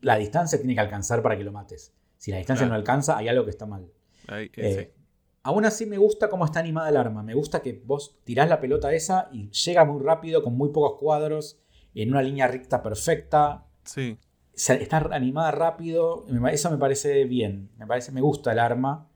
La 0.00 0.16
distancia 0.16 0.58
tiene 0.58 0.74
que 0.74 0.80
alcanzar 0.80 1.20
para 1.22 1.36
que 1.36 1.42
lo 1.42 1.50
mates. 1.50 1.92
Si 2.18 2.30
la 2.30 2.36
distancia 2.36 2.66
Claro. 2.66 2.74
no 2.74 2.78
alcanza, 2.78 3.16
hay 3.16 3.26
algo 3.26 3.42
que 3.44 3.50
está 3.50 3.66
mal. 3.66 3.90
Ahí, 4.28 4.50
eh, 4.54 4.90
sí. 4.94 5.00
Aún 5.42 5.64
así 5.66 5.84
me 5.86 5.98
gusta 5.98 6.28
cómo 6.30 6.44
está 6.44 6.60
animada 6.60 6.88
el 6.90 6.96
arma. 6.96 7.22
Me 7.22 7.34
gusta 7.34 7.60
que 7.60 7.82
vos 7.84 8.18
tirás 8.24 8.48
la 8.48 8.60
pelota 8.60 8.92
esa 8.94 9.28
y 9.32 9.50
llega 9.50 9.84
muy 9.84 10.00
rápido, 10.02 10.42
con 10.42 10.56
muy 10.56 10.70
pocos 10.70 10.98
cuadros, 11.00 11.58
en 11.94 12.10
una 12.10 12.22
línea 12.22 12.46
recta 12.46 12.82
perfecta. 12.82 13.66
Sí, 13.82 14.16
Está 14.54 14.98
animada 15.10 15.50
rápido. 15.50 16.24
Eso 16.50 16.70
me 16.70 16.78
parece 16.78 17.24
bien. 17.24 17.70
Me 17.76 17.86
parece, 17.86 18.12
me 18.12 18.20
gusta 18.20 18.52
el 18.52 18.58
arma. 18.60 19.08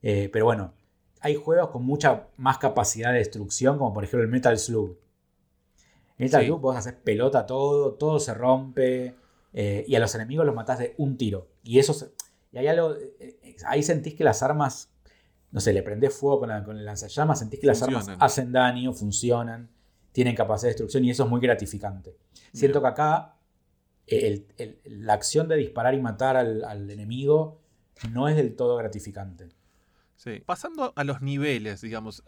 Eh, 0.00 0.28
pero 0.32 0.44
bueno, 0.44 0.74
hay 1.20 1.34
juegos 1.34 1.70
con 1.70 1.84
mucha 1.84 2.28
más 2.36 2.58
capacidad 2.58 3.10
de 3.12 3.18
destrucción, 3.18 3.78
como 3.78 3.92
por 3.92 4.04
ejemplo 4.04 4.22
el 4.22 4.28
Metal 4.30 4.56
Slug. 4.56 4.96
En 6.18 6.24
Metal 6.24 6.40
Sí. 6.40 6.46
Slug 6.46 6.60
vos 6.60 6.76
haces 6.76 6.94
pelota 6.94 7.46
todo, 7.46 7.94
todo 7.94 8.18
se 8.20 8.34
rompe. 8.34 9.14
eh, 9.58 9.86
y 9.88 9.94
a 9.94 10.00
los 10.00 10.14
enemigos 10.14 10.44
los 10.44 10.54
matás 10.54 10.78
de 10.80 10.94
un 10.98 11.16
tiro. 11.16 11.48
Y 11.62 11.78
eso 11.78 11.94
se- 11.94 12.10
y 12.52 12.58
hay 12.58 12.66
algo. 12.66 12.94
eh, 12.94 13.38
eh, 13.42 13.56
ahí 13.66 13.82
sentís 13.82 14.14
que 14.14 14.22
las 14.22 14.42
armas. 14.42 14.90
No 15.50 15.60
sé, 15.60 15.72
le 15.72 15.82
prendés 15.82 16.12
fuego 16.14 16.40
con, 16.40 16.50
la- 16.50 16.62
con 16.62 16.76
el 16.76 16.84
lanzallamas, 16.84 17.38
sentís 17.38 17.60
que 17.60 17.66
las 17.66 17.80
armas 17.82 18.06
hacen 18.18 18.52
daño, 18.52 18.92
funcionan, 18.92 19.70
tienen 20.12 20.34
capacidad 20.34 20.66
de 20.68 20.72
destrucción 20.72 21.04
y 21.06 21.10
eso 21.10 21.24
es 21.24 21.30
muy 21.30 21.40
gratificante. 21.40 22.14
Siento 22.52 22.82
que 22.82 22.88
acá 22.88 23.36
el- 24.06 24.46
el- 24.58 24.78
la 24.84 25.14
acción 25.14 25.48
de 25.48 25.56
disparar 25.56 25.94
y 25.94 26.02
matar 26.02 26.36
al, 26.36 26.62
al 26.64 26.90
enemigo 26.90 27.58
no 28.12 28.28
es 28.28 28.36
del 28.36 28.54
todo 28.56 28.76
gratificante. 28.76 29.48
sí. 30.16 30.42
Pasando 30.44 30.92
a 30.96 31.04
los 31.04 31.22
niveles, 31.22 31.80
digamos, 31.80 32.22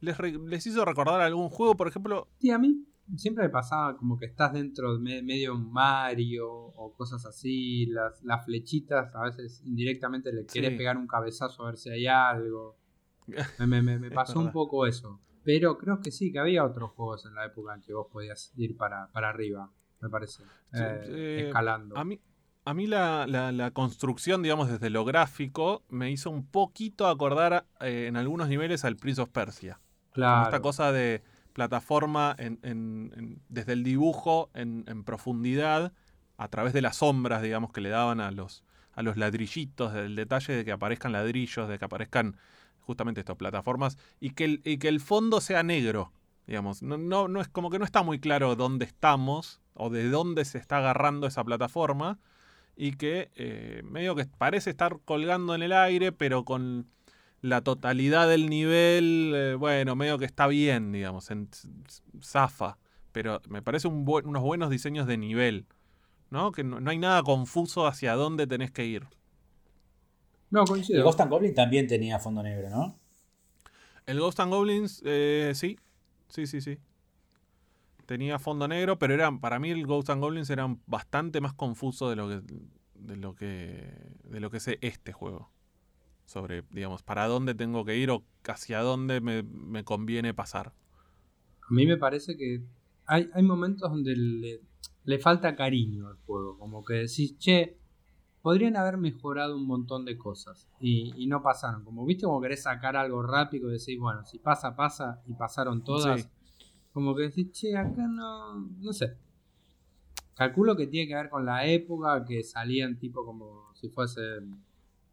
¿les, 0.00 0.18
re- 0.18 0.32
les 0.32 0.66
hizo 0.66 0.84
recordar 0.84 1.20
algún 1.22 1.48
juego, 1.48 1.74
por 1.76 1.88
ejemplo? 1.88 2.28
Sí, 2.38 2.50
a 2.50 2.58
mí 2.58 2.84
siempre 3.16 3.44
me 3.44 3.50
pasaba 3.50 3.96
como 3.96 4.18
que 4.18 4.26
estás 4.26 4.52
dentro 4.52 4.94
de 4.94 4.98
me- 4.98 5.22
medio 5.22 5.56
Mario 5.56 6.48
o 6.50 6.92
cosas 6.96 7.24
así, 7.26 7.86
las, 7.86 8.22
las 8.24 8.44
flechitas, 8.44 9.14
a 9.14 9.22
veces 9.22 9.62
indirectamente 9.64 10.32
le 10.32 10.46
querés 10.46 10.70
Sí. 10.72 10.76
pegar 10.76 10.96
un 10.96 11.06
cabezazo 11.06 11.62
a 11.62 11.66
ver 11.66 11.76
si 11.76 11.90
hay 11.90 12.06
algo. 12.06 12.76
Me, 13.58 13.82
me- 13.82 13.98
me- 13.98 14.10
pasó 14.10 14.38
un 14.38 14.52
poco 14.52 14.86
eso. 14.86 15.20
Pero 15.44 15.78
creo 15.78 16.00
que 16.00 16.10
sí, 16.10 16.32
que 16.32 16.38
había 16.40 16.64
otros 16.64 16.90
juegos 16.92 17.24
en 17.26 17.34
la 17.34 17.44
época 17.46 17.74
en 17.74 17.80
que 17.82 17.92
vos 17.92 18.06
podías 18.10 18.52
ir 18.56 18.76
para, 18.76 19.08
para 19.12 19.28
arriba, 19.28 19.70
me 20.00 20.08
parece. 20.08 20.42
eh, 20.72 21.00
eh, 21.08 21.44
escalando. 21.46 21.96
A 21.96 22.04
mí, 22.04 22.20
a 22.64 22.74
mí 22.74 22.86
la, 22.88 23.26
la- 23.28 23.52
la 23.52 23.70
construcción, 23.72 24.42
digamos, 24.42 24.68
desde 24.68 24.90
lo 24.90 25.04
gráfico, 25.04 25.82
me 25.88 26.10
hizo 26.10 26.30
un 26.30 26.44
poquito 26.46 27.06
acordar 27.06 27.66
eh, 27.80 28.06
en 28.08 28.16
algunos 28.16 28.48
niveles 28.48 28.84
al 28.84 28.96
Prince 28.96 29.20
of 29.20 29.30
Persia. 29.30 29.74
Como 30.10 30.12
claro. 30.24 30.44
esta 30.44 30.60
cosa 30.60 30.90
de 30.92 31.22
plataforma 31.56 32.36
desde 33.48 33.72
el 33.72 33.82
dibujo 33.82 34.50
en, 34.52 34.84
en 34.86 35.04
profundidad, 35.04 35.94
a 36.36 36.48
través 36.48 36.74
de 36.74 36.82
las 36.82 36.96
sombras, 36.96 37.40
digamos, 37.40 37.72
que 37.72 37.80
le 37.80 37.88
daban 37.88 38.20
a 38.20 38.30
los, 38.30 38.62
a 38.92 39.02
los 39.02 39.16
ladrillitos, 39.16 39.94
del 39.94 40.16
detalle 40.16 40.52
de 40.52 40.66
que 40.66 40.72
aparezcan 40.72 41.12
ladrillos, 41.12 41.66
de 41.66 41.78
que 41.78 41.84
aparezcan 41.86 42.36
justamente 42.80 43.20
estas 43.20 43.36
plataformas, 43.36 43.96
y 44.20 44.30
que 44.30 44.44
el, 44.44 44.60
y 44.64 44.76
que 44.76 44.88
el 44.88 45.00
fondo 45.00 45.40
sea 45.40 45.62
negro, 45.62 46.12
digamos. 46.46 46.82
No, 46.82 46.98
no, 46.98 47.26
no 47.26 47.40
es 47.40 47.48
como 47.48 47.70
que 47.70 47.78
no 47.78 47.86
está 47.86 48.02
muy 48.02 48.20
claro 48.20 48.54
dónde 48.54 48.84
estamos 48.84 49.62
o 49.72 49.88
de 49.88 50.10
dónde 50.10 50.44
se 50.44 50.58
está 50.58 50.76
agarrando 50.76 51.26
esa 51.26 51.42
plataforma, 51.42 52.18
y 52.76 52.92
que 52.92 53.30
eh, 53.34 53.80
medio 53.82 54.14
que 54.14 54.26
parece 54.26 54.68
estar 54.68 54.98
colgando 55.06 55.54
en 55.54 55.62
el 55.62 55.72
aire, 55.72 56.12
pero 56.12 56.44
con 56.44 56.86
la 57.42 57.60
totalidad 57.60 58.28
del 58.28 58.48
nivel, 58.48 59.32
eh, 59.34 59.54
bueno, 59.54 59.94
medio 59.96 60.18
que 60.18 60.24
está 60.24 60.46
bien, 60.46 60.92
digamos, 60.92 61.30
en, 61.30 61.48
zafa. 62.22 62.78
Pero 63.12 63.40
me 63.48 63.62
parece 63.62 63.88
un 63.88 64.04
unos 64.06 64.42
buenos 64.42 64.70
diseños 64.70 65.06
de 65.06 65.16
nivel, 65.16 65.66
¿no? 66.30 66.52
Que 66.52 66.64
no, 66.64 66.80
no 66.80 66.90
hay 66.90 66.98
nada 66.98 67.22
confuso 67.22 67.86
hacia 67.86 68.14
dónde 68.14 68.46
tenés 68.46 68.70
que 68.70 68.84
ir. 68.84 69.06
No, 70.50 70.62
El 70.62 70.68
coincido. 70.68 71.04
Ghost 71.04 71.20
and 71.20 71.30
Goblin 71.30 71.54
también 71.54 71.86
tenía 71.86 72.18
fondo 72.18 72.42
negro, 72.42 72.70
¿no? 72.70 72.98
El 74.06 74.20
Ghost 74.20 74.38
and 74.40 74.52
Goblins, 74.52 75.02
eh, 75.04 75.52
sí, 75.54 75.78
sí, 76.28 76.46
sí, 76.46 76.60
sí. 76.60 76.78
Tenía 78.06 78.38
fondo 78.38 78.68
negro, 78.68 78.98
pero 78.98 79.14
eran, 79.14 79.40
para 79.40 79.58
mí 79.58 79.70
el 79.70 79.84
Ghost 79.86 80.10
and 80.10 80.22
Goblins 80.22 80.48
eran 80.50 80.80
bastante 80.86 81.40
más 81.40 81.54
confuso 81.54 82.08
de 82.08 82.16
lo 82.16 82.28
que, 82.28 82.40
de 82.94 83.16
lo 83.16 83.34
que, 83.34 83.92
de 84.24 84.40
lo 84.40 84.50
que 84.50 84.58
es 84.58 84.68
este 84.80 85.12
juego. 85.12 85.50
Sobre, 86.26 86.64
digamos, 86.70 87.02
para 87.02 87.26
dónde 87.26 87.54
tengo 87.54 87.84
que 87.84 87.96
ir 87.96 88.10
o 88.10 88.24
hacia 88.44 88.80
dónde 88.80 89.20
me, 89.20 89.42
me 89.42 89.84
conviene 89.84 90.34
pasar. 90.34 90.74
A 91.62 91.72
mí 91.72 91.86
me 91.86 91.96
parece 91.96 92.36
que 92.36 92.62
hay, 93.06 93.30
hay 93.32 93.42
momentos 93.42 93.90
donde 93.90 94.14
le, 94.14 94.60
le 95.04 95.18
falta 95.18 95.56
cariño 95.56 96.08
al 96.08 96.16
juego. 96.26 96.58
Como 96.58 96.84
que 96.84 96.94
decís, 96.94 97.38
che, 97.38 97.78
podrían 98.42 98.76
haber 98.76 98.96
mejorado 98.96 99.56
un 99.56 99.66
montón 99.66 100.04
de 100.04 100.18
cosas. 100.18 100.68
Y, 100.80 101.14
y 101.16 101.26
no 101.26 101.42
pasaron. 101.42 101.84
Como 101.84 102.04
viste, 102.04 102.26
como 102.26 102.40
querés 102.40 102.62
sacar 102.62 102.96
algo 102.96 103.22
rápido 103.22 103.70
y 103.70 103.78
decís, 103.78 103.98
bueno, 103.98 104.24
si 104.24 104.38
pasa, 104.38 104.76
pasa. 104.76 105.22
Y 105.26 105.34
pasaron 105.34 105.82
todas. 105.82 106.22
Sí. 106.22 106.28
Como 106.92 107.14
que 107.14 107.22
decís, 107.22 107.50
che, 107.52 107.76
acá 107.76 108.06
no. 108.06 108.54
No 108.54 108.92
sé. 108.92 109.16
Calculo 110.34 110.76
que 110.76 110.86
tiene 110.86 111.08
que 111.08 111.14
ver 111.14 111.30
con 111.30 111.46
la 111.46 111.66
época 111.66 112.24
que 112.24 112.42
salían 112.42 112.98
tipo 112.98 113.24
como 113.24 113.72
si 113.74 113.88
fuese, 113.88 114.20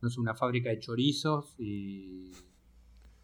no 0.04 0.10
sé, 0.10 0.20
una 0.20 0.36
fábrica 0.36 0.70
de 0.70 0.80
chorizos 0.80 1.56
y, 1.60 2.30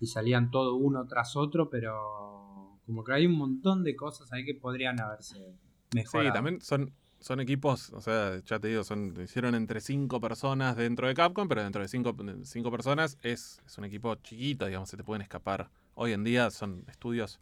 salían 0.01 0.49
todo 0.49 0.75
uno 0.75 1.05
tras 1.07 1.35
otro, 1.35 1.69
pero 1.69 2.79
como 2.85 3.03
que 3.03 3.13
hay 3.13 3.25
un 3.25 3.33
montón 3.37 3.83
de 3.83 3.97
cosas 3.97 4.31
ahí 4.31 4.45
que 4.45 4.55
podrían 4.55 4.99
haberse 5.01 5.35
Sí, 5.91 5.95
mejorado. 5.95 6.33
también 6.33 6.61
son, 6.61 6.93
son 7.19 7.41
equipos, 7.41 7.91
o 7.91 7.99
sea, 7.99 8.41
ya 8.45 8.59
te 8.59 8.69
digo, 8.69 8.81
hicieron 9.21 9.55
entre 9.55 9.81
cinco 9.81 10.21
personas 10.21 10.77
dentro 10.77 11.07
de 11.07 11.13
Capcom, 11.13 11.49
pero 11.49 11.61
dentro 11.61 11.81
de 11.81 11.89
cinco, 11.89 12.15
cinco 12.43 12.71
personas 12.71 13.17
es, 13.23 13.61
es 13.65 13.77
un 13.77 13.83
equipo 13.83 14.15
chiquito, 14.15 14.65
digamos, 14.65 14.89
se 14.89 14.95
te 14.95 15.03
pueden 15.03 15.21
escapar. 15.21 15.69
Hoy 15.95 16.13
en 16.13 16.23
día 16.23 16.49
son 16.49 16.85
estudios 16.87 17.41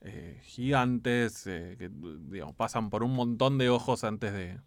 eh, 0.00 0.40
gigantes 0.42 1.46
eh, 1.46 1.76
que 1.78 1.90
digamos, 2.28 2.56
pasan 2.56 2.90
por 2.90 3.04
un 3.04 3.14
montón 3.14 3.56
de 3.56 3.68
ojos 3.68 4.02
antes 4.02 4.32
de, 4.32 4.58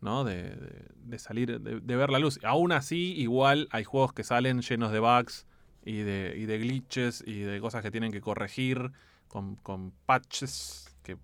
¿no? 0.00 0.24
de, 0.24 0.56
de- 0.96 1.18
salir, 1.18 1.60
de, 1.60 1.96
ver 1.96 2.10
la 2.10 2.18
luz. 2.18 2.38
Aún 2.44 2.72
así, 2.72 3.14
igual 3.16 3.68
hay 3.70 3.84
juegos 3.84 4.12
que 4.12 4.24
salen 4.24 4.60
llenos 4.60 4.92
de 4.92 4.98
bugs 4.98 5.46
y 5.84 5.98
de, 5.98 6.34
y 6.36 6.46
de 6.46 6.58
glitches 6.58 7.22
y 7.26 7.40
de 7.40 7.60
cosas 7.60 7.82
que 7.82 7.90
tienen 7.90 8.12
que 8.12 8.20
corregir 8.20 8.92
con, 9.28 9.56
con 9.56 9.92
patches 10.04 10.94
que, 11.02 11.16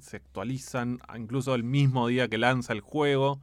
se 0.00 0.18
actualizan 0.18 1.00
incluso 1.16 1.54
el 1.56 1.64
mismo 1.64 2.06
día 2.06 2.28
que 2.28 2.38
lanza 2.38 2.72
el 2.72 2.80
juego. 2.80 3.40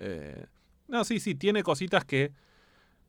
Eh, 0.00 0.46
no, 0.88 1.04
sí, 1.04 1.20
sí, 1.20 1.36
tiene 1.36 1.62
cositas 1.62 2.04
que 2.04 2.32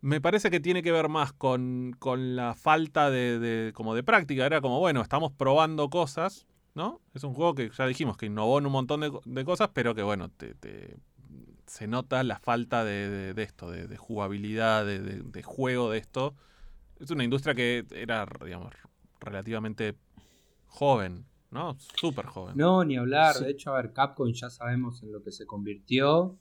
me 0.01 0.21
parece 0.21 0.51
que 0.51 0.59
tiene 0.59 0.83
que 0.83 0.91
ver 0.91 1.09
más 1.09 1.33
con, 1.33 1.95
con 1.97 2.35
la 2.35 2.53
falta 2.53 3.09
de, 3.09 3.71
como 3.73 3.95
de 3.95 4.03
práctica. 4.03 4.45
Era 4.45 4.61
como, 4.61 4.79
bueno, 4.79 5.01
estamos 5.01 5.31
probando 5.31 5.89
cosas, 5.89 6.45
¿no? 6.75 7.01
Es 7.15 7.23
un 7.23 7.33
juego 7.33 7.55
que 7.55 7.71
ya 7.75 7.87
dijimos 7.87 8.17
que 8.17 8.27
innovó 8.27 8.59
en 8.59 8.67
un 8.67 8.71
montón 8.71 9.01
de, 9.01 9.09
co- 9.09 9.21
de 9.25 9.43
cosas, 9.43 9.69
pero 9.73 9.95
que 9.95 10.03
bueno, 10.03 10.29
te- 10.29 10.53
se 11.67 11.87
nota 11.87 12.23
la 12.23 12.39
falta 12.39 12.83
de, 12.83 13.09
de- 13.09 13.33
de 13.33 13.43
esto, 13.43 13.69
de, 13.71 13.87
de 13.87 13.97
jugabilidad, 13.97 14.85
de, 14.85 14.99
de- 14.99 15.21
de 15.23 15.43
juego 15.43 15.91
de 15.91 15.97
esto. 15.99 16.35
Es 16.99 17.11
una 17.11 17.23
industria 17.23 17.55
que 17.55 17.85
era, 17.91 18.25
digamos, 18.43 18.73
relativamente 19.19 19.95
joven, 20.67 21.25
¿no? 21.51 21.75
Súper 21.79 22.25
joven. 22.25 22.55
No, 22.57 22.83
ni 22.83 22.97
hablar. 22.97 23.35
Sí. 23.35 23.43
De 23.45 23.51
hecho, 23.51 23.73
a 23.73 23.81
ver, 23.81 23.93
Capcom 23.93 24.31
ya 24.33 24.49
sabemos 24.49 25.01
en 25.03 25.11
lo 25.11 25.23
que 25.23 25.31
se 25.31 25.45
convirtió. 25.45 26.37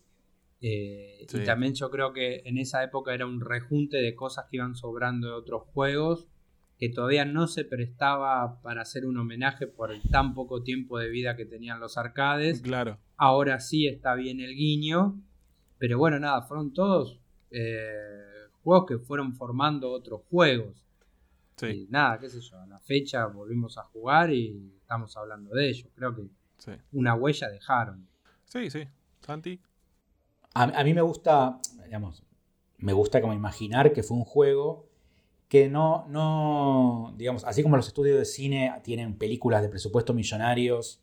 Eh, 0.60 1.26
Sí. 1.28 1.38
Y 1.38 1.44
también 1.44 1.74
yo 1.74 1.90
creo 1.90 2.12
que 2.12 2.42
en 2.44 2.58
esa 2.58 2.82
época 2.84 3.14
era 3.14 3.26
un 3.26 3.40
rejunte 3.40 3.96
de 3.98 4.14
cosas 4.14 4.46
que 4.50 4.56
iban 4.58 4.74
sobrando 4.74 5.28
de 5.28 5.34
otros 5.34 5.62
juegos 5.72 6.28
que 6.78 6.88
todavía 6.88 7.24
no 7.24 7.46
se 7.46 7.64
prestaba 7.64 8.60
para 8.60 8.82
hacer 8.82 9.06
un 9.06 9.16
homenaje 9.16 9.66
por 9.66 9.92
el 9.92 10.02
tan 10.02 10.34
poco 10.34 10.62
tiempo 10.62 10.98
de 10.98 11.08
vida 11.08 11.36
que 11.36 11.46
tenían 11.46 11.80
los 11.80 11.96
arcades. 11.96 12.60
Claro. 12.60 12.98
Ahora 13.16 13.60
sí 13.60 13.86
está 13.86 14.14
bien 14.14 14.40
el 14.40 14.54
guiño. 14.54 15.20
Pero 15.78 15.98
bueno, 15.98 16.18
nada, 16.18 16.42
fueron 16.42 16.72
todos 16.72 17.20
eh, 17.50 18.48
juegos 18.62 18.86
que 18.86 18.98
fueron 18.98 19.34
formando 19.34 19.90
otros 19.90 20.22
juegos. 20.30 20.84
Sí, 21.56 21.66
Y 21.66 21.86
nada, 21.88 22.18
qué 22.18 22.28
sé 22.28 22.40
yo, 22.40 22.58
a 22.58 22.66
la 22.66 22.80
fecha 22.80 23.26
volvimos 23.26 23.78
a 23.78 23.84
jugar 23.84 24.32
y 24.32 24.72
estamos 24.80 25.16
hablando 25.16 25.54
de 25.54 25.68
ellos. 25.68 25.88
Creo 25.94 26.14
que 26.16 26.22
sí. 26.58 26.72
una 26.92 27.14
huella 27.14 27.48
dejaron. 27.48 28.08
Sí, 28.46 28.70
sí. 28.70 28.88
Santi. 29.20 29.60
A, 30.54 30.64
a 30.64 30.84
mí 30.84 30.92
me 30.92 31.02
gusta, 31.02 31.58
digamos, 31.84 32.24
me 32.78 32.92
gusta 32.92 33.20
como 33.20 33.34
imaginar 33.34 33.92
que 33.92 34.02
fue 34.02 34.16
un 34.16 34.24
juego 34.24 34.88
que 35.48 35.68
no, 35.68 36.06
no, 36.08 37.14
digamos, 37.16 37.44
así 37.44 37.62
como 37.62 37.76
los 37.76 37.86
estudios 37.86 38.18
de 38.18 38.24
cine 38.24 38.72
tienen 38.82 39.16
películas 39.16 39.62
de 39.62 39.68
presupuesto 39.68 40.14
millonarios 40.14 41.00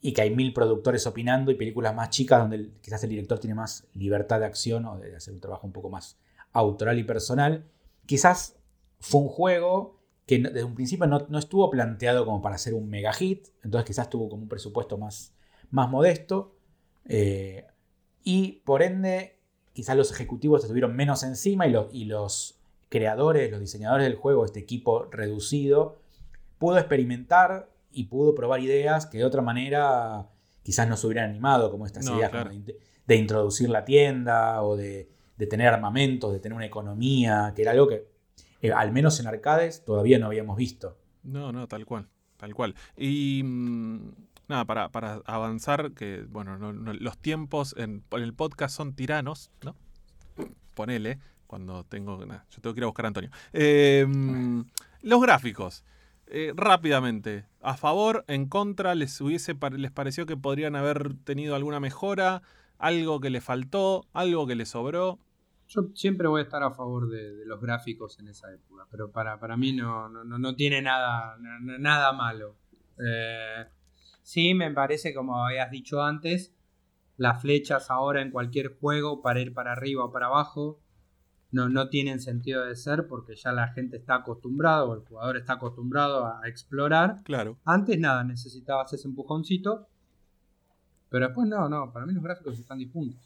y 0.00 0.12
que 0.12 0.22
hay 0.22 0.34
mil 0.34 0.52
productores 0.52 1.06
opinando 1.06 1.50
y 1.50 1.54
películas 1.56 1.94
más 1.94 2.10
chicas 2.10 2.40
donde 2.40 2.70
quizás 2.80 3.02
el 3.04 3.10
director 3.10 3.38
tiene 3.38 3.54
más 3.54 3.86
libertad 3.94 4.40
de 4.40 4.46
acción 4.46 4.84
o 4.86 4.98
de 4.98 5.16
hacer 5.16 5.34
un 5.34 5.40
trabajo 5.40 5.66
un 5.66 5.72
poco 5.72 5.90
más 5.90 6.18
autoral 6.52 6.98
y 6.98 7.04
personal, 7.04 7.64
quizás 8.06 8.56
fue 9.00 9.22
un 9.22 9.28
juego 9.28 9.98
que 10.26 10.38
desde 10.38 10.64
un 10.64 10.74
principio 10.74 11.06
no, 11.06 11.26
no 11.28 11.38
estuvo 11.38 11.68
planteado 11.70 12.24
como 12.24 12.40
para 12.40 12.56
ser 12.58 12.74
un 12.74 12.88
mega 12.88 13.12
hit, 13.12 13.48
entonces 13.62 13.86
quizás 13.86 14.08
tuvo 14.08 14.28
como 14.28 14.42
un 14.42 14.48
presupuesto 14.48 14.96
más, 14.98 15.34
más 15.70 15.90
modesto. 15.90 16.54
eh, 17.06 17.66
y 18.22 18.62
por 18.64 18.82
ende, 18.82 19.38
quizás 19.74 19.96
los 19.96 20.10
ejecutivos 20.10 20.62
estuvieron 20.62 20.96
menos 20.96 21.22
encima 21.24 21.66
y, 21.66 21.72
los- 21.72 21.92
y 21.92 22.04
los 22.06 22.58
creadores, 22.98 23.50
los 23.50 23.58
diseñadores 23.60 24.06
del 24.06 24.16
juego, 24.16 24.44
este 24.44 24.60
equipo 24.60 25.08
reducido, 25.10 25.98
pudo 26.58 26.78
experimentar 26.78 27.68
y 27.90 28.04
pudo 28.04 28.34
probar 28.34 28.60
ideas 28.60 29.06
que 29.06 29.18
de 29.18 29.24
otra 29.24 29.42
manera 29.42 30.28
quizás 30.62 30.88
no 30.88 30.96
se 30.96 31.06
hubieran 31.08 31.30
animado, 31.30 31.70
como 31.72 31.86
estas 31.86 32.04
No, 32.04 32.16
ideas 32.16 32.30
claro. 32.30 32.50
como 32.50 32.62
de, 32.64 32.76
de 33.06 33.16
introducir 33.16 33.68
la 33.68 33.84
tienda 33.84 34.62
o 34.62 34.76
de, 34.76 35.10
de 35.36 35.46
tener 35.46 35.66
armamentos, 35.68 36.32
de 36.32 36.38
tener 36.38 36.54
una 36.56 36.66
economía, 36.66 37.52
que 37.56 37.62
era 37.62 37.72
algo 37.72 37.88
que 37.88 38.06
eh, 38.62 38.72
al 38.72 38.92
menos 38.92 39.18
en 39.20 39.26
arcades 39.26 39.84
todavía 39.84 40.18
no 40.20 40.26
habíamos 40.26 40.56
visto. 40.56 40.96
No, 41.24 41.52
no, 41.52 41.66
tal 41.68 41.84
cual, 41.84 42.08
tal 42.36 42.54
cual. 42.54 42.74
Y 42.96 43.42
mm, 43.44 44.10
nada, 44.48 44.64
para, 44.64 44.88
para 44.90 45.20
avanzar, 45.26 45.92
que 45.92 46.24
bueno, 46.28 46.56
no- 46.58 46.72
no- 46.72 46.92
los 46.94 47.18
tiempos 47.18 47.74
en, 47.76 48.04
en 48.12 48.22
el 48.22 48.32
podcast 48.34 48.74
son 48.76 48.94
tiranos, 48.94 49.50
¿no? 49.64 49.74
Ponele, 50.74 51.18
cuando 51.46 51.84
tengo... 51.84 52.18
yo 52.24 52.60
tengo 52.60 52.74
que 52.74 52.80
ir 52.80 52.84
a 52.84 52.88
buscar 52.88 53.06
a 53.06 53.08
Antonio. 53.08 53.30
Mm, 53.52 54.62
los 55.02 55.20
gráficos, 55.20 55.84
eh, 56.26 56.52
rápidamente, 56.56 57.46
a 57.60 57.76
favor, 57.76 58.24
en 58.28 58.48
contra, 58.48 58.94
les 58.94 59.20
hubiese 59.20 59.56
les 59.76 59.90
pareció 59.90 60.26
que 60.26 60.36
podrían 60.36 60.76
haber 60.76 61.14
tenido 61.24 61.54
alguna 61.54 61.80
mejora, 61.80 62.42
algo 62.78 63.20
que 63.20 63.30
le 63.30 63.40
faltó, 63.40 64.06
algo 64.12 64.46
que 64.46 64.54
le 64.54 64.66
sobró. 64.66 65.18
Yo 65.68 65.88
siempre 65.94 66.28
voy 66.28 66.40
a 66.40 66.44
estar 66.44 66.62
a 66.62 66.70
favor 66.70 67.08
de, 67.08 67.44
los 67.46 67.60
gráficos 67.60 68.18
en 68.18 68.28
esa 68.28 68.52
época, 68.52 68.86
pero 68.90 69.10
para, 69.10 69.38
para 69.38 69.56
mí 69.56 69.72
no, 69.72 70.08
no, 70.08 70.24
no- 70.24 70.54
tiene 70.56 70.82
nada, 70.82 71.36
na- 71.38 71.78
nada 71.78 72.12
malo. 72.12 72.56
Eh, 72.98 73.64
sí, 74.22 74.54
me 74.54 74.70
parece, 74.70 75.14
como 75.14 75.44
habías 75.44 75.70
dicho 75.70 76.02
antes, 76.02 76.54
las 77.16 77.40
flechas 77.40 77.90
ahora 77.90 78.20
en 78.22 78.30
cualquier 78.30 78.76
juego 78.78 79.22
para 79.22 79.40
ir 79.40 79.54
para 79.54 79.72
arriba 79.72 80.04
o 80.04 80.12
para 80.12 80.26
abajo 80.26 80.80
no, 81.54 81.68
no 81.68 81.88
tienen 81.88 82.20
sentido 82.20 82.64
de 82.66 82.76
ser 82.76 83.06
porque 83.06 83.36
ya 83.36 83.52
la 83.52 83.68
gente 83.68 83.96
está 83.96 84.16
acostumbrado 84.16 84.90
o 84.90 84.94
el 84.94 85.00
jugador 85.00 85.36
está 85.36 85.54
acostumbrado 85.54 86.26
a, 86.26 86.40
a 86.42 86.48
explorar. 86.48 87.22
Claro. 87.24 87.56
Antes 87.64 87.98
nada, 87.98 88.24
necesitabas 88.24 88.92
ese 88.92 89.08
empujoncito, 89.08 89.86
pero 91.08 91.26
después 91.26 91.48
no, 91.48 91.68
no, 91.68 91.92
para 91.92 92.06
mí 92.06 92.12
los 92.12 92.22
gráficos 92.22 92.58
están 92.58 92.78
disjuntos. 92.78 93.20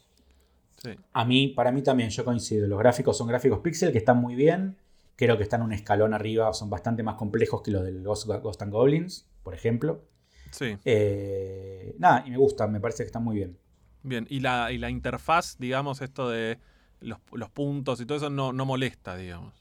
Sí. 0.83 0.91
A 1.11 1.25
mí, 1.25 1.49
para 1.49 1.71
mí 1.71 1.81
también, 1.81 2.09
yo 2.09 2.23
coincido. 2.23 2.67
Los 2.67 2.79
gráficos 2.79 3.17
son 3.17 3.27
gráficos 3.27 3.59
pixel 3.59 3.91
que 3.91 3.97
están 3.97 4.17
muy 4.17 4.35
bien. 4.35 4.77
Creo 5.15 5.35
que 5.35 5.43
están 5.43 5.61
un 5.61 5.73
escalón 5.73 6.13
arriba, 6.13 6.53
son 6.53 6.69
bastante 6.69 7.03
más 7.03 7.15
complejos 7.15 7.61
que 7.61 7.71
los 7.71 7.83
del 7.83 8.01
Ghost, 8.03 8.27
Ghost 8.27 8.61
and 8.61 8.71
Goblins, 8.71 9.27
por 9.43 9.53
ejemplo. 9.53 10.05
Sí. 10.51 10.77
Eh, 10.85 11.95
nada, 11.99 12.23
y 12.25 12.31
me 12.31 12.37
gusta, 12.37 12.67
me 12.67 12.79
parece 12.79 13.03
que 13.03 13.07
están 13.07 13.23
muy 13.23 13.35
bien. 13.35 13.57
Bien, 14.03 14.25
y 14.29 14.39
la, 14.39 14.71
y 14.71 14.77
la 14.77 14.89
interfaz, 14.89 15.57
digamos, 15.57 16.01
esto 16.01 16.29
de 16.29 16.59
los, 17.01 17.19
los 17.31 17.49
puntos 17.49 17.99
y 18.01 18.05
todo 18.05 18.17
eso 18.17 18.29
no, 18.29 18.53
no 18.53 18.65
molesta, 18.65 19.15
digamos. 19.15 19.53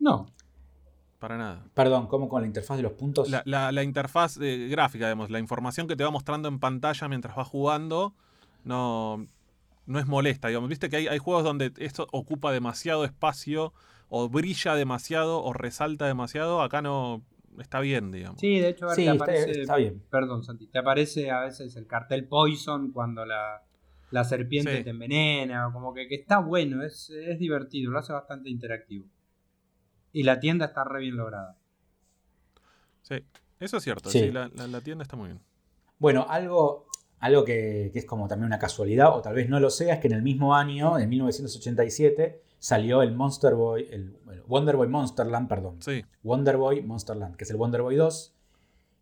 No, 0.00 0.26
Para 1.18 1.38
nada. 1.38 1.62
Perdón, 1.74 2.06
¿cómo 2.06 2.28
con 2.28 2.42
la 2.42 2.46
interfaz 2.46 2.76
de 2.76 2.82
los 2.82 2.92
puntos? 2.92 3.30
La, 3.30 3.42
la- 3.46 3.72
la 3.72 3.82
interfaz 3.82 4.38
eh, 4.40 4.68
gráfica, 4.70 5.06
digamos, 5.06 5.30
la 5.30 5.38
información 5.38 5.88
que 5.88 5.96
te 5.96 6.04
va 6.04 6.10
mostrando 6.10 6.48
en 6.48 6.58
pantalla 6.58 7.08
mientras 7.08 7.34
vas 7.34 7.48
jugando, 7.48 8.12
no, 8.64 9.24
no 9.86 9.98
es 9.98 10.06
molesta, 10.06 10.48
digamos. 10.48 10.68
Viste 10.68 10.90
que 10.90 10.96
hay, 10.96 11.08
hay 11.08 11.18
juegos 11.18 11.44
donde 11.44 11.72
esto 11.78 12.06
ocupa 12.12 12.52
demasiado 12.52 13.04
espacio, 13.06 13.72
o 14.10 14.28
brilla 14.28 14.74
demasiado, 14.74 15.42
o 15.42 15.52
resalta 15.54 16.06
demasiado. 16.06 16.60
Acá 16.60 16.82
no 16.82 17.22
está 17.58 17.80
bien, 17.80 18.10
digamos. 18.10 18.40
Sí, 18.40 18.58
de 18.58 18.68
hecho, 18.68 18.84
a 18.84 18.88
ver, 18.88 18.96
Sí, 18.96 19.04
te 19.04 19.10
está, 19.10 19.24
aparece, 19.24 19.60
está 19.62 19.76
bien. 19.76 20.02
perdón, 20.10 20.42
Santi, 20.44 20.66
te 20.66 20.78
aparece 20.78 21.30
a 21.30 21.40
veces 21.40 21.74
el 21.76 21.86
cartel 21.86 22.26
Poison 22.28 22.92
cuando 22.92 23.24
la, 23.24 23.62
la 24.14 24.24
serpiente 24.24 24.78
Sí. 24.78 24.84
te 24.84 24.90
envenena, 24.90 25.68
o 25.68 25.72
como 25.72 25.92
que, 25.92 26.06
que 26.08 26.14
está 26.14 26.38
bueno, 26.38 26.82
es, 26.84 27.10
es 27.10 27.38
divertido, 27.38 27.90
lo 27.90 27.98
hace 27.98 28.12
bastante 28.12 28.48
interactivo. 28.48 29.06
Y 30.12 30.22
la 30.22 30.38
tienda 30.40 30.66
está 30.66 30.84
re 30.84 31.00
bien 31.00 31.16
lograda. 31.16 31.58
Sí, 33.02 33.16
eso 33.60 33.76
es 33.78 33.82
cierto. 33.82 34.08
Sí. 34.10 34.20
sí, 34.20 34.30
la, 34.30 34.48
la- 34.54 34.66
la 34.68 34.80
tienda 34.80 35.02
está 35.02 35.16
muy 35.16 35.28
bien. 35.28 35.40
Bueno, 35.98 36.26
algo, 36.28 36.86
algo 37.18 37.44
que, 37.44 37.90
que 37.92 37.98
es 37.98 38.04
como 38.04 38.28
también 38.28 38.46
una 38.46 38.58
casualidad, 38.58 39.16
o 39.16 39.20
tal 39.20 39.34
vez 39.34 39.48
no 39.48 39.58
lo 39.60 39.70
sea, 39.70 39.94
es 39.94 40.00
que 40.00 40.06
en 40.06 40.14
el 40.14 40.22
mismo 40.22 40.54
año, 40.54 40.98
en 40.98 41.08
1987, 41.08 42.40
salió 42.58 43.02
el 43.02 43.12
Monster 43.14 43.54
Boy, 43.54 43.88
el, 43.90 44.16
Wonder 44.46 44.76
Boy 44.76 44.88
Monsterland, 44.88 45.48
perdón. 45.48 45.82
Sí, 45.82 46.04
Wonder 46.22 46.56
Boy 46.56 46.82
Monsterland, 46.82 47.36
que 47.36 47.44
es 47.44 47.50
el 47.50 47.56
Wonder 47.56 47.82
Boy 47.82 47.96
2, 47.96 48.32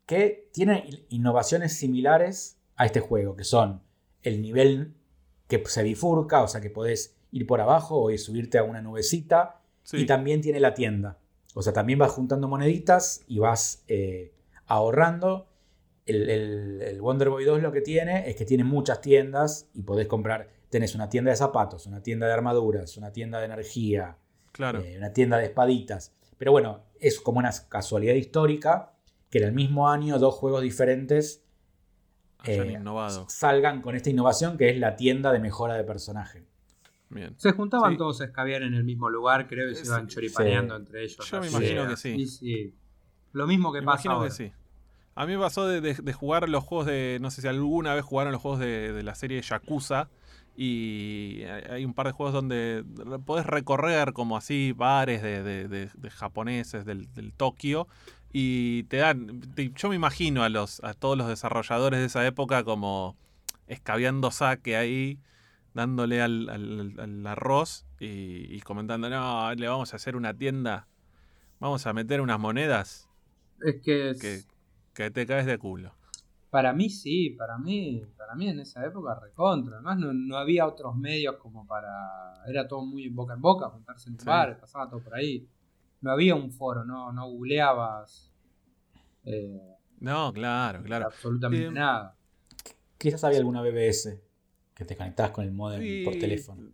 que 0.05 0.49
tiene 0.51 0.83
in- 0.87 1.05
innovaciones 1.09 1.77
similares 1.77 2.57
a 2.75 2.85
este 2.85 2.99
juego, 2.99 3.35
que 3.35 3.43
son 3.43 3.81
el 4.23 4.41
nivel 4.41 4.95
que 5.47 5.63
se 5.65 5.83
bifurca, 5.83 6.41
o 6.43 6.47
sea 6.47 6.61
que 6.61 6.69
podés 6.69 7.15
ir 7.31 7.45
por 7.47 7.61
abajo 7.61 8.01
o 8.01 8.09
ir- 8.11 8.19
subirte 8.19 8.57
a 8.57 8.63
una 8.63 8.81
nubecita, 8.81 9.59
sí. 9.83 9.97
y 9.97 10.05
también 10.05 10.41
tiene 10.41 10.59
la 10.59 10.73
tienda. 10.73 11.17
O 11.55 11.61
sea, 11.61 11.73
también 11.73 11.99
vas 11.99 12.11
juntando 12.11 12.47
moneditas 12.47 13.21
y 13.27 13.39
vas 13.39 13.83
eh, 13.87 14.33
ahorrando. 14.65 15.47
El, 16.05 16.29
el- 16.29 16.81
el 16.81 17.01
Wonder 17.01 17.29
Boy 17.29 17.45
2 17.45 17.61
lo 17.61 17.71
que 17.71 17.81
tiene 17.81 18.29
es 18.29 18.35
que 18.35 18.45
tiene 18.45 18.63
muchas 18.63 18.99
tiendas 19.01 19.69
y 19.73 19.83
podés 19.83 20.07
comprar. 20.07 20.49
Tenés 20.69 20.95
una 20.95 21.09
tienda 21.09 21.31
de 21.31 21.37
zapatos, 21.37 21.85
una 21.85 22.01
tienda 22.01 22.27
de 22.27 22.33
armaduras, 22.33 22.97
una 22.97 23.11
tienda 23.13 23.39
de 23.39 23.45
energía, 23.45 24.17
claro. 24.51 24.81
eh, 24.81 24.95
una 24.97 25.13
tienda 25.13 25.37
de 25.37 25.45
espaditas. 25.45 26.13
Pero 26.37 26.51
bueno, 26.51 26.81
es 26.99 27.19
como 27.21 27.39
una 27.39 27.51
casualidad 27.69 28.15
histórica 28.15 28.93
que 29.29 29.37
en 29.37 29.43
el 29.45 29.53
mismo 29.53 29.87
año 29.89 30.17
dos 30.19 30.33
juegos 30.35 30.61
diferentes 30.63 31.42
eh, 32.45 32.79
salgan 33.27 33.81
con 33.81 33.95
esta 33.95 34.09
innovación 34.09 34.57
que 34.57 34.69
es 34.69 34.77
la 34.77 34.95
tienda 34.95 35.31
de 35.31 35.39
mejora 35.39 35.75
de 35.75 35.83
personaje. 35.83 36.43
Bien. 37.09 37.35
Se 37.37 37.51
juntaban 37.51 37.91
Sí. 37.93 37.97
todos 37.97 38.21
a 38.21 38.25
escabiar 38.25 38.63
en 38.63 38.73
el 38.73 38.83
mismo 38.83 39.09
lugar, 39.09 39.47
creo, 39.47 39.69
y 39.69 39.75
se 39.75 39.85
iban 39.85 40.07
choripaneando 40.07 40.75
sí. 40.75 40.81
entre 40.81 41.03
ellos. 41.03 41.29
Yo 41.29 41.39
me 41.41 41.47
imagino 41.47 41.87
que 41.87 41.97
sí. 41.97 42.73
Lo 43.33 43.47
mismo 43.47 43.71
que 43.71 43.81
Me 43.81 43.85
pasa 43.85 43.95
imagino 44.07 44.13
ahora. 44.15 44.29
que 44.29 44.35
sí. 44.35 44.51
A 45.15 45.25
mí 45.27 45.33
me 45.33 45.39
pasó 45.39 45.67
de, 45.67 45.79
de- 45.79 45.93
de 45.93 46.13
jugar 46.13 46.49
los 46.49 46.63
juegos 46.63 46.87
de. 46.87 47.19
No 47.21 47.29
sé 47.29 47.41
si 47.41 47.47
alguna 47.47 47.93
vez 47.93 48.03
jugaron 48.03 48.31
los 48.33 48.41
juegos 48.41 48.59
de, 48.59 48.93
de 48.93 49.03
la 49.03 49.13
serie 49.15 49.41
Yakuza. 49.41 50.09
Y 50.55 51.43
hay 51.43 51.63
hay 51.69 51.85
un 51.85 51.93
par 51.93 52.05
de 52.07 52.11
juegos 52.13 52.33
donde 52.33 52.83
podés 53.25 53.45
recorrer 53.45 54.13
como 54.13 54.37
así 54.37 54.71
bares 54.71 55.21
de, 55.21 55.41
de- 55.43 55.67
de- 55.67 55.89
de 55.93 56.09
japoneses 56.09 56.85
del, 56.85 57.11
del 57.13 57.33
Tokio. 57.33 57.87
Y 58.33 58.83
te 58.85 58.97
dan. 58.97 59.41
te- 59.55 59.71
yo 59.75 59.89
me 59.89 59.95
imagino 59.95 60.43
a 60.43 60.49
los 60.49 60.83
a 60.83 60.93
todos 60.95 61.17
los 61.17 61.27
desarrolladores 61.29 61.99
de 62.01 62.07
esa 62.07 62.25
época 62.27 62.63
como 62.65 63.17
escabeando 63.67 64.31
saque 64.31 64.77
ahí, 64.77 65.19
dándole 65.73 66.21
al, 66.21 66.49
al- 66.49 66.95
al 66.99 67.27
arroz 67.27 67.85
y, 67.99 68.55
y 68.55 68.61
comentando, 68.61 69.09
no, 69.09 69.53
le 69.55 69.67
vamos 69.69 69.93
a 69.93 69.97
hacer 69.97 70.15
una 70.17 70.33
tienda. 70.35 70.87
Vamos 71.59 71.87
a 71.87 71.93
meter 71.93 72.21
unas 72.21 72.39
monedas 72.39 73.09
Es 73.61 73.81
que 73.81 74.11
es- 74.11 74.19
que, 74.19 74.45
que 74.93 75.11
te 75.11 75.25
caes 75.27 75.45
de 75.45 75.57
culo. 75.57 75.93
para 76.49 76.71
mí 76.73 76.89
sí, 76.89 77.31
para 77.31 77.57
mí, 77.57 78.01
para 78.17 78.35
mí 78.35 78.47
en 78.49 78.59
esa 78.59 78.85
época 78.85 79.19
recontra. 79.19 79.75
Además 79.77 79.97
no, 79.99 80.13
no 80.13 80.37
había 80.37 80.67
otros 80.67 80.95
medios 80.95 81.37
como 81.37 81.65
para. 81.65 81.89
Era 82.47 82.67
todo 82.67 82.85
muy 82.85 83.09
boca 83.09 83.33
en 83.33 83.41
boca, 83.41 83.69
juntarse 83.69 84.09
en 84.09 84.17
Sí. 84.17 84.23
bar, 84.23 84.59
pasaba 84.59 84.89
todo 84.89 85.01
por 85.03 85.15
ahí. 85.15 85.47
No 86.03 86.11
había 86.11 86.35
un 86.35 86.51
foro, 86.51 86.83
no, 86.83 87.13
no 87.13 87.27
googleabas 87.29 88.29
eh, 89.23 89.77
No, 90.01 90.33
claro, 90.33 90.83
claro. 90.83 91.05
absolutamente 91.05 91.67
Eh, 91.67 91.71
nada. 91.71 92.17
Quizás 92.97 93.23
había 93.23 93.39
alguna 93.39 93.61
BBS 93.61 94.21
que 94.75 94.83
te 94.83 94.97
conectabas 94.97 95.31
con 95.31 95.45
el 95.45 95.53
modem 95.53 96.03
por 96.03 96.15
teléfono. 96.15 96.73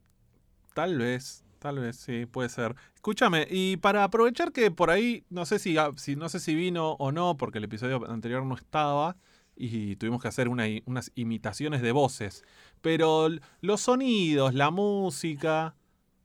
Tal 0.73 0.97
vez, 0.97 1.45
tal 1.59 1.77
vez, 1.77 1.97
sí, 1.97 2.25
puede 2.25 2.49
ser. 2.49 2.75
Escúchame, 2.95 3.45
y 3.51 3.77
para 3.77 4.03
aprovechar 4.03 4.51
que 4.51 4.71
por 4.71 4.89
ahí, 4.89 5.23
no 5.29 5.45
sé 5.45 5.59
si, 5.59 5.77
ah, 5.77 5.91
si 5.95 6.15
no 6.15 6.27
sé 6.27 6.39
si 6.39 6.55
vino 6.55 6.93
o 6.93 7.11
no, 7.11 7.37
porque 7.37 7.59
el 7.59 7.65
episodio 7.65 8.09
anterior 8.09 8.43
no 8.43 8.55
estaba, 8.55 9.15
y 9.55 9.95
tuvimos 9.97 10.23
que 10.23 10.27
hacer 10.27 10.49
una 10.49 10.63
unas 10.85 11.11
imitaciones 11.13 11.83
de 11.83 11.91
voces. 11.91 12.43
Pero 12.81 13.27
los 13.61 13.81
sonidos, 13.81 14.55
la 14.55 14.71
música. 14.71 15.75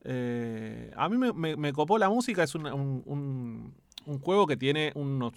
Eh, 0.05 0.91
a 0.95 1.09
mí 1.09 1.17
me, 1.17 1.33
copó 1.73 1.97
la 1.97 2.09
música, 2.09 2.43
es 2.43 2.53
un, 2.55 2.65
un- 2.67 3.73
juego 4.19 4.45
que 4.45 4.55
tiene 4.55 4.91
unos 4.95 5.33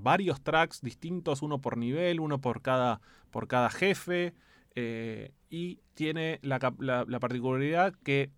varios 0.00 0.40
tracks 0.40 0.80
distintos, 0.80 1.42
uno 1.42 1.60
por 1.60 1.76
nivel, 1.76 2.20
uno 2.20 2.40
por 2.40 2.62
cada, 2.62 3.00
por 3.30 3.48
cada 3.48 3.68
jefe. 3.68 4.32
eh, 4.76 5.32
y 5.50 5.80
tiene 5.94 6.38
la, 6.42 6.58
la- 6.78 7.04
la 7.08 7.18
particularidad 7.20 7.94
que 8.04 8.30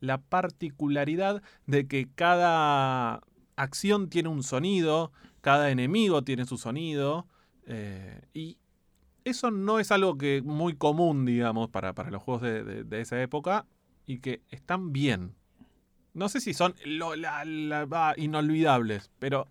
la 0.00 0.18
particularidad 0.18 1.42
de 1.66 1.86
que 1.88 2.08
cada 2.14 3.20
acción 3.56 4.08
tiene 4.10 4.28
un 4.28 4.42
sonido, 4.42 5.10
cada 5.40 5.70
enemigo 5.70 6.22
tiene 6.22 6.44
su 6.44 6.56
sonido, 6.58 7.26
eh, 7.66 8.20
y 8.34 8.58
eso 9.24 9.50
no 9.50 9.78
es 9.80 9.90
algo 9.90 10.16
que 10.18 10.42
muy 10.42 10.74
común, 10.74 11.26
digamos, 11.26 11.68
para, 11.70 11.94
para 11.94 12.10
los 12.10 12.22
juegos 12.22 12.42
de- 12.42 12.84
de 12.84 13.00
esa 13.00 13.20
época, 13.22 13.66
y 14.06 14.20
que 14.20 14.42
están 14.48 14.92
bien. 14.92 15.34
No 16.14 16.28
sé 16.28 16.40
si 16.40 16.54
son 16.54 16.74
lo- 16.84 17.14
la- 17.16 17.44
la- 17.44 17.86
ah, 17.92 18.14
inolvidables, 18.16 19.10
pero 19.18 19.46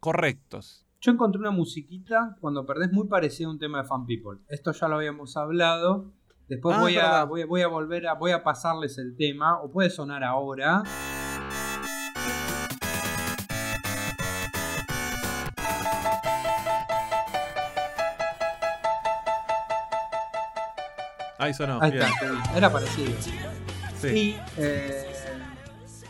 correctos. 0.00 0.86
Yo 1.00 1.10
encontré 1.12 1.40
una 1.40 1.50
musiquita 1.50 2.36
cuando 2.40 2.64
perdés 2.66 2.92
muy 2.92 3.08
parecida 3.08 3.48
a 3.48 3.50
un 3.50 3.58
tema 3.58 3.82
de 3.82 3.88
Fan 3.88 4.06
People. 4.06 4.40
Esto 4.48 4.72
ya 4.72 4.88
lo 4.88 4.96
habíamos 4.96 5.36
hablado. 5.36 6.12
Después 6.48 6.76
Ah, 6.76 6.80
voy, 6.80 6.96
a, 6.96 7.24
voy, 7.24 7.42
a- 7.42 7.46
voy 7.46 7.60
a 7.62 7.66
volver 7.68 8.06
a, 8.06 8.14
voy 8.14 8.30
a 8.32 8.42
pasarles 8.44 8.98
el 8.98 9.16
tema, 9.16 9.60
o 9.62 9.70
puede 9.70 9.90
sonar 9.90 10.22
ahora. 10.22 10.82
Ahí 21.38 21.52
sonó. 21.54 21.78
Ahí 21.82 21.90
está, 21.90 22.08
era 22.56 22.70
parecido. 22.70 23.12
Sí. 24.02 24.36
Y 24.36 24.36
eh, 24.58 25.04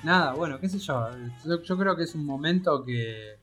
nada, 0.02 0.34
bueno, 0.34 0.58
qué 0.60 0.68
sé 0.68 0.78
yo. 0.78 1.08
yo. 1.44 1.62
yo 1.62 1.78
creo 1.78 1.96
que 1.96 2.02
es 2.04 2.14
un 2.14 2.24
momento 2.24 2.84
que, 2.84 3.36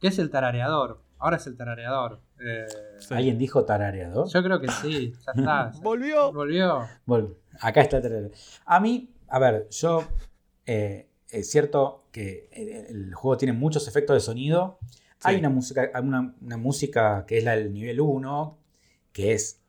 que 0.00 0.08
es 0.08 0.18
el 0.18 0.30
tarareador. 0.30 1.00
Ahora 1.18 1.36
es 1.36 1.46
el 1.46 1.56
tarareador. 1.56 2.20
Eh, 2.40 2.66
Sí. 2.98 3.14
¿Alguien 3.14 3.38
dijo 3.38 3.64
tarareador? 3.64 4.28
Yo 4.28 4.42
creo 4.42 4.60
que 4.60 4.68
sí, 4.68 5.12
ya 5.26 5.32
está. 5.36 5.72
Volvió. 5.82 6.32
Volvió. 6.32 6.86
Bueno, 7.06 7.30
acá 7.60 7.80
está 7.82 7.96
el 7.98 8.02
tarareador. 8.02 8.32
A 8.64 8.80
mí, 8.80 9.10
a 9.28 9.38
ver, 9.38 9.68
yo. 9.70 10.04
eh, 10.66 11.08
es 11.30 11.50
cierto 11.50 12.04
que 12.12 12.48
el, 12.52 12.96
el 13.08 13.14
juego 13.14 13.38
tiene 13.38 13.52
muchos 13.54 13.88
efectos 13.88 14.14
de 14.14 14.20
sonido. 14.20 14.78
Hay 15.22 15.36
una 15.36 15.48
música, 15.48 15.88
hay 15.94 16.02
una, 16.02 16.34
una 16.42 16.56
música 16.58 17.24
que 17.26 17.38
es 17.38 17.44
la 17.44 17.56
del 17.56 17.72
nivel 17.72 18.00
1, 18.00 18.58
que 19.12 19.32
es 19.32 19.61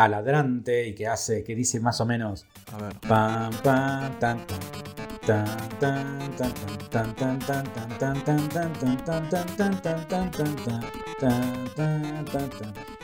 taladrante 0.00 0.88
y 0.88 0.94
que 0.94 1.06
hace, 1.06 1.44
que 1.44 1.54
dice 1.54 1.78
más 1.78 2.00
o 2.00 2.06
menos. 2.06 2.46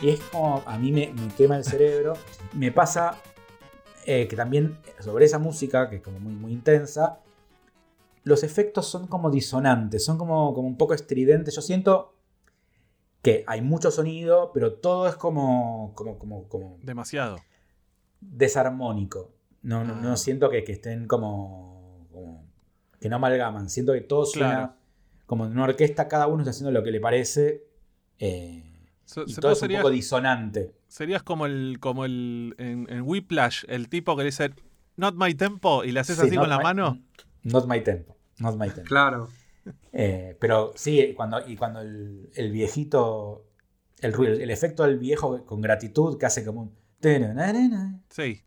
Y 0.00 0.08
es 0.08 0.20
como 0.20 0.62
a 0.64 0.78
mí 0.78 0.90
me, 0.90 1.12
me 1.12 1.28
quema 1.36 1.58
el 1.58 1.64
cerebro. 1.64 2.14
Me 2.54 2.72
pasa 2.72 3.18
que 4.06 4.34
también 4.34 4.78
sobre 5.00 5.26
esa 5.26 5.38
música, 5.38 5.90
que 5.90 5.96
es 5.96 6.02
como 6.02 6.18
muy, 6.18 6.32
muy 6.32 6.52
intensa, 6.52 7.18
los 8.24 8.42
efectos 8.42 8.86
son 8.86 9.06
como 9.06 9.30
disonantes, 9.30 10.02
son 10.02 10.16
como, 10.16 10.54
como 10.54 10.66
un 10.66 10.78
poco 10.78 10.94
estridentes. 10.94 11.54
Yo 11.54 11.60
siento 11.60 12.15
que 13.26 13.42
hay 13.48 13.60
mucho 13.60 13.90
sonido, 13.90 14.52
pero 14.54 14.74
todo 14.74 15.08
es 15.08 15.16
como, 15.16 15.92
como, 15.96 16.16
como, 16.16 16.48
como 16.48 16.78
Demasiado. 16.80 17.38
desarmónico. 18.20 19.32
No, 19.62 19.82
no, 19.84 19.96
no 19.96 20.12
Ah. 20.12 20.16
siento 20.16 20.48
que, 20.50 20.62
que 20.62 20.72
estén 20.72 21.06
como, 21.08 22.06
como- 22.12 22.44
que 23.00 23.08
no 23.08 23.16
amalgaman. 23.16 23.68
Siento 23.68 23.92
que 23.94 24.00
todo 24.02 24.24
suena 24.26 24.48
Claro. 24.56 24.72
como 25.26 25.46
en 25.46 25.52
una 25.52 25.64
orquesta, 25.64 26.06
cada 26.06 26.28
uno 26.28 26.42
está 26.42 26.50
haciendo 26.50 26.70
lo 26.70 26.82
que 26.84 26.90
le 26.90 27.00
parece. 27.00 27.64
eh, 28.18 28.62
y 29.26 29.32
se- 29.32 29.40
todo 29.42 29.52
es 29.52 29.60
un 29.60 29.68
poco 29.76 29.90
disonante. 29.90 30.74
Serías 30.88 31.22
como 31.22 31.44
el, 31.46 31.78
como 31.80 32.04
el 32.06 32.54
en, 32.58 32.86
en 32.88 33.02
Whiplash, 33.02 33.64
el 33.68 33.88
tipo 33.90 34.16
que 34.16 34.24
dice 34.24 34.52
Not 34.96 35.16
my 35.16 35.34
tempo 35.34 35.84
y 35.84 35.92
le 35.92 36.00
haces 36.00 36.16
Sí, 36.16 36.26
así 36.28 36.36
con 36.36 36.48
la 36.48 36.56
my- 36.58 36.62
mano. 36.64 37.02
Not 37.42 37.66
my 37.66 37.80
tempo. 37.82 38.16
Not 38.38 38.56
my 38.56 38.68
tempo. 38.70 38.88
Claro. 38.88 39.28
Eh, 39.92 40.36
pero 40.40 40.72
sí, 40.74 41.12
cuando, 41.16 41.38
y 41.46 41.56
cuando 41.56 41.80
el, 41.80 42.30
el 42.34 42.50
viejito, 42.52 43.46
el 44.00 44.14
el 44.26 44.50
efecto 44.50 44.84
del 44.84 44.98
viejo 44.98 45.44
con 45.44 45.60
gratitud 45.60 46.18
que 46.18 46.26
hace 46.26 46.44
como 46.44 46.62
un. 46.62 46.76
Sí. 48.10 48.42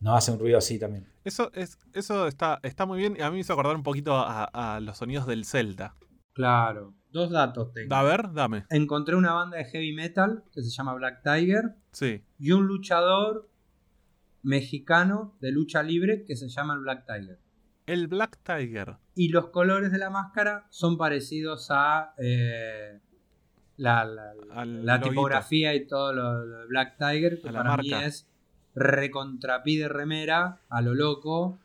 No 0.00 0.14
hace 0.14 0.32
un 0.32 0.38
ruido 0.38 0.58
así 0.58 0.78
también. 0.78 1.06
Eso, 1.24 1.50
es, 1.54 1.78
eso 1.94 2.26
está, 2.26 2.60
está 2.62 2.84
muy 2.84 2.98
bien 2.98 3.16
y 3.18 3.22
a 3.22 3.30
mí 3.30 3.36
me 3.36 3.40
hizo 3.40 3.52
acordar 3.54 3.74
un 3.76 3.82
poquito 3.82 4.14
a, 4.14 4.44
a 4.44 4.80
los 4.80 4.98
sonidos 4.98 5.26
del 5.26 5.44
Zelda. 5.46 5.96
Claro. 6.34 6.94
Dos 7.10 7.30
datos 7.30 7.72
tengo. 7.72 7.94
A 7.94 8.02
ver, 8.02 8.32
dame. 8.32 8.64
Encontré 8.70 9.14
una 9.14 9.32
banda 9.32 9.56
de 9.56 9.64
heavy 9.66 9.94
metal 9.94 10.42
que 10.52 10.62
se 10.62 10.70
llama 10.70 10.92
Black 10.94 11.22
Tiger 11.22 11.76
Sí. 11.92 12.24
y 12.38 12.50
un 12.50 12.66
luchador 12.66 13.48
mexicano 14.42 15.36
de 15.40 15.52
lucha 15.52 15.82
libre 15.82 16.24
que 16.26 16.36
se 16.36 16.48
llama 16.48 16.74
el 16.74 16.80
Black 16.80 17.06
Tiger. 17.06 17.38
El 17.86 18.08
Black 18.08 18.38
Tiger. 18.42 18.96
Y 19.14 19.28
los 19.28 19.48
colores 19.48 19.92
de 19.92 19.98
la 19.98 20.10
máscara 20.10 20.66
son 20.70 20.96
parecidos 20.96 21.68
a 21.70 22.14
eh, 22.18 22.98
la, 23.76 25.00
tipografía 25.02 25.74
y 25.74 25.86
todo 25.86 26.12
lo, 26.12 26.44
lo 26.44 26.58
de 26.60 26.66
Black 26.66 26.96
Tiger, 26.96 27.40
que 27.40 27.48
A 27.50 27.52
para 27.52 27.76
mí 27.76 27.92
es 27.92 28.26
recontrapi 28.74 29.76
de 29.76 29.88
remera 29.88 30.60
a 30.68 30.80
lo 30.80 30.94
loco. 30.94 31.58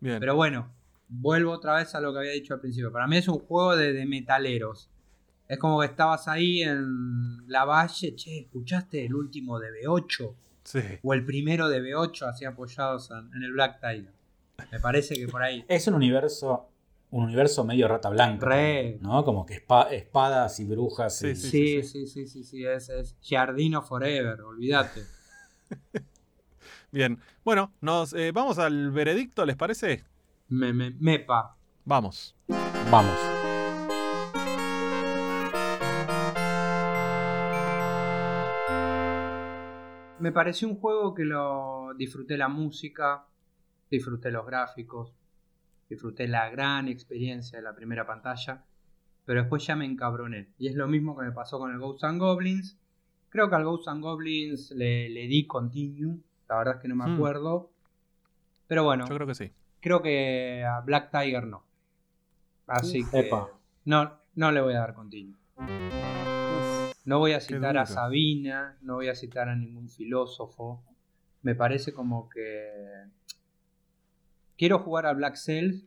Bien. 0.00 0.18
Pero 0.18 0.34
bueno, 0.34 0.70
vuelvo 1.08 1.52
otra 1.52 1.76
vez 1.76 1.94
a 1.94 2.00
lo 2.00 2.12
que 2.12 2.20
había 2.20 2.32
dicho 2.32 2.54
al 2.54 2.60
principio. 2.60 2.90
Para 2.90 3.06
mí 3.06 3.18
es 3.18 3.28
un 3.28 3.38
juego 3.38 3.76
de, 3.76 3.92
de 3.92 4.06
metaleros. 4.06 4.88
Es 5.48 5.58
como 5.58 5.80
que 5.80 5.86
estabas 5.86 6.26
ahí 6.26 6.62
en 6.62 7.46
la 7.48 7.64
valle, 7.64 8.16
che, 8.16 8.40
¿escuchaste 8.40 9.04
el 9.04 9.14
último 9.14 9.60
de 9.60 9.68
B8? 9.70 10.34
sí. 10.64 10.80
O 11.02 11.14
el 11.14 11.24
primero 11.24 11.68
de 11.68 11.80
B8 11.80 12.22
así 12.28 12.44
apoyados 12.44 13.12
en, 13.12 13.32
en 13.34 13.42
el 13.44 13.52
Black 13.52 13.80
Tiger. 13.80 14.15
Me 14.70 14.80
parece 14.80 15.14
que 15.14 15.28
por 15.28 15.42
ahí. 15.42 15.64
Es 15.68 15.86
un 15.86 15.94
universo, 15.94 16.68
un 17.10 17.24
universo 17.24 17.64
medio 17.64 17.88
rata 17.88 18.08
blanca. 18.10 18.46
Re. 18.46 18.98
¿No? 19.00 19.24
Como 19.24 19.46
que 19.46 19.54
espa- 19.66 19.90
espadas 19.92 20.58
y 20.60 20.64
brujas. 20.64 21.16
Sí, 21.18 21.28
y- 21.28 21.34
sí, 21.36 21.50
Sí, 21.50 21.82
sí, 21.82 22.06
sí, 22.06 22.26
sí, 22.26 22.44
sí, 22.44 22.64
es, 22.64 22.88
es 22.88 23.16
Giardino 23.20 23.82
Forever, 23.82 24.40
olvídate. 24.42 25.02
Bien. 26.92 27.18
Bueno, 27.44 27.72
nos 27.80 28.12
eh, 28.12 28.32
vamos 28.32 28.58
al 28.58 28.90
veredicto, 28.90 29.44
¿les 29.44 29.56
parece? 29.56 30.04
Me, 30.48 30.72
me, 30.72 30.90
mepa. 30.98 31.56
Vamos. 31.84 32.34
Vamos. 32.90 33.16
me 40.18 40.32
pareció 40.32 40.66
un 40.68 40.76
juego 40.80 41.14
que 41.14 41.24
lo 41.24 41.92
disfruté 41.96 42.36
la 42.36 42.48
música, 42.48 43.26
disfruté 43.90 44.30
los 44.30 44.46
gráficos, 44.46 45.12
disfruté 45.88 46.26
la 46.28 46.48
gran 46.50 46.88
experiencia 46.88 47.58
de 47.58 47.62
la 47.64 47.74
primera 47.74 48.06
pantalla, 48.06 48.64
pero 49.24 49.40
después 49.40 49.66
ya 49.66 49.76
me 49.76 49.84
encabroné. 49.84 50.48
Y 50.58 50.68
es 50.68 50.74
lo 50.74 50.86
mismo 50.88 51.16
que 51.16 51.24
me 51.24 51.32
pasó 51.32 51.58
con 51.58 51.72
el 51.72 51.78
Ghosts 51.78 52.04
and 52.04 52.20
Goblins. 52.20 52.78
Creo 53.28 53.48
que 53.48 53.56
al 53.56 53.64
Ghosts 53.64 53.88
and 53.88 54.02
Goblins 54.02 54.70
le, 54.72 55.08
le 55.08 55.26
di 55.26 55.46
continue, 55.46 56.18
la 56.48 56.58
verdad 56.58 56.76
es 56.76 56.80
que 56.82 56.88
no 56.88 56.96
me 56.96 57.04
Hmm. 57.06 57.14
acuerdo. 57.14 57.70
Pero 58.68 58.84
bueno, 58.84 59.06
Yo 59.08 59.14
creo 59.14 59.26
que 59.26 59.34
sí. 59.34 59.52
creo 59.80 60.02
que 60.02 60.64
a 60.64 60.80
Black 60.80 61.10
Tiger 61.10 61.46
no. 61.46 61.64
Así 62.66 63.04
que 63.08 63.20
Epa. 63.20 63.48
no, 63.84 64.12
no 64.34 64.50
le 64.52 64.60
voy 64.60 64.74
a 64.74 64.78
dar 64.80 64.94
continuo. 64.94 65.36
No 67.04 67.20
voy 67.20 67.32
a 67.32 67.40
citar 67.40 67.78
a. 67.78 67.86
Sabina, 67.86 68.76
no 68.82 68.94
voy 68.94 69.08
a 69.08 69.14
citar 69.14 69.48
a 69.48 69.54
ningún 69.54 69.88
filósofo. 69.88 70.82
Me 71.42 71.54
parece 71.54 71.92
como 71.92 72.28
que 72.28 73.04
quiero 74.56 74.78
jugar 74.80 75.06
a 75.06 75.12
Black 75.12 75.36
Cells. 75.36 75.86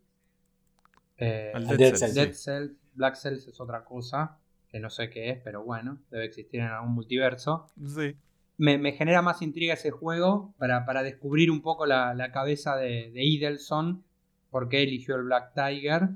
Eh, 1.17 1.51
Dead 1.53 1.77
Dead 1.77 1.95
Cells. 1.95 1.99
Cells. 1.99 2.15
Dead 2.15 2.33
Cells, 2.33 2.71
Black 2.93 3.15
Cells 3.15 3.47
es 3.47 3.59
otra 3.59 3.83
cosa 3.83 4.37
que 4.69 4.79
no 4.79 4.89
sé 4.89 5.09
qué 5.09 5.31
es, 5.31 5.39
pero 5.43 5.63
bueno, 5.63 5.97
debe 6.11 6.25
existir 6.25 6.59
en 6.59 6.67
algún 6.67 6.93
multiverso. 6.93 7.67
Sí. 7.87 8.15
Me, 8.57 8.77
me 8.77 8.91
genera 8.91 9.21
más 9.23 9.41
intriga 9.41 9.73
ese 9.73 9.89
juego 9.89 10.53
para, 10.59 10.85
para 10.85 11.01
descubrir 11.01 11.49
un 11.49 11.61
poco 11.61 11.85
la, 11.87 12.13
la 12.13 12.31
cabeza 12.31 12.75
de, 12.75 13.09
de 13.11 13.23
Idelson, 13.23 14.03
por 14.51 14.69
qué 14.69 14.83
eligió 14.83 15.15
el 15.15 15.23
Black 15.23 15.53
Tiger. 15.55 16.09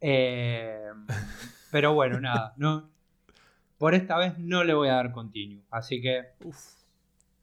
Eh, 0.00 0.90
pero 1.70 1.94
bueno, 1.94 2.20
nada, 2.20 2.54
no, 2.56 2.90
por 3.78 3.94
esta 3.94 4.18
vez 4.18 4.38
no 4.38 4.64
le 4.64 4.74
voy 4.74 4.88
a 4.88 4.94
dar 4.94 5.12
continuo. 5.12 5.62
Así 5.70 6.00
que, 6.02 6.22
Uf. 6.44 6.58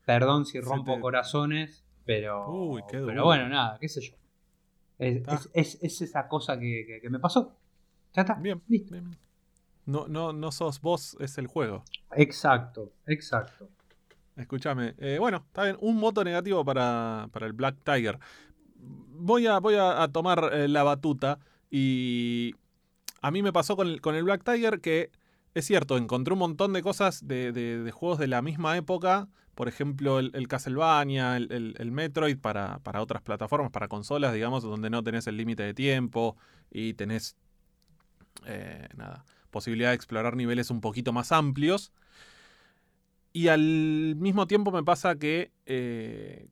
perdón 0.05 0.45
si 0.45 0.59
rompo 0.59 0.95
te- 0.95 1.01
corazones, 1.01 1.85
pero, 2.09 2.49
Uy, 2.51 2.81
qué 2.89 2.97
pero 3.05 3.23
bueno, 3.23 3.47
nada, 3.47 3.77
qué 3.79 3.87
sé 3.87 4.01
yo. 4.01 4.13
Es, 4.97 5.21
Ah. 5.27 5.35
es- 5.35 5.49
es- 5.53 5.83
es 5.83 6.01
esa 6.01 6.27
cosa 6.27 6.57
que, 6.59 6.85
que- 6.87 6.99
que 7.01 7.09
me 7.11 7.19
pasó. 7.19 7.53
Ya 8.15 8.23
está. 8.23 8.33
Bien, 8.33 8.59
Listo. 8.67 8.93
bien. 8.95 9.15
No, 9.85 10.07
no, 10.07 10.33
no 10.33 10.51
sos 10.51 10.81
vos, 10.81 11.15
es 11.19 11.37
el 11.37 11.45
juego. 11.45 11.83
Exacto, 12.15 12.93
exacto. 13.05 13.69
Escúchame. 14.35 14.95
Eh, 14.97 15.17
bueno, 15.19 15.37
está 15.45 15.65
bien. 15.65 15.77
Un 15.81 16.01
voto 16.01 16.23
negativo 16.23 16.65
para, 16.65 17.27
para 17.31 17.45
el 17.45 17.53
Black 17.53 17.75
Tiger. 17.83 18.17
Voy 18.75 19.45
a, 19.45 19.59
voy 19.59 19.75
a, 19.75 20.01
a 20.01 20.07
tomar 20.11 20.49
eh, 20.51 20.67
la 20.67 20.81
batuta 20.81 21.37
y 21.69 22.55
a 23.21 23.29
mí 23.29 23.43
me 23.43 23.53
pasó 23.53 23.75
con 23.75 23.87
el, 23.87 24.01
con 24.01 24.15
el 24.15 24.23
Black 24.23 24.43
Tiger 24.43 24.81
que 24.81 25.11
es 25.59 25.65
cierto, 25.65 25.97
encontré 25.97 26.33
un 26.33 26.39
montón 26.39 26.73
de 26.73 26.81
cosas 26.81 27.27
de, 27.27 27.89
juegos 27.93 28.19
de 28.19 28.27
la 28.27 28.41
misma 28.41 28.77
época. 28.77 29.27
Por 29.55 29.67
ejemplo, 29.67 30.19
el, 30.19 30.47
Castlevania, 30.47 31.37
el, 31.37 31.91
Metroid 31.91 32.37
para, 32.37 32.79
otras 32.95 33.21
plataformas, 33.21 33.71
para 33.71 33.87
consolas, 33.87 34.33
digamos, 34.33 34.63
donde 34.63 34.89
no 34.89 35.03
tenés 35.03 35.27
el 35.27 35.37
límite 35.37 35.63
de 35.63 35.73
tiempo 35.73 36.37
y 36.71 36.93
tenés 36.93 37.35
eh, 38.45 38.87
nada, 38.95 39.25
posibilidad 39.51 39.89
de 39.89 39.95
explorar 39.95 40.35
niveles 40.35 40.71
un 40.71 40.81
poquito 40.81 41.11
más 41.11 41.31
amplios. 41.31 41.91
Y 43.33 43.49
al 43.49 44.15
mismo 44.17 44.47
tiempo 44.47 44.71
me 44.71 44.83
pasa 44.83 45.15
que, 45.17 45.51
eh, 45.65 46.47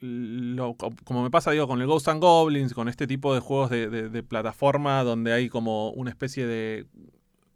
como 0.00 1.22
me 1.22 1.30
pasa 1.30 1.52
con 1.66 1.80
el 1.80 1.86
Ghost 1.86 2.08
and 2.08 2.22
Goblins, 2.22 2.72
con 2.72 2.88
este 2.88 3.06
tipo 3.06 3.34
de 3.34 3.40
juegos 3.40 3.68
de- 3.70 3.88
de 4.08 4.22
plataforma 4.22 5.02
donde 5.04 5.32
hay 5.34 5.50
como 5.50 5.90
una 5.90 6.08
especie 6.08 6.46
de, 6.46 6.86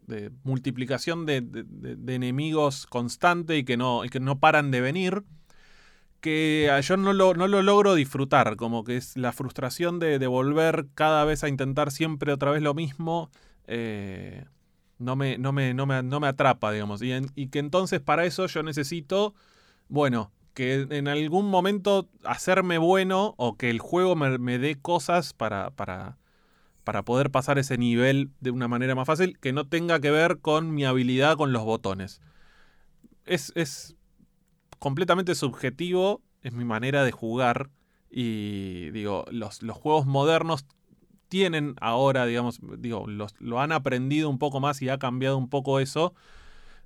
de 0.06 0.30
multiplicación 0.44 1.26
de, 1.26 1.40
de- 1.42 2.14
enemigos 2.14 2.86
constante 2.86 3.56
y 3.58 3.64
que, 3.64 3.76
no, 3.76 4.04
y 4.04 4.08
que 4.08 4.20
no 4.20 4.38
paran 4.40 4.70
de 4.70 4.80
venir, 4.80 5.24
que 6.20 6.70
yo 6.82 6.96
no 6.96 7.12
lo, 7.12 7.34
no 7.34 7.48
lo 7.48 7.62
logro 7.62 7.94
disfrutar, 7.94 8.56
como 8.56 8.84
que 8.84 8.96
es 8.96 9.16
la 9.16 9.32
frustración 9.32 9.98
de, 9.98 10.18
de 10.18 10.26
volver 10.26 10.86
cada 10.94 11.24
vez 11.24 11.44
a 11.44 11.48
intentar 11.48 11.90
siempre 11.90 12.32
otra 12.32 12.50
vez 12.50 12.62
lo 12.62 12.74
mismo. 12.74 13.30
eh, 13.66 14.44
no 14.98 15.16
me, 15.16 15.38
no 15.38 15.52
me, 15.52 15.74
no 15.74 15.86
me, 15.86 16.02
no 16.02 16.20
me 16.20 16.28
atrapa, 16.28 16.72
digamos. 16.72 17.02
Y, 17.02 17.12
y 17.34 17.48
que 17.48 17.58
entonces 17.58 18.00
para 18.00 18.24
eso 18.26 18.46
yo 18.46 18.62
necesito, 18.62 19.34
bueno, 19.88 20.32
que 20.54 20.86
en 20.90 21.08
algún 21.08 21.48
momento 21.50 22.08
hacerme 22.24 22.78
bueno 22.78 23.34
o 23.38 23.56
que 23.56 23.70
el 23.70 23.80
juego 23.80 24.16
me, 24.16 24.38
me 24.38 24.58
dé 24.58 24.76
cosas 24.80 25.34
para, 25.34 25.70
para, 25.70 26.18
para 26.84 27.02
poder 27.02 27.30
pasar 27.30 27.58
ese 27.58 27.78
nivel 27.78 28.30
de 28.40 28.50
una 28.50 28.68
manera 28.68 28.94
más 28.94 29.06
fácil 29.06 29.38
que 29.38 29.52
no 29.52 29.66
tenga 29.66 30.00
que 30.00 30.10
ver 30.10 30.38
con 30.40 30.74
mi 30.74 30.84
habilidad 30.84 31.36
con 31.36 31.52
los 31.52 31.64
botones. 31.64 32.20
Es, 33.24 33.52
es 33.54 33.96
completamente 34.78 35.34
subjetivo, 35.34 36.22
es 36.42 36.52
mi 36.52 36.64
manera 36.64 37.04
de 37.04 37.12
jugar 37.12 37.70
y 38.10 38.90
digo, 38.90 39.24
los, 39.30 39.62
los 39.62 39.76
juegos 39.76 40.06
modernos 40.06 40.66
tienen 41.28 41.74
ahora, 41.80 42.26
digamos, 42.26 42.60
digo, 42.78 43.06
los- 43.08 43.34
lo 43.40 43.60
han 43.60 43.72
aprendido 43.72 44.28
un 44.28 44.38
poco 44.38 44.60
más 44.60 44.80
y 44.82 44.88
ha 44.88 44.98
cambiado 44.98 45.38
un 45.38 45.48
poco 45.48 45.80
eso, 45.80 46.14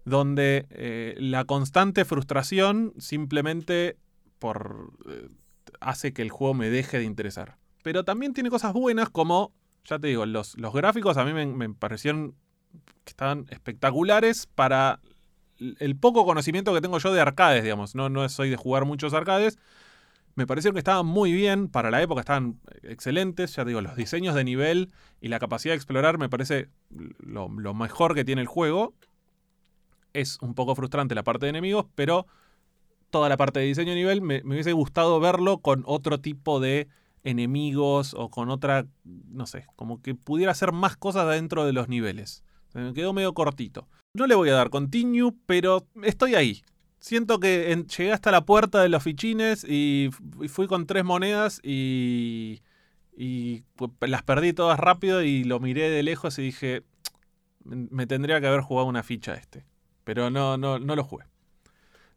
donde 0.05 0.67
eh, 0.71 1.17
la 1.19 1.45
constante 1.45 2.05
frustración 2.05 2.95
simplemente 2.99 3.99
por, 4.39 4.93
eh, 5.09 5.29
hace 5.81 6.13
que 6.13 6.23
el 6.23 6.31
juego 6.31 6.55
me 6.55 6.71
deje 6.71 6.99
de 6.99 7.05
interesar. 7.05 7.59
Pero 7.83 8.05
también 8.05 8.33
tiene 8.33 8.49
cosas 8.49 8.73
buenas 8.73 9.11
como, 9.11 9.53
ya 9.85 9.99
te 9.99 10.09
digo, 10.09 10.27
los, 10.27 10.57
los 10.59 10.73
gráficos 10.75 11.17
a 11.17 11.25
mí 11.25 11.33
me, 11.33 11.71
parecieron 11.71 12.35
que 13.05 13.11
estaban 13.11 13.47
espectaculares 13.51 14.47
para 14.47 15.01
el 15.59 15.97
poco 15.97 16.25
conocimiento 16.25 16.75
que 16.75 16.81
tengo 16.81 16.99
yo 16.99 17.13
de 17.13 17.21
arcades, 17.21 17.63
digamos. 17.63 17.95
No, 17.95 18.09
no 18.09 18.29
soy 18.29 18.51
de 18.51 18.57
jugar 18.57 18.85
muchos 18.85 19.15
arcades. 19.15 19.59
Me 20.35 20.47
parecieron 20.47 20.75
que 20.75 20.81
estaban 20.81 21.07
muy 21.07 21.33
bien, 21.33 21.69
para 21.69 21.91
la 21.91 22.01
época 22.01 22.21
estaban 22.21 22.61
excelentes, 22.83 23.57
ya 23.57 23.65
te 23.65 23.71
digo, 23.71 23.81
los 23.81 23.97
diseños 23.97 24.37
de 24.37 24.45
nivel 24.45 24.93
y 25.21 25.29
la 25.29 25.41
capacidad 25.41 25.73
de 25.73 25.77
explorar 25.77 26.19
me 26.19 26.29
parece 26.29 26.69
lo, 27.19 27.49
lo 27.49 27.75
mejor 27.75 28.15
que 28.15 28.25
tiene 28.25 28.43
el 28.43 28.47
juego. 28.47 28.95
Es 30.13 30.39
un 30.41 30.55
poco 30.55 30.75
frustrante 30.77 31.15
la 31.15 31.25
parte 31.25 31.47
de 31.47 31.51
enemigos, 31.51 31.87
pero 31.95 32.27
toda 33.11 33.29
la 33.29 33.37
parte 33.37 33.61
de 33.61 33.67
diseño 33.67 33.91
de 33.91 33.97
nivel 33.97 34.21
me, 34.21 34.43
me 34.45 34.55
hubiese 34.55 34.73
gustado 34.73 35.19
verlo 35.19 35.59
con 35.59 35.83
otro 35.87 36.21
tipo 36.21 36.61
de 36.61 36.89
enemigos 37.25 38.15
o 38.15 38.31
con 38.31 38.51
otra, 38.51 38.87
no 39.05 39.47
sé, 39.47 39.67
como 39.77 40.01
que 40.03 40.15
pudiera 40.15 40.53
hacer 40.53 40.73
más 40.73 40.97
cosas 40.97 41.29
dentro 41.31 41.65
de 41.67 41.73
los 41.73 41.89
niveles. 41.89 42.43
Se 42.73 42.79
me 42.79 42.93
quedó 42.93 43.13
medio 43.13 43.33
cortito. 43.35 43.89
No 44.15 44.27
le 44.27 44.35
voy 44.35 44.49
a 44.51 44.55
dar 44.55 44.71
continue, 44.71 45.33
pero 45.47 45.87
estoy 46.03 46.35
ahí. 46.35 46.63
Siento 47.01 47.39
que 47.39 47.73
en- 47.73 47.87
llegué 47.87 48.13
hasta 48.13 48.31
la 48.31 48.45
puerta 48.45 48.83
de 48.83 48.89
los 48.89 49.03
fichines 49.03 49.65
y, 49.65 50.11
y 50.41 50.49
fui 50.49 50.67
con 50.67 50.87
tres 50.87 51.05
monedas 51.05 51.61
y, 51.63 52.61
y 53.17 53.63
pu- 53.77 53.93
las 54.07 54.23
perdí 54.23 54.53
todas 54.53 54.79
rápido 54.81 55.23
y 55.23 55.45
lo 55.45 55.61
miré 55.61 55.91
de 55.91 56.03
lejos 56.03 56.39
y 56.39 56.43
dije, 56.43 56.83
me 57.65 58.07
tendría 58.07 58.41
que 58.41 58.47
haber 58.49 58.63
jugado 58.63 58.89
una 58.89 59.03
ficha 59.03 59.35
este. 59.35 59.65
Pero 60.05 60.31
no, 60.31 60.57
no, 60.57 60.79
no 60.79 60.97
lo 60.97 61.05
jugué. 61.05 61.25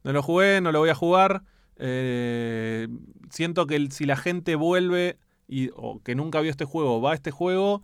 No 0.03 0.13
lo 0.13 0.23
jugué, 0.23 0.61
no 0.61 0.71
lo 0.71 0.79
voy 0.79 0.89
a 0.89 0.95
jugar. 0.95 1.43
Eh, 1.83 2.87
siento 3.31 3.65
que 3.65 3.75
el- 3.75 3.91
si 3.91 4.05
la 4.05 4.15
gente 4.15 4.55
vuelve 4.55 5.17
y, 5.47 5.69
o 5.75 5.99
que 6.03 6.13
nunca 6.15 6.39
vio 6.41 6.51
este 6.51 6.65
juego, 6.65 7.01
va 7.01 7.11
a 7.11 7.15
este 7.15 7.31
juego, 7.31 7.81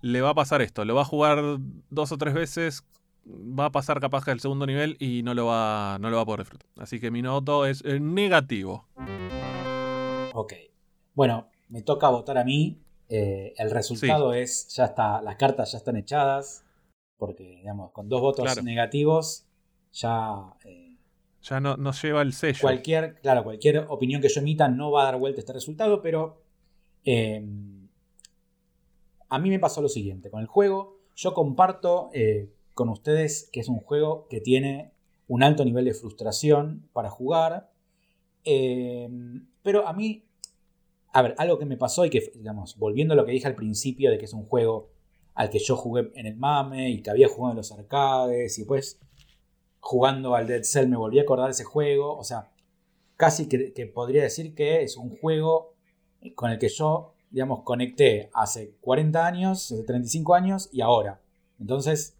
le 0.00 0.20
va 0.20 0.30
a 0.30 0.34
pasar 0.34 0.62
esto. 0.62 0.84
Lo 0.84 0.94
va 0.94 1.02
a 1.02 1.06
jugar 1.06 1.42
dos 1.90 2.12
o 2.12 2.18
tres 2.18 2.32
veces, 2.34 2.84
va 3.26 3.66
a 3.66 3.72
pasar 3.72 4.00
capaz 4.00 4.24
que 4.24 4.30
al 4.30 4.40
segundo 4.40 4.66
nivel 4.66 4.96
y 5.00 5.22
no 5.22 5.34
lo 5.34 5.46
va, 5.46 5.98
no 6.00 6.10
lo 6.10 6.16
va 6.16 6.22
a 6.22 6.26
poder 6.26 6.40
disfrutar. 6.40 6.68
Así 6.78 7.00
que 7.00 7.10
mi 7.10 7.22
noto 7.22 7.66
es 7.66 7.82
eh, 7.84 7.98
negativo. 8.00 8.86
Ok. 10.32 10.52
Bueno, 11.14 11.48
me 11.68 11.82
toca 11.82 12.08
votar 12.08 12.38
a 12.38 12.44
mí. 12.44 12.80
Eh, 13.08 13.52
el 13.58 13.70
resultado 13.70 14.32
es, 14.32 14.68
ya 14.74 14.86
está, 14.86 15.20
las 15.22 15.36
cartas 15.36 15.72
ya 15.72 15.78
están 15.78 15.96
echadas. 15.96 16.64
Porque, 17.16 17.44
digamos, 17.44 17.92
con 17.92 18.08
dos 18.08 18.20
votos 18.20 18.44
Claro. 18.44 18.62
negativos, 18.62 19.46
ya 19.92 20.52
Ya 21.44 21.60
no 21.60 21.76
nos 21.76 22.02
lleva 22.02 22.22
el 22.22 22.32
sello. 22.32 22.60
cualquier, 22.62 23.20
claro, 23.20 23.44
cualquier 23.44 23.84
opinión 23.88 24.22
que 24.22 24.28
yo 24.28 24.40
emita 24.40 24.68
no 24.68 24.90
va 24.90 25.02
a 25.02 25.04
dar 25.04 25.18
vuelta 25.18 25.38
a 25.38 25.42
este 25.42 25.52
resultado, 25.52 26.00
pero 26.00 26.40
eh, 27.04 27.44
a 29.28 29.38
mí 29.38 29.50
me 29.50 29.58
pasó 29.58 29.82
lo 29.82 29.90
siguiente. 29.90 30.30
Con 30.30 30.40
el 30.40 30.46
juego, 30.46 31.00
yo 31.14 31.34
comparto 31.34 32.08
eh, 32.14 32.50
con 32.72 32.88
ustedes 32.88 33.50
que 33.52 33.60
es 33.60 33.68
un 33.68 33.80
juego 33.80 34.26
que 34.28 34.40
tiene 34.40 34.92
un 35.28 35.42
alto 35.42 35.66
nivel 35.66 35.84
de 35.84 35.92
frustración 35.92 36.88
para 36.94 37.10
jugar. 37.10 37.70
eh, 38.44 39.08
pero 39.62 39.86
a 39.86 39.92
mí, 39.92 40.24
a 41.12 41.22
ver, 41.22 41.34
algo 41.38 41.58
que 41.58 41.66
me 41.66 41.76
pasó 41.76 42.06
y 42.06 42.10
que, 42.10 42.32
digamos, 42.34 42.76
volviendo 42.78 43.14
a 43.14 43.16
lo 43.16 43.26
que 43.26 43.32
dije 43.32 43.46
al 43.46 43.54
principio 43.54 44.10
de 44.10 44.18
que 44.18 44.24
es 44.24 44.32
un 44.32 44.44
juego 44.44 44.90
al 45.34 45.50
que 45.50 45.58
yo 45.58 45.76
jugué 45.76 46.10
en 46.14 46.26
el 46.26 46.36
MAME 46.36 46.90
y 46.90 47.02
que 47.02 47.10
había 47.10 47.28
jugado 47.28 47.52
en 47.52 47.56
los 47.58 47.72
arcades 47.72 48.56
y 48.56 48.62
después 48.62 49.00
jugando 49.84 50.34
al 50.34 50.46
Dead 50.46 50.62
Cell 50.62 50.88
me 50.88 50.96
volví 50.96 51.18
a 51.18 51.22
acordar 51.22 51.46
de 51.46 51.52
ese 51.52 51.64
juego. 51.64 52.16
O 52.16 52.24
sea, 52.24 52.50
casi 53.16 53.48
que, 53.48 53.74
que 53.74 53.86
podría 53.86 54.22
decir 54.22 54.54
que 54.54 54.82
es 54.82 54.96
un 54.96 55.14
juego 55.14 55.74
con 56.34 56.50
el 56.50 56.58
que 56.58 56.70
yo, 56.70 57.12
digamos, 57.30 57.64
conecté 57.64 58.30
hace 58.32 58.74
40 58.80 59.26
años, 59.26 59.70
hace 59.70 59.82
35 59.82 60.34
años 60.34 60.70
y 60.72 60.80
ahora. 60.80 61.20
Entonces, 61.60 62.16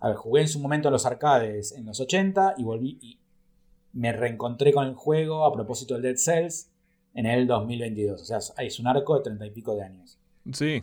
a 0.00 0.08
ver, 0.08 0.16
jugué 0.16 0.40
en 0.40 0.48
su 0.48 0.58
momento 0.60 0.88
a 0.88 0.90
los 0.90 1.04
arcades 1.04 1.72
en 1.72 1.84
los 1.84 2.00
80 2.00 2.54
y 2.56 2.64
volví 2.64 2.98
y 3.02 3.18
me 3.92 4.12
reencontré 4.12 4.72
con 4.72 4.86
el 4.86 4.94
juego 4.94 5.44
a 5.44 5.52
propósito 5.52 5.92
del 5.92 6.02
Dead 6.04 6.16
Cells 6.16 6.70
en 7.12 7.26
el 7.26 7.46
2022. 7.46 8.22
O 8.22 8.24
sea, 8.24 8.38
es 8.64 8.80
un 8.80 8.86
arco 8.86 9.14
de 9.16 9.24
treinta 9.24 9.44
y 9.44 9.50
pico 9.50 9.74
de 9.74 9.82
años. 9.82 10.18
Sí. 10.54 10.82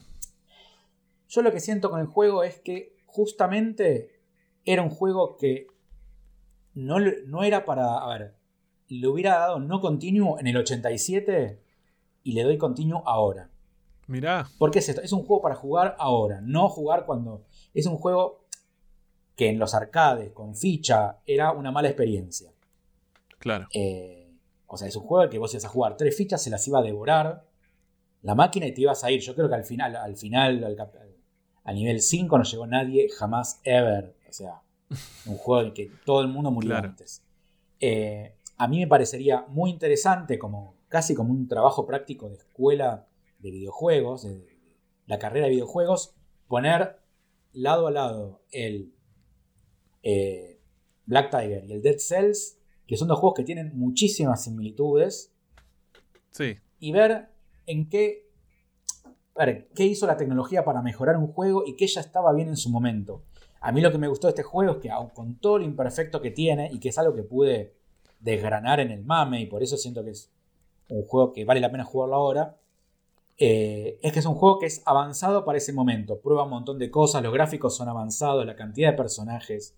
Yo 1.28 1.41
lo 1.41 1.51
que 1.51 1.59
siento 1.59 1.89
con 1.89 1.99
el 1.99 2.05
juego 2.05 2.43
es 2.43 2.59
que 2.59 2.95
justamente 3.07 4.22
era 4.65 4.84
un 4.84 4.91
juego 4.91 5.36
que 5.38 5.65
no, 6.74 6.97
no 6.99 7.43
era 7.43 7.65
para. 7.65 7.97
A 7.97 8.17
ver, 8.17 8.36
le 8.88 9.07
hubiera 9.07 9.38
dado 9.38 9.59
no 9.59 9.80
continuo 9.82 10.39
en 10.39 10.47
el 10.47 10.57
87 10.57 11.61
y 12.24 12.34
le 12.34 12.43
doy 12.43 12.57
continuo 12.57 13.03
ahora. 13.07 13.49
Mirá. 14.07 14.47
Porque 14.57 14.80
es 14.80 14.89
esto? 14.89 15.01
Es 15.01 15.13
un 15.13 15.24
juego 15.24 15.41
para 15.41 15.55
jugar 15.55 15.95
ahora, 15.99 16.41
no 16.41 16.69
jugar 16.69 17.05
cuando. 17.05 17.45
Es 17.74 17.86
un 17.86 17.97
juego 17.97 18.45
que 19.36 19.49
en 19.49 19.59
los 19.59 19.74
arcades, 19.74 20.32
con 20.34 20.55
ficha, 20.55 21.19
era 21.26 21.51
una 21.51 21.72
mala 21.72 21.88
experiencia. 21.88 22.51
Claro. 23.39 23.67
Eh, 23.74 24.30
o 24.67 24.78
sea, 24.78 24.88
es 24.88 24.95
un 24.95 25.03
juego 25.03 25.30
que 25.30 25.38
vos 25.38 25.53
ibas 25.53 25.65
a 25.65 25.69
jugar 25.69 25.97
tres 25.97 26.15
fichas, 26.15 26.41
se 26.41 26.49
las 26.49 26.67
iba 26.67 26.80
a 26.80 26.84
devorar 26.84 27.45
la 28.22 28.36
máquina 28.36 28.67
y 28.67 28.74
te 28.74 28.82
ibas 28.82 29.03
a 29.03 29.11
ir. 29.11 29.22
Yo 29.22 29.36
creo 29.36 29.49
que 29.49 29.55
al 29.55 29.65
final, 29.65 29.95
al 29.95 30.15
final, 30.15 30.63
al, 31.63 31.76
nivel 31.76 32.01
5 32.01 32.38
no 32.38 32.43
llegó 32.43 32.67
nadie 32.67 33.09
jamás, 33.09 33.59
ever. 33.63 34.15
O 34.30 34.34
sea, 34.34 34.61
un 35.25 35.37
juego 35.37 35.61
en 35.61 35.67
el 35.67 35.73
que 35.73 35.91
todo 36.05 36.21
el 36.21 36.27
mundo 36.27 36.51
murió 36.51 36.75
antes. 36.75 37.23
Eh, 37.79 38.35
a 38.57 38.67
mí 38.67 38.79
me 38.79 38.87
parecería 38.87 39.45
muy 39.49 39.71
interesante, 39.71 40.37
como 40.37 40.75
casi 40.87 41.15
como 41.15 41.31
un 41.31 41.47
trabajo 41.47 41.85
práctico 41.85 42.29
de 42.29 42.35
escuela 42.35 43.07
de 43.39 43.51
videojuegos, 43.51 44.23
de 44.23 44.45
la 45.07 45.17
carrera 45.17 45.47
de 45.47 45.53
videojuegos, 45.53 46.15
poner 46.47 46.99
lado 47.53 47.87
a 47.87 47.91
lado 47.91 48.43
el 48.51 48.93
eh, 50.03 50.59
Black 51.05 51.31
Tiger 51.31 51.65
y 51.65 51.73
el 51.73 51.81
Dead 51.81 51.97
Cells, 51.97 52.59
que 52.85 52.97
son 52.97 53.07
dos 53.07 53.19
juegos 53.19 53.37
que 53.37 53.43
tienen 53.43 53.77
muchísimas 53.77 54.43
similitudes. 54.43 55.33
Sí. 56.31 56.57
Y 56.79 56.91
ver 56.91 57.29
en 57.65 57.89
qué, 57.89 58.29
ver, 59.35 59.69
qué 59.75 59.85
hizo 59.85 60.07
la 60.07 60.17
tecnología 60.17 60.63
para 60.63 60.81
mejorar 60.81 61.17
un 61.17 61.27
juego 61.27 61.63
y 61.65 61.75
qué 61.75 61.87
ya 61.87 62.01
estaba 62.01 62.33
bien 62.33 62.49
en 62.49 62.57
su 62.57 62.69
momento. 62.69 63.23
A 63.62 63.72
mí 63.72 63.82
lo 63.82 63.91
que 63.91 63.99
me 63.99 64.07
gustó 64.07 64.28
de 64.28 64.32
este 64.32 64.43
juego 64.43 64.74
es 64.74 64.78
que, 64.80 64.89
aun 64.89 65.09
con 65.09 65.36
todo 65.36 65.59
lo 65.59 65.64
imperfecto 65.64 66.22
que 66.22 66.32
tiene 66.32 66.70
y 66.74 66.80
que 66.80 66.89
es 66.89 66.97
algo 66.97 67.16
que 67.16 67.24
pude 67.24 67.76
desgranar 68.20 68.80
en 68.80 68.91
el 68.91 69.03
mame 69.03 69.41
y 69.41 69.45
por 69.45 69.64
eso 69.64 69.78
siento 69.78 70.03
que 70.03 70.12
es 70.12 70.32
un 70.89 71.03
juego 71.05 71.32
que 71.32 71.45
vale 71.45 71.59
la 71.59 71.72
pena 71.72 71.84
jugarlo 71.84 72.16
ahora, 72.16 72.57
eh, 73.38 73.99
es 74.01 74.12
que 74.14 74.20
es 74.20 74.26
un 74.26 74.36
juego 74.36 74.59
que 74.59 74.66
es 74.66 74.82
avanzado 74.86 75.45
para 75.45 75.57
ese 75.57 75.74
momento. 75.74 76.20
Prueba 76.20 76.43
un 76.43 76.49
montón 76.49 76.80
de 76.80 76.91
cosas, 76.91 77.24
los 77.24 77.34
gráficos 77.34 77.76
son 77.76 77.88
avanzados, 77.88 78.45
la 78.45 78.55
cantidad 78.55 78.91
de 78.91 78.97
personajes, 78.97 79.76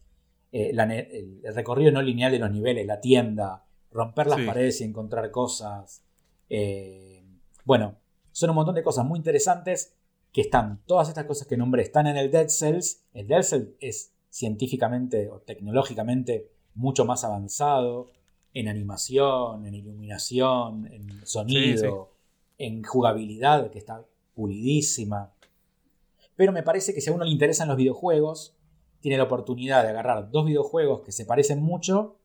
eh, 0.52 0.72
el, 0.72 1.42
recorrido 1.54 1.92
no 1.92 2.02
lineal 2.02 2.32
de 2.32 2.40
los 2.40 2.52
niveles, 2.52 2.86
la 2.88 3.02
tienda, 3.02 3.66
romper 3.92 4.28
las 4.28 4.42
paredes 4.42 4.80
y 4.82 4.86
encontrar 4.86 5.30
cosas. 5.30 6.04
Eh, 6.50 7.26
bueno, 7.66 7.98
son 8.32 8.50
un 8.50 8.56
montón 8.56 8.76
de 8.76 8.84
cosas 8.84 9.06
muy 9.06 9.18
interesantes 9.18 9.96
que 10.34 10.42
están, 10.42 10.82
todas 10.86 11.08
estas 11.10 11.26
cosas 11.26 11.48
que 11.48 11.56
nombré 11.56 11.84
están 11.84 12.08
en 12.08 12.18
el 12.18 12.32
Dead 12.32 12.50
Cells. 12.50 13.04
El 13.14 13.28
Dead 13.28 13.44
Cells 13.44 13.70
es 13.80 14.14
científicamente 14.30 15.30
o 15.30 15.40
tecnológicamente 15.40 16.50
mucho 16.74 17.06
más 17.06 17.24
avanzado 17.24 18.08
en 18.54 18.68
animación, 18.68 19.66
en 19.66 19.76
iluminación, 19.76 20.88
en 20.92 21.26
sonido, 21.26 22.12
en 22.58 22.84
jugabilidad, 22.84 23.70
que 23.70 23.78
está 23.78 24.06
pulidísima. 24.34 25.34
Pero 26.36 26.52
me 26.52 26.64
parece 26.64 26.94
que 26.94 27.02
si 27.02 27.10
a 27.10 27.14
uno 27.14 27.26
le 27.26 27.32
interesan 27.32 27.68
los 27.68 27.78
videojuegos, 27.78 28.56
tiene 29.02 29.18
la 29.18 29.26
oportunidad 29.26 29.84
de 29.84 29.90
agarrar 29.90 30.32
dos 30.32 30.46
videojuegos 30.46 31.02
que 31.02 31.12
se 31.12 31.26
parecen 31.26 31.62
mucho, 31.62 32.18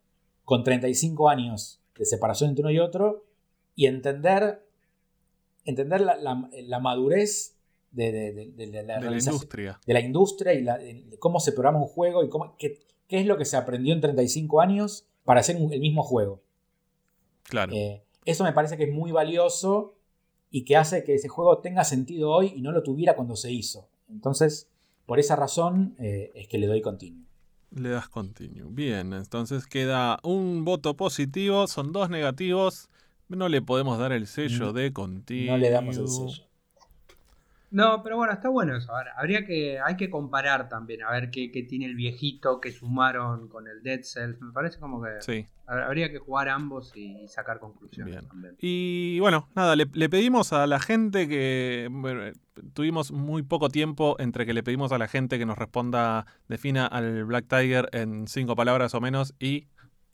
con 0.44 0.64
35 0.64 1.28
años 1.28 1.82
de 1.98 2.06
separación 2.06 2.50
entre 2.50 2.62
uno 2.62 2.70
y 2.70 2.78
otro, 2.78 3.26
y 3.74 3.86
entender, 3.86 4.66
entender 5.64 6.00
la, 6.00 6.78
madurez 6.80 7.57
de, 7.90 8.52
la, 8.84 9.12
industria. 9.12 9.80
De 9.86 9.94
la 9.94 10.00
industria 10.00 10.54
y 10.54 11.16
cómo 11.18 11.40
se 11.40 11.52
programa 11.52 11.78
un 11.78 11.86
juego 11.86 12.22
y 12.22 12.28
cómo, 12.28 12.56
qué, 12.58 12.78
qué, 13.08 13.20
es 13.20 13.26
lo 13.26 13.36
que 13.36 13.44
se 13.44 13.56
aprendió 13.56 13.94
en 13.94 14.00
35 14.00 14.60
años 14.60 15.06
para 15.24 15.40
hacer 15.40 15.56
el 15.56 15.80
mismo 15.80 16.02
juego. 16.02 16.42
Claro. 17.44 17.72
Eh, 17.74 18.02
eso 18.24 18.44
me 18.44 18.52
parece 18.52 18.76
que 18.76 18.84
es 18.84 18.92
muy 18.92 19.10
valioso 19.10 19.94
y 20.50 20.64
que 20.64 20.76
hace 20.76 21.04
que 21.04 21.14
ese 21.14 21.28
juego 21.28 21.58
tenga 21.58 21.84
sentido 21.84 22.30
hoy 22.30 22.52
y 22.54 22.62
no 22.62 22.72
lo 22.72 22.82
tuviera 22.82 23.16
cuando 23.16 23.36
se 23.36 23.52
hizo. 23.52 23.88
Entonces, 24.08 24.68
por 25.06 25.18
esa 25.18 25.36
razón 25.36 25.94
eh, 25.98 26.32
es 26.34 26.48
que 26.48 26.58
le 26.58 26.66
doy 26.66 26.80
continuo. 26.80 27.24
Le 27.70 27.90
das 27.90 28.08
continuo. 28.08 28.70
Bien, 28.70 29.12
entonces 29.12 29.66
queda 29.66 30.18
un 30.22 30.64
voto 30.64 30.96
positivo, 30.96 31.66
son 31.66 31.92
dos 31.92 32.08
negativos. 32.08 32.88
No 33.28 33.48
le 33.50 33.60
podemos 33.60 33.98
dar 33.98 34.12
el 34.12 34.26
sello 34.26 34.72
de 34.72 34.92
continuo. 34.92 35.52
No 35.52 35.58
le 35.58 35.70
damos 35.70 35.98
el 35.98 36.08
sello. 36.08 36.47
No, 37.70 38.02
pero 38.02 38.16
bueno, 38.16 38.32
está 38.32 38.48
bueno 38.48 38.76
eso. 38.76 38.92
habría 39.16 39.44
que, 39.44 39.78
hay 39.78 39.96
que 39.96 40.08
comparar 40.08 40.68
también, 40.68 41.02
a 41.02 41.10
ver 41.10 41.30
qué, 41.30 41.48
tiene 41.68 41.84
el 41.84 41.94
viejito 41.94 42.60
que 42.60 42.72
sumaron 42.72 43.48
con 43.48 43.68
el 43.68 43.82
Dead 43.82 44.00
Cells. 44.02 44.40
Me 44.40 44.52
parece 44.52 44.78
como 44.78 45.02
que 45.02 45.20
sí. 45.20 45.46
habría 45.66 46.10
que 46.10 46.18
jugar 46.18 46.48
ambos 46.48 46.96
y 46.96 47.28
sacar 47.28 47.58
conclusiones 47.58 48.26
también. 48.26 48.56
Y 48.58 49.20
bueno, 49.20 49.48
nada, 49.54 49.76
le, 49.76 49.86
pedimos 50.08 50.52
a 50.54 50.66
la 50.66 50.80
gente 50.80 51.28
que 51.28 51.90
tuvimos 52.72 53.12
muy 53.12 53.42
poco 53.42 53.68
tiempo 53.68 54.16
entre 54.18 54.46
que 54.46 54.54
le 54.54 54.62
pedimos 54.62 54.92
a 54.92 54.98
la 54.98 55.06
gente 55.06 55.38
que 55.38 55.44
nos 55.44 55.58
responda, 55.58 56.26
defina 56.48 56.86
al 56.86 57.24
Black 57.24 57.46
Tiger 57.48 57.90
en 57.92 58.28
cinco 58.28 58.56
palabras 58.56 58.94
o 58.94 59.00
menos 59.00 59.34
y 59.38 59.68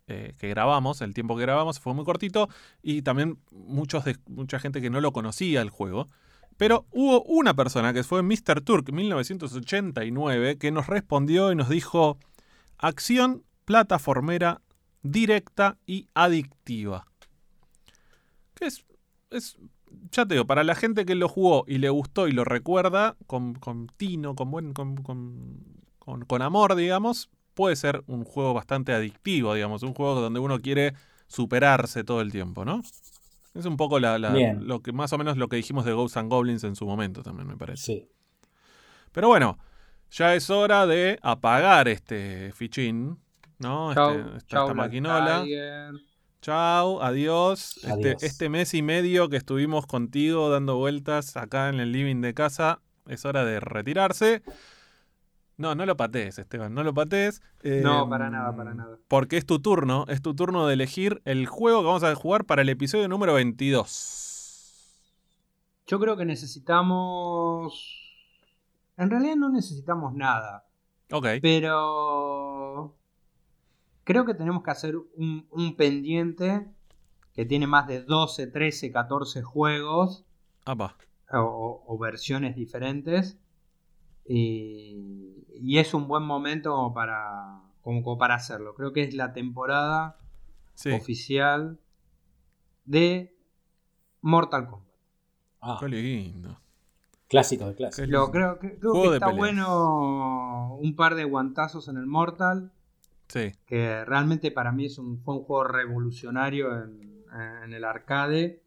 eh, 0.06 0.34
que 0.38 0.48
grabamos, 0.48 1.00
el 1.00 1.14
tiempo 1.14 1.34
que 1.34 1.42
grabamos 1.42 1.80
fue 1.80 1.94
muy 1.94 2.04
cortito 2.04 2.48
y 2.82 3.00
también 3.02 3.38
muchos 3.50 4.04
de, 4.04 4.18
mucha 4.26 4.58
gente 4.58 4.82
que 4.82 4.90
no 4.90 5.00
lo 5.00 5.12
conocía 5.12 5.62
el 5.62 5.70
juego. 5.70 6.10
Pero 6.56 6.86
hubo 6.90 7.22
una 7.24 7.54
persona 7.54 7.92
que 7.92 8.04
fue 8.04 8.22
Mr. 8.22 8.60
Turk 8.60 8.92
1989 8.92 10.58
que 10.58 10.70
nos 10.70 10.86
respondió 10.86 11.50
y 11.50 11.56
nos 11.56 11.68
dijo 11.68 12.18
acción 12.78 13.42
plataformera 13.64 14.60
directa 15.02 15.78
y 15.86 16.08
adictiva. 16.14 17.06
Que 18.54 18.66
es, 18.66 18.84
es, 19.30 19.58
ya 20.10 20.26
te 20.26 20.34
digo, 20.34 20.46
para 20.46 20.64
la 20.64 20.74
gente 20.74 21.04
que 21.04 21.14
lo 21.14 21.28
jugó 21.28 21.64
y 21.66 21.78
le 21.78 21.90
gustó 21.90 22.28
y 22.28 22.32
lo 22.32 22.44
recuerda 22.44 23.16
con, 23.26 23.54
con 23.54 23.88
tino, 23.96 24.34
con 24.34 24.50
buen, 24.50 24.72
con, 24.72 24.96
con, 25.02 25.64
con 25.98 26.42
amor, 26.42 26.76
digamos, 26.76 27.30
puede 27.54 27.76
ser 27.76 28.02
un 28.06 28.24
juego 28.24 28.54
bastante 28.54 28.92
adictivo, 28.92 29.54
digamos, 29.54 29.82
un 29.82 29.94
juego 29.94 30.20
donde 30.20 30.40
uno 30.40 30.60
quiere 30.60 30.94
superarse 31.26 32.04
todo 32.04 32.20
el 32.20 32.30
tiempo, 32.30 32.64
¿no? 32.64 32.82
Es 33.54 33.66
un 33.66 33.76
poco 33.76 34.00
la, 34.00 34.18
lo 34.18 34.82
que 34.82 34.92
más 34.92 35.12
o 35.12 35.18
menos 35.18 35.36
lo 35.36 35.48
que 35.48 35.56
dijimos 35.56 35.84
de 35.84 35.92
Ghosts 35.92 36.16
and 36.16 36.28
Goblins 36.28 36.64
en 36.64 36.74
su 36.74 36.86
momento 36.86 37.22
también, 37.22 37.46
me 37.46 37.56
parece. 37.56 37.84
Sí. 37.84 38.08
Pero 39.12 39.28
bueno, 39.28 39.58
ya 40.10 40.34
es 40.34 40.50
hora 40.50 40.86
de 40.86 41.18
apagar 41.22 41.86
este 41.86 42.52
fichín, 42.52 43.18
¿no? 43.58 43.90
este, 43.90 44.36
esta, 44.38 44.74
maquinola. 44.74 45.44
Chao, 46.42 47.00
adiós. 47.00 47.76
Este, 47.76 47.90
adiós. 47.90 48.22
Este, 48.22 48.48
mes 48.48 48.74
y 48.74 48.82
medio 48.82 49.28
que 49.28 49.36
estuvimos 49.36 49.86
contigo 49.86 50.50
dando 50.50 50.76
vueltas 50.76 51.36
acá 51.36 51.68
en 51.68 51.80
el 51.80 51.92
living 51.92 52.20
de 52.20 52.34
casa, 52.34 52.80
es 53.06 53.24
hora 53.24 53.44
de 53.44 53.60
retirarse. 53.60 54.42
No, 55.56 55.74
no 55.74 55.86
lo 55.86 55.96
patees, 55.96 56.38
Esteban, 56.38 56.74
no 56.74 56.82
lo 56.82 56.94
patees. 56.94 57.40
no, 57.62 58.08
para 58.08 58.28
nada, 58.28 58.54
para 58.56 58.74
nada. 58.74 58.98
Porque 59.06 59.36
es 59.36 59.46
tu 59.46 59.60
turno, 59.60 60.04
es 60.08 60.20
tu 60.20 60.34
turno 60.34 60.66
de 60.66 60.74
elegir 60.74 61.22
el 61.24 61.46
juego 61.46 61.80
que 61.80 61.86
vamos 61.86 62.02
a 62.02 62.14
jugar 62.14 62.44
para 62.44 62.62
el 62.62 62.68
episodio 62.68 63.06
número 63.08 63.34
22. 63.34 64.24
Yo 65.86 66.00
creo 66.00 66.16
que 66.16 66.24
necesitamos... 66.24 68.00
En 68.96 69.10
realidad 69.10 69.36
no 69.36 69.50
necesitamos 69.50 70.14
nada. 70.14 70.66
Ok. 71.12 71.26
Pero... 71.40 72.96
Creo 74.02 74.26
que 74.26 74.34
tenemos 74.34 74.62
que 74.62 74.70
hacer 74.70 74.96
un, 74.96 75.76
pendiente 75.76 76.66
que 77.32 77.46
tiene 77.46 77.66
más 77.66 77.86
de 77.86 78.02
12, 78.02 78.48
13, 78.48 78.92
14 78.92 79.42
juegos. 79.42 80.24
O, 81.32 81.84
o 81.86 81.98
versiones 81.98 82.54
diferentes. 82.56 83.38
Y 84.26 85.33
y 85.60 85.78
es 85.78 85.94
un 85.94 86.08
buen 86.08 86.24
momento 86.24 86.92
para, 86.94 87.60
como, 87.82 88.18
para 88.18 88.34
hacerlo. 88.34 88.74
Creo 88.74 88.92
que 88.92 89.02
es 89.02 89.14
la 89.14 89.32
temporada 89.32 90.16
oficial 90.92 91.78
de 92.84 93.34
Mortal 94.20 94.66
Kombat. 94.68 94.88
Ah. 95.60 95.76
Qué 95.80 95.88
lindo. 95.88 96.60
Clásico 97.28 97.66
de 97.66 97.74
clásico. 97.74 98.08
Lo, 98.08 98.30
creo, 98.30 98.58
que 98.58 98.78
está 99.14 99.30
bueno 99.30 100.76
un 100.76 100.94
par 100.94 101.14
de 101.14 101.24
guantazos 101.24 101.88
en 101.88 101.96
el 101.96 102.06
Mortal. 102.06 102.72
Sí. 103.28 103.52
Que 103.66 104.04
realmente 104.04 104.50
para 104.50 104.72
mí 104.72 104.86
es 104.86 104.98
un, 104.98 105.18
fue 105.22 105.36
un 105.36 105.44
juego 105.44 105.64
revolucionario 105.64 106.82
en, 106.82 107.24
en 107.64 107.72
el 107.72 107.84
arcade. 107.84 108.62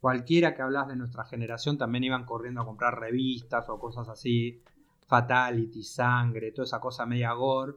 Cualquiera 0.00 0.54
que 0.54 0.62
hablas 0.62 0.88
de 0.88 0.96
nuestra 0.96 1.24
generación 1.24 1.76
también 1.76 2.04
iban 2.04 2.24
corriendo 2.24 2.62
a 2.62 2.64
comprar 2.64 2.98
revistas 2.98 3.68
o 3.68 3.78
cosas 3.78 4.08
así 4.08 4.62
fatality, 5.08 5.82
sangre, 5.82 6.52
toda 6.52 6.64
esa 6.66 6.78
cosa 6.80 7.04
media 7.06 7.32
gore. 7.32 7.72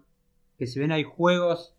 Que 0.58 0.68
si 0.68 0.80
ven 0.80 0.92
hay 0.92 1.04
juegos 1.04 1.74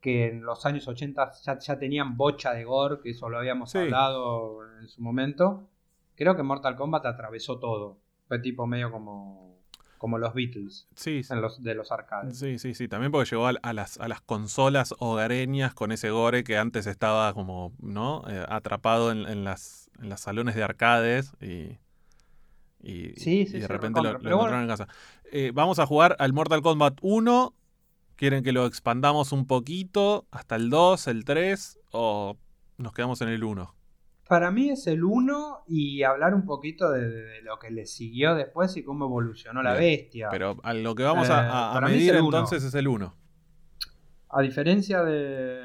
que 0.00 0.28
en 0.28 0.42
los 0.42 0.64
años 0.66 0.88
80 0.88 1.32
ya, 1.44 1.58
ya 1.58 1.78
tenían 1.78 2.16
bocha 2.16 2.52
de 2.54 2.64
gore, 2.64 3.00
que 3.02 3.10
eso 3.10 3.28
lo 3.28 3.38
habíamos 3.38 3.70
Sí. 3.70 3.78
hablado 3.78 4.60
en 4.80 4.88
su 4.88 5.00
momento. 5.02 5.68
Creo 6.16 6.34
que 6.36 6.42
Mortal 6.42 6.76
Kombat 6.76 7.06
atravesó 7.06 7.58
todo. 7.58 7.98
Fue 8.26 8.38
tipo 8.40 8.66
medio 8.66 8.90
como, 8.90 9.56
como 9.98 10.18
los 10.18 10.34
Beatles 10.34 10.88
Sí, 10.96 11.22
sí. 11.22 11.32
en 11.32 11.40
los, 11.40 11.62
de 11.62 11.74
los 11.74 11.92
arcades. 11.92 12.36
Sí, 12.38 12.58
sí, 12.58 12.74
sí. 12.74 12.88
También 12.88 13.12
porque 13.12 13.30
llegó 13.30 13.46
a, 13.46 13.52
a 13.62 13.72
las, 13.72 13.98
a 14.00 14.08
las 14.08 14.20
consolas 14.20 14.94
hogareñas 14.98 15.74
con 15.74 15.92
ese 15.92 16.10
gore 16.10 16.42
que 16.44 16.56
antes 16.58 16.86
estaba 16.86 17.32
como, 17.34 17.72
¿no? 17.80 18.24
Eh, 18.28 18.44
atrapado 18.48 19.12
en, 19.12 19.18
en 19.28 19.44
las, 19.44 19.90
en 20.00 20.08
las 20.08 20.20
salones 20.20 20.54
de 20.56 20.64
arcades 20.64 21.32
y, 21.40 21.78
y, 22.82 23.12
Sí, 23.14 23.40
y 23.42 23.46
sí, 23.46 23.52
de 23.54 23.60
sí, 23.62 23.66
repente 23.66 24.02
lo, 24.02 24.12
lo 24.18 24.18
encontraron 24.18 24.62
en 24.62 24.68
casa. 24.68 24.88
Eh, 25.30 25.50
vamos 25.54 25.78
a 25.78 25.86
jugar 25.86 26.16
al 26.18 26.32
Mortal 26.32 26.62
Kombat 26.62 26.98
1. 27.02 27.54
¿Quieren 28.16 28.44
que 28.44 28.52
lo 28.52 28.66
expandamos 28.66 29.32
un 29.32 29.46
poquito 29.46 30.26
hasta 30.30 30.56
el 30.56 30.70
2, 30.70 31.06
el 31.08 31.24
3 31.24 31.78
o 31.92 32.36
nos 32.78 32.92
quedamos 32.92 33.20
en 33.22 33.28
el 33.30 33.42
1? 33.42 33.74
Para 34.28 34.50
mí 34.50 34.70
es 34.70 34.86
el 34.86 35.02
1 35.04 35.64
y 35.66 36.02
hablar 36.04 36.34
un 36.34 36.44
poquito 36.46 36.90
de, 36.90 37.08
de 37.08 37.42
lo 37.42 37.58
que 37.58 37.70
le 37.70 37.84
siguió 37.86 38.34
después 38.34 38.76
y 38.76 38.84
cómo 38.84 39.06
evolucionó 39.06 39.62
la 39.62 39.72
Bien, 39.74 39.98
bestia. 40.00 40.28
Pero 40.30 40.58
a 40.62 40.72
lo 40.74 40.94
que 40.94 41.02
vamos 41.02 41.28
Eh, 41.28 41.32
a, 41.32 41.72
a- 41.76 41.86
es 41.86 41.92
medir 41.92 42.12
uno. 42.14 42.24
entonces 42.26 42.62
es 42.64 42.74
el 42.74 42.88
1. 42.88 43.14
A 44.30 44.40
diferencia 44.40 45.02
de 45.02 45.60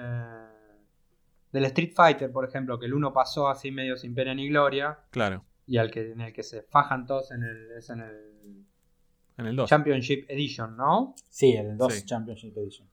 del 1.51 1.63
Street 1.65 1.93
Fighter, 1.95 2.31
por 2.31 2.43
ejemplo, 2.45 2.77
que 2.77 2.85
el 2.87 2.93
1 2.93 3.13
pasó 3.13 3.47
así 3.47 3.71
medio 3.71 3.95
sin 3.97 4.13
pena 4.13 4.33
ni 4.35 4.49
gloria 4.49 4.99
Claro, 5.11 5.45
y 5.67 5.77
al 5.77 5.91
que 5.91 6.11
en 6.13 6.21
el 6.21 6.33
que 6.33 6.43
se 6.43 6.63
fajan 6.63 7.05
todos 7.05 7.31
en 7.31 7.43
el 7.43 7.71
es 7.77 7.89
en 7.89 7.99
el 8.01 8.65
en 9.37 9.45
el 9.45 9.55
2. 9.55 9.69
Championship 9.69 10.25
Edition, 10.29 10.75
¿no? 10.75 11.13
Sí, 11.29 11.53
el 11.53 11.77
2 11.77 11.93
Sí. 11.93 12.05
Championship 12.05 12.57
Edition. 12.57 12.87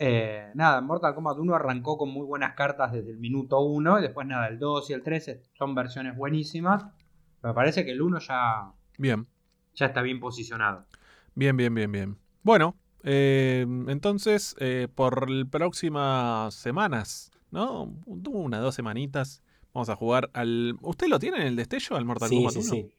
Eh, 0.00 0.52
nada, 0.54 0.80
Mortal 0.80 1.14
Kombat 1.14 1.38
1 1.38 1.54
arrancó 1.54 1.98
con 1.98 2.10
muy 2.10 2.24
buenas 2.24 2.54
cartas 2.54 2.92
desde 2.92 3.10
el 3.10 3.18
minuto 3.18 3.58
1 3.60 3.98
y 3.98 4.02
después 4.02 4.26
nada, 4.28 4.46
el 4.46 4.58
2 4.60 4.90
y 4.90 4.92
el 4.92 5.02
3 5.02 5.40
son 5.54 5.74
versiones 5.74 6.16
buenísimas. 6.16 6.84
Me 7.42 7.52
parece 7.52 7.84
que 7.84 7.90
el 7.90 8.02
1 8.02 8.20
ya, 8.20 8.72
Bien. 8.98 9.26
ya 9.74 9.86
está 9.86 10.02
bien 10.02 10.20
posicionado. 10.20 10.86
Bien, 11.34 11.56
bien, 11.56 11.74
bien, 11.74 11.90
bien. 11.90 12.16
Bueno, 12.44 12.76
eh, 13.02 13.66
entonces, 13.88 14.54
eh, 14.60 14.86
por 14.94 15.28
las 15.28 15.48
próximas 15.48 16.54
semanas, 16.54 17.32
¿no? 17.50 17.92
Una, 18.06 18.58
dos 18.58 18.76
semanitas, 18.76 19.42
vamos 19.74 19.88
a 19.88 19.96
jugar 19.96 20.30
al... 20.32 20.76
¿Usted 20.80 21.08
lo 21.08 21.18
tiene 21.18 21.38
en 21.38 21.46
el 21.48 21.56
destello, 21.56 21.96
al 21.96 22.04
Mortal 22.04 22.28
Sí, 22.28 22.36
Kombat 22.36 22.52
sí, 22.54 22.58
1? 22.60 22.68
sí. 22.70 22.92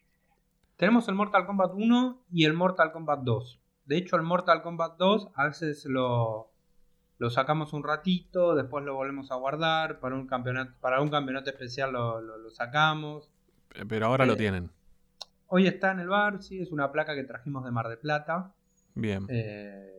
Tenemos 0.77 1.07
el 1.09 1.15
Mortal 1.15 1.45
Kombat 1.45 1.71
1 1.73 2.21
y 2.31 2.45
el 2.45 2.53
Mortal 2.53 2.91
Kombat 2.91 3.21
2. 3.23 3.59
De 3.85 3.97
hecho, 3.97 4.15
el 4.15 4.21
Mortal 4.23 4.61
Kombat 4.61 4.97
2 4.97 5.29
a 5.35 5.45
veces 5.45 5.85
lo, 5.85 6.51
lo 7.17 7.29
sacamos 7.29 7.73
un 7.73 7.83
ratito, 7.83 8.55
después 8.55 8.85
lo 8.85 8.93
volvemos 8.95 9.31
a 9.31 9.35
guardar, 9.35 9.99
para 9.99 10.15
un 10.15 10.27
campeonato, 10.27 10.73
para 10.79 11.01
un 11.01 11.09
campeonato 11.09 11.49
especial 11.49 11.91
lo, 11.91 12.21
lo- 12.21 12.37
lo 12.37 12.49
sacamos. 12.51 13.29
Eh, 13.75 13.85
Pero 13.87 14.05
ahora 14.05 14.25
lo 14.25 14.33
Eh, 14.33 14.37
tienen. 14.37 14.69
Hoy 15.47 15.65
está 15.67 15.91
en 15.91 15.99
el 15.99 16.07
bar, 16.09 16.41
sí, 16.43 16.61
es 16.61 16.71
una 16.71 16.91
placa 16.91 17.15
que 17.15 17.23
trajimos 17.23 17.65
de 17.65 17.71
Mar 17.71 17.87
de 17.89 17.97
Plata. 17.97 18.53
Bien. 18.95 19.25
eh, 19.29 19.95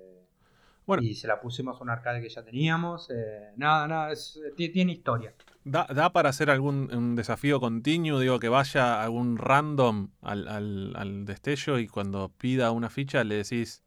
Bueno. 0.87 1.03
Y 1.03 1.15
se 1.15 1.27
la 1.29 1.41
pusimos 1.41 1.79
a 1.81 1.83
un 1.85 1.91
arcade 1.91 2.21
que 2.23 2.29
ya 2.29 2.43
teníamos. 2.45 3.11
eh, 3.11 3.53
nada, 3.57 3.87
nada, 3.87 4.13
es- 4.13 4.41
ti- 4.57 4.71
tiene 4.71 4.93
historia. 4.93 5.35
¿Da, 5.65 5.87
da 5.95 6.11
para 6.13 6.31
hacer 6.31 6.49
algún 6.51 6.89
un 6.95 7.17
desafío 7.17 7.61
continuo? 7.61 8.19
Digo, 8.19 8.39
que 8.39 8.49
vaya 8.49 9.03
algún 9.03 9.37
random 9.37 10.09
al, 10.23 10.49
al- 10.49 10.95
al 10.97 11.25
destello 11.27 11.79
y 11.79 11.87
cuando 11.87 12.31
pida 12.31 12.71
una 12.71 12.89
ficha 12.89 13.25
le 13.25 13.37
decís 13.37 13.83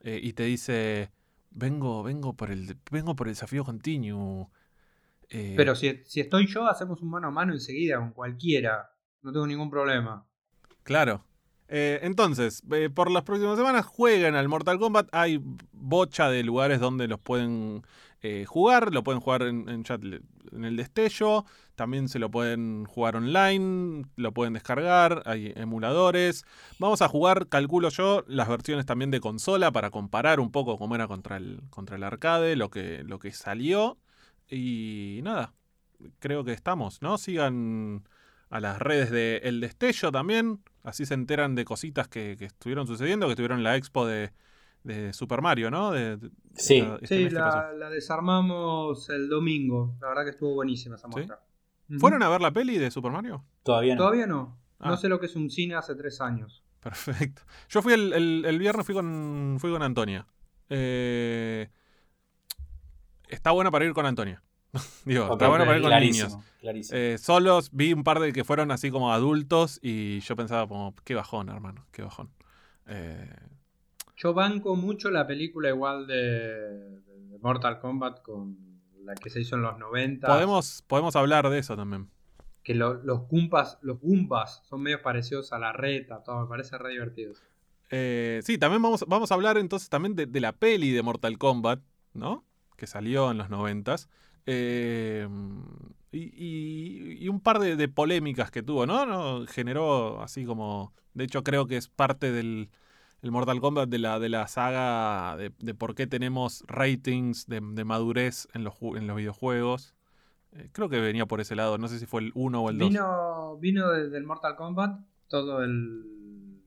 eh, 0.00 0.18
y 0.22 0.32
te 0.32 0.44
dice, 0.44 1.10
vengo, 1.50 2.02
vengo 2.02 2.32
por 2.34 2.50
el, 2.50 2.76
vengo 2.90 3.14
por 3.14 3.28
el 3.28 3.32
desafío 3.34 3.64
continuo. 3.64 4.50
Eh, 5.28 5.54
Pero 5.56 5.74
si, 5.74 6.02
si 6.04 6.20
estoy 6.20 6.46
yo, 6.46 6.66
hacemos 6.66 7.00
un 7.02 7.10
mano 7.10 7.28
a 7.28 7.30
mano 7.30 7.52
enseguida 7.52 7.98
con 7.98 8.12
cualquiera. 8.12 8.90
No 9.22 9.32
tengo 9.32 9.46
ningún 9.46 9.70
problema. 9.70 10.26
Claro. 10.84 11.24
Eh, 11.68 12.00
entonces, 12.02 12.62
eh, 12.72 12.90
por 12.90 13.10
las 13.10 13.22
próximas 13.24 13.56
semanas 13.56 13.86
jueguen 13.86 14.34
al 14.36 14.48
Mortal 14.48 14.78
Kombat. 14.78 15.08
Hay 15.12 15.40
bocha 15.72 16.28
de 16.28 16.42
lugares 16.44 16.78
donde 16.80 17.08
los 17.08 17.18
pueden 17.20 17.82
eh, 18.26 18.46
jugar. 18.46 18.94
Lo 18.94 19.04
pueden 19.04 19.20
jugar 19.20 19.42
en, 19.42 19.84
chat 19.84 20.02
en 20.02 20.64
el 20.64 20.76
destello. 20.76 21.44
También 21.74 22.08
se 22.08 22.18
lo 22.18 22.30
pueden 22.30 22.86
jugar 22.86 23.16
online. 23.16 24.06
Lo 24.16 24.32
pueden 24.32 24.54
descargar. 24.54 25.22
Hay 25.26 25.52
emuladores. 25.56 26.46
Vamos 26.78 27.02
a 27.02 27.08
jugar, 27.08 27.48
calculo 27.48 27.90
yo, 27.90 28.24
las 28.26 28.48
versiones 28.48 28.86
también 28.86 29.10
de 29.10 29.20
consola 29.20 29.70
para 29.72 29.90
comparar 29.90 30.40
un 30.40 30.50
poco 30.50 30.78
cómo 30.78 30.94
era 30.94 31.06
contra 31.06 31.36
el, 31.36 31.60
contra 31.68 31.96
el 31.96 32.02
arcade, 32.02 32.56
lo 32.56 32.70
que, 32.70 33.04
lo 33.04 33.18
que 33.18 33.30
salió. 33.30 33.98
Y 34.48 35.20
nada, 35.22 35.52
creo 36.18 36.44
que 36.44 36.52
estamos, 36.54 37.02
¿no? 37.02 37.18
Sigan 37.18 38.08
a 38.48 38.58
las 38.58 38.78
redes 38.78 39.10
de 39.10 39.42
El 39.44 39.60
Destello 39.60 40.10
también. 40.10 40.62
Así 40.82 41.04
se 41.04 41.12
enteran 41.12 41.54
de 41.56 41.66
cositas 41.66 42.08
que, 42.08 42.36
que 42.38 42.46
estuvieron 42.46 42.86
sucediendo, 42.86 43.26
que 43.26 43.32
estuvieron 43.32 43.58
en 43.58 43.64
la 43.64 43.76
expo 43.76 44.06
de, 44.06 44.32
de 44.84 45.12
Super 45.12 45.42
Mario, 45.42 45.70
¿no? 45.70 45.90
De- 45.90 46.16
de- 46.18 46.30
Sí. 46.56 46.86
este 47.02 47.16
Sí, 47.28 47.30
la, 47.30 47.72
la 47.72 47.90
desarmamos 47.90 49.10
el 49.10 49.28
domingo. 49.28 49.96
La 50.00 50.08
verdad 50.08 50.24
que 50.24 50.30
estuvo 50.30 50.54
buenísima 50.54 50.94
esa 50.94 51.08
¿Sí? 51.08 51.12
muestra. 51.14 51.40
¿Fueron 51.98 52.22
a 52.22 52.28
ver 52.28 52.40
la 52.40 52.52
peli 52.52 52.78
de 52.78 52.90
Super 52.90 53.10
Mario? 53.10 53.44
Todavía 53.62 53.94
no. 53.94 53.98
Todavía 53.98 54.26
no. 54.26 54.58
Ah. 54.78 54.90
No 54.90 54.96
sé 54.96 55.08
lo 55.08 55.18
que 55.20 55.26
es 55.26 55.34
un 55.36 55.50
cine 55.50 55.74
hace 55.74 55.94
tres 55.94 56.20
años. 56.20 56.62
Perfecto. 56.80 57.42
Yo 57.68 57.82
fui 57.82 57.92
el, 57.94 58.12
el- 58.12 58.44
el 58.46 58.58
viernes, 58.58 58.86
fui 58.86 58.94
con, 58.94 59.56
fui 59.58 59.70
con 59.72 59.82
Antonia. 59.82 60.26
Eh, 60.68 61.68
está 63.28 63.50
bueno 63.50 63.70
para 63.70 63.84
ir 63.84 63.92
con 63.92 64.06
Antonia. 64.06 64.42
Digo, 65.04 65.32
está 65.32 65.48
bueno 65.48 65.64
para 65.64 65.76
ir 65.76 65.82
con 65.82 65.90
clarísimo, 65.90 66.28
niños. 66.28 66.44
clarísimo. 66.60 66.98
Eh, 66.98 67.16
solos 67.18 67.70
vi 67.72 67.92
un 67.92 68.02
par 68.04 68.18
de 68.20 68.32
que 68.32 68.44
fueron 68.44 68.70
así 68.70 68.90
como 68.90 69.12
adultos 69.12 69.78
y 69.82 70.20
yo 70.20 70.36
pensaba 70.36 70.66
como, 70.68 70.94
qué 71.04 71.14
bajón, 71.14 71.48
hermano, 71.48 71.86
qué 71.92 72.02
bajón. 72.02 72.30
Eh, 72.86 73.30
Yo 74.16 74.32
banco 74.34 74.76
mucho 74.76 75.10
la 75.10 75.26
película 75.26 75.68
igual 75.70 76.06
de, 76.06 77.00
de 77.00 77.38
Mortal 77.40 77.78
Kombat 77.80 78.22
con 78.22 78.56
la 79.04 79.14
que 79.14 79.28
se 79.30 79.40
hizo 79.40 79.56
en 79.56 79.62
los 79.62 79.78
90. 79.78 80.26
podemos, 80.26 80.82
podemos 80.86 81.16
hablar 81.16 81.48
de 81.50 81.58
eso 81.58 81.76
también. 81.76 82.08
Que 82.62 82.74
lo- 82.74 82.94
los 82.94 83.28
Goombas, 83.28 83.78
los 83.82 84.00
Goombas 84.00 84.62
son 84.68 84.82
medio 84.82 85.02
parecidos 85.02 85.52
a 85.52 85.58
la 85.58 85.72
reta, 85.72 86.22
todo 86.22 86.40
me 86.42 86.46
parece 86.46 86.78
re 86.78 86.90
divertido. 86.90 87.34
Eh, 87.90 88.40
sí, 88.44 88.56
también 88.56 88.80
vamos, 88.80 89.04
vamos 89.06 89.30
a 89.30 89.34
hablar 89.34 89.58
entonces 89.58 89.88
también 89.90 90.14
de, 90.16 90.26
de 90.26 90.40
la 90.40 90.52
peli 90.52 90.90
de 90.90 91.02
Mortal 91.02 91.36
Kombat, 91.36 91.80
¿no? 92.14 92.44
Que 92.76 92.86
salió 92.86 93.30
en 93.30 93.38
los 93.38 93.50
noventas. 93.50 94.08
Eh, 94.46 95.28
y, 96.12 96.18
y- 96.34 97.18
y 97.24 97.28
un 97.28 97.40
par 97.40 97.58
de, 97.58 97.76
de 97.76 97.88
polémicas 97.88 98.50
que 98.50 98.62
tuvo, 98.62 98.86
¿no? 98.86 99.04
¿no? 99.06 99.46
Generó 99.46 100.22
así 100.22 100.44
como... 100.44 100.92
De 101.12 101.24
hecho, 101.24 101.44
creo 101.44 101.66
que 101.66 101.76
es 101.76 101.88
parte 101.88 102.32
del 102.32 102.70
el 103.24 103.30
Mortal 103.30 103.60
Kombat 103.60 103.88
de 103.88 103.98
la, 103.98 104.18
de 104.20 104.28
la 104.28 104.46
saga 104.46 105.36
de, 105.36 105.50
de 105.58 105.74
por 105.74 105.94
qué 105.94 106.06
tenemos 106.06 106.62
ratings 106.68 107.46
de, 107.46 107.60
de 107.62 107.84
madurez 107.84 108.46
en 108.54 108.64
los, 108.64 108.74
en 108.82 109.06
los 109.06 109.16
videojuegos. 109.16 109.94
Eh, 110.52 110.68
creo 110.72 110.88
que 110.90 111.00
venía 111.00 111.24
por 111.26 111.40
ese 111.40 111.56
lado. 111.56 111.78
No 111.78 111.88
sé 111.88 111.98
si 111.98 112.06
fue 112.06 112.20
el 112.20 112.32
1 112.34 112.62
o 112.62 112.70
el 112.70 112.78
2. 112.78 112.88
Vino, 112.90 113.56
vino 113.56 113.90
desde 113.90 114.18
el 114.18 114.24
Mortal 114.24 114.56
Kombat 114.56 115.00
todo 115.28 115.62
el 115.64 116.12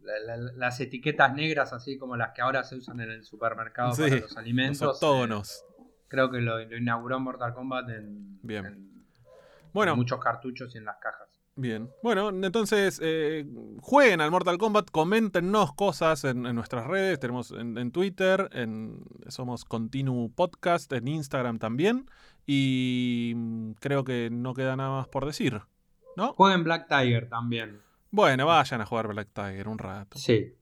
la- 0.03 0.35
la- 0.37 0.51
las 0.53 0.79
etiquetas 0.79 1.33
negras 1.35 1.73
así 1.73 1.97
como 1.97 2.15
las 2.17 2.31
que 2.33 2.41
ahora 2.41 2.63
se 2.63 2.75
usan 2.75 3.01
en 3.01 3.11
el 3.11 3.23
supermercado 3.23 3.93
Sí, 3.93 4.01
para 4.03 4.13
los 4.15 4.21
Los 4.23 4.37
alimentos. 4.37 4.95
octógonos. 4.95 5.63
eh, 5.79 5.83
creo 6.07 6.31
que 6.31 6.39
lo, 6.41 6.57
lo 6.65 6.77
inauguró 6.77 7.19
Mortal 7.19 7.53
Kombat 7.53 7.89
en, 7.89 8.39
Bien. 8.41 8.65
en- 8.65 9.03
Bueno. 9.73 9.91
en 9.91 9.97
muchos 9.99 10.19
cartuchos 10.19 10.73
y 10.73 10.79
en 10.79 10.85
las 10.85 10.97
cajas. 10.97 11.26
Bien. 11.59 11.89
Bueno, 12.03 12.29
entonces 12.29 12.99
eh, 13.03 13.43
jueguen 13.81 14.21
al 14.21 14.29
Mortal 14.29 14.59
Kombat, 14.59 14.91
coméntenos 14.91 15.73
cosas 15.73 16.23
en, 16.23 16.45
en 16.45 16.55
nuestras 16.55 16.85
redes. 16.85 17.19
Tenemos 17.19 17.49
en, 17.51 17.77
en 17.79 17.91
Twitter, 17.91 18.47
en, 18.53 18.99
somos 19.27 19.65
Continu 19.65 20.31
Podcast, 20.35 20.93
en 20.93 21.07
Instagram 21.07 21.57
también. 21.57 22.09
Y 22.45 23.33
mm, 23.35 23.71
creo 23.79 24.03
que 24.03 24.29
no 24.31 24.53
queda 24.53 24.75
nada 24.75 24.91
más 24.91 25.07
por 25.07 25.25
decir. 25.25 25.59
¿No? 26.15 26.33
Jueguen 26.33 26.63
Black 26.63 26.87
Tiger 26.87 27.27
también. 27.27 27.81
Bueno, 28.11 28.45
vayan 28.45 28.81
a 28.81 28.85
jugar 28.85 29.07
Black 29.07 29.29
Tiger 29.33 29.67
un 29.67 29.79
rato. 29.79 30.17
Sí. 30.19 30.53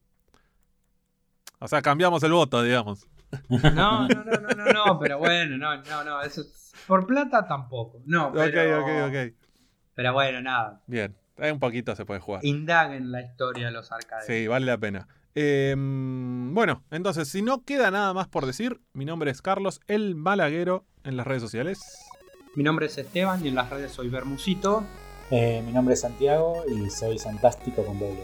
O 1.58 1.68
sea, 1.68 1.82
cambiamos 1.82 2.22
el 2.22 2.32
voto, 2.32 2.62
digamos. 2.62 3.06
No, 3.50 4.08
no, 4.08 4.24
no, 4.24 4.24
no, 4.40 4.48
no, 4.64 4.72
no, 4.72 4.98
pero 4.98 5.18
bueno, 5.18 5.56
no, 5.58 5.76
no, 5.82 6.04
no, 6.04 6.22
eso 6.22 6.40
es- 6.40 6.72
por 6.86 7.06
plata 7.06 7.46
tampoco. 7.46 8.00
No, 8.06 8.32
pero, 8.32 8.80
Ok, 8.80 8.88
ok, 8.88 9.08
ok. 9.08 9.45
Pero 9.96 10.12
bueno, 10.12 10.40
nada. 10.40 10.80
Bien. 10.86 11.16
Ahí 11.38 11.50
un 11.50 11.58
poquito 11.58 11.94
se 11.96 12.04
puede 12.04 12.20
jugar. 12.20 12.44
Indaguen 12.44 13.10
la 13.10 13.20
historia 13.22 13.66
de 13.66 13.72
los 13.72 13.90
arcades. 13.90 14.26
Sí, 14.26 14.46
vale 14.46 14.64
la 14.66 14.78
pena. 14.78 15.08
Eh, 15.34 15.74
bueno, 15.76 16.82
entonces, 16.90 17.28
si 17.28 17.42
no 17.42 17.62
queda 17.62 17.90
nada 17.90 18.14
más 18.14 18.26
por 18.28 18.46
decir, 18.46 18.80
mi 18.94 19.04
nombre 19.04 19.30
es 19.32 19.42
Carlos 19.42 19.80
el 19.88 20.14
Malaguero 20.14 20.84
en 21.04 21.16
las 21.18 21.26
redes 21.26 21.42
sociales. 21.42 21.80
Mi 22.54 22.62
nombre 22.62 22.86
es 22.86 22.96
Esteban 22.96 23.44
y 23.44 23.48
en 23.48 23.54
las 23.54 23.68
redes 23.68 23.92
soy 23.92 24.08
Bermusito. 24.08 24.84
Eh, 25.30 25.62
mi 25.66 25.72
nombre 25.72 25.92
es 25.94 26.00
Santiago 26.00 26.62
y 26.68 26.88
soy 26.88 27.18
Santástico 27.18 27.84
con 27.84 27.98
doble. 27.98 28.22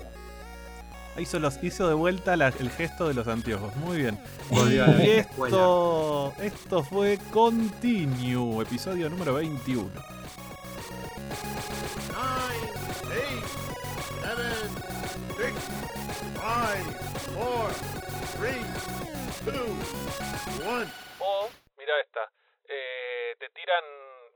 Hizo, 1.18 1.38
los, 1.38 1.62
hizo 1.62 1.86
de 1.88 1.92
vuelta 1.94 2.34
la- 2.38 2.48
el 2.48 2.70
gesto 2.70 3.06
de 3.08 3.12
los 3.12 3.28
anteojos. 3.28 3.76
Muy 3.76 3.98
bien. 3.98 4.18
Esto, 5.02 6.32
esto 6.40 6.82
fue 6.82 7.18
Continue, 7.30 8.62
episodio 8.62 9.10
número 9.10 9.34
21. 9.34 9.90
O, 21.20 21.50
mira 21.76 22.00
esta, 22.00 22.30
eh, 22.68 23.36
te 23.38 23.48
tiran, 23.50 23.84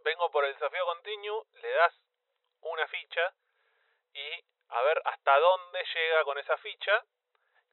vengo 0.04 0.30
por 0.30 0.44
el 0.44 0.52
desafío 0.54 0.84
Continue, 0.86 1.42
le 1.54 1.70
das 1.72 1.94
una 2.60 2.86
ficha 2.88 3.34
y 4.12 4.44
a 4.68 4.82
ver 4.82 5.00
hasta 5.04 5.38
dónde 5.38 5.84
llega 5.94 6.24
con 6.24 6.38
esa 6.38 6.56
ficha. 6.58 7.04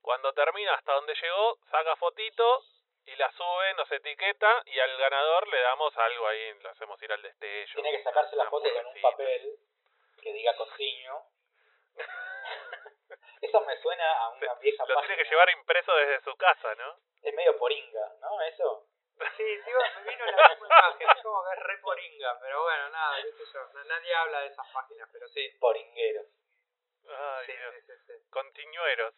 Cuando 0.01 0.33
termina 0.33 0.73
hasta 0.73 0.93
dónde 0.93 1.15
llegó, 1.15 1.57
saca 1.71 1.95
fotito 1.95 2.63
y 3.05 3.15
la 3.15 3.31
sube, 3.31 3.73
nos 3.75 3.91
etiqueta 3.91 4.61
y 4.65 4.79
al 4.79 4.97
ganador 4.97 5.47
le 5.47 5.59
damos 5.61 5.95
algo 5.97 6.27
ahí, 6.27 6.53
lo 6.59 6.69
hacemos 6.69 7.01
ir 7.01 7.11
al 7.11 7.21
destello. 7.21 7.73
Tiene 7.75 7.91
que 7.97 8.03
sacarse 8.03 8.35
la 8.35 8.49
foto 8.49 8.67
con 8.73 8.85
un 8.87 9.01
papel 9.01 9.59
que 10.21 10.33
diga 10.33 10.55
continuo. 10.55 11.27
Eso 13.41 13.61
me 13.61 13.77
suena 13.81 14.11
a 14.19 14.29
una 14.29 14.53
vieja 14.55 14.83
Lo 14.87 14.95
página. 14.95 15.07
tiene 15.07 15.23
que 15.23 15.29
llevar 15.29 15.49
impreso 15.51 15.93
desde 15.95 16.21
su 16.23 16.35
casa, 16.37 16.73
¿no? 16.75 16.97
Es 17.21 17.33
medio 17.33 17.57
poringa, 17.57 18.13
¿no? 18.21 18.41
Eso. 18.41 18.87
Sí, 19.37 19.43
sí, 19.63 19.71
me 20.05 20.11
vino 20.11 20.25
la 20.25 20.49
misma 20.49 20.65
imagen, 20.67 21.07
es 21.15 21.23
como 21.23 21.43
que 21.43 21.53
es 21.55 21.63
re 21.63 21.77
poringa, 21.79 22.39
pero 22.41 22.63
bueno, 22.63 22.89
nada, 22.89 23.17
qué 23.21 23.31
sé 23.31 23.43
yo, 23.53 23.67
na- 23.73 23.83
nadie 23.83 24.15
habla 24.15 24.39
de 24.41 24.47
esas 24.47 24.67
páginas, 24.73 25.07
pero 25.13 25.27
sí. 25.27 25.49
Poringuero. 25.59 26.21
Ay, 27.09 27.45
Sí, 27.45 27.51
Dios. 27.53 27.75
sí, 27.75 27.81
sí, 27.85 27.93
sí. 28.07 28.29
Continueros. 28.31 29.13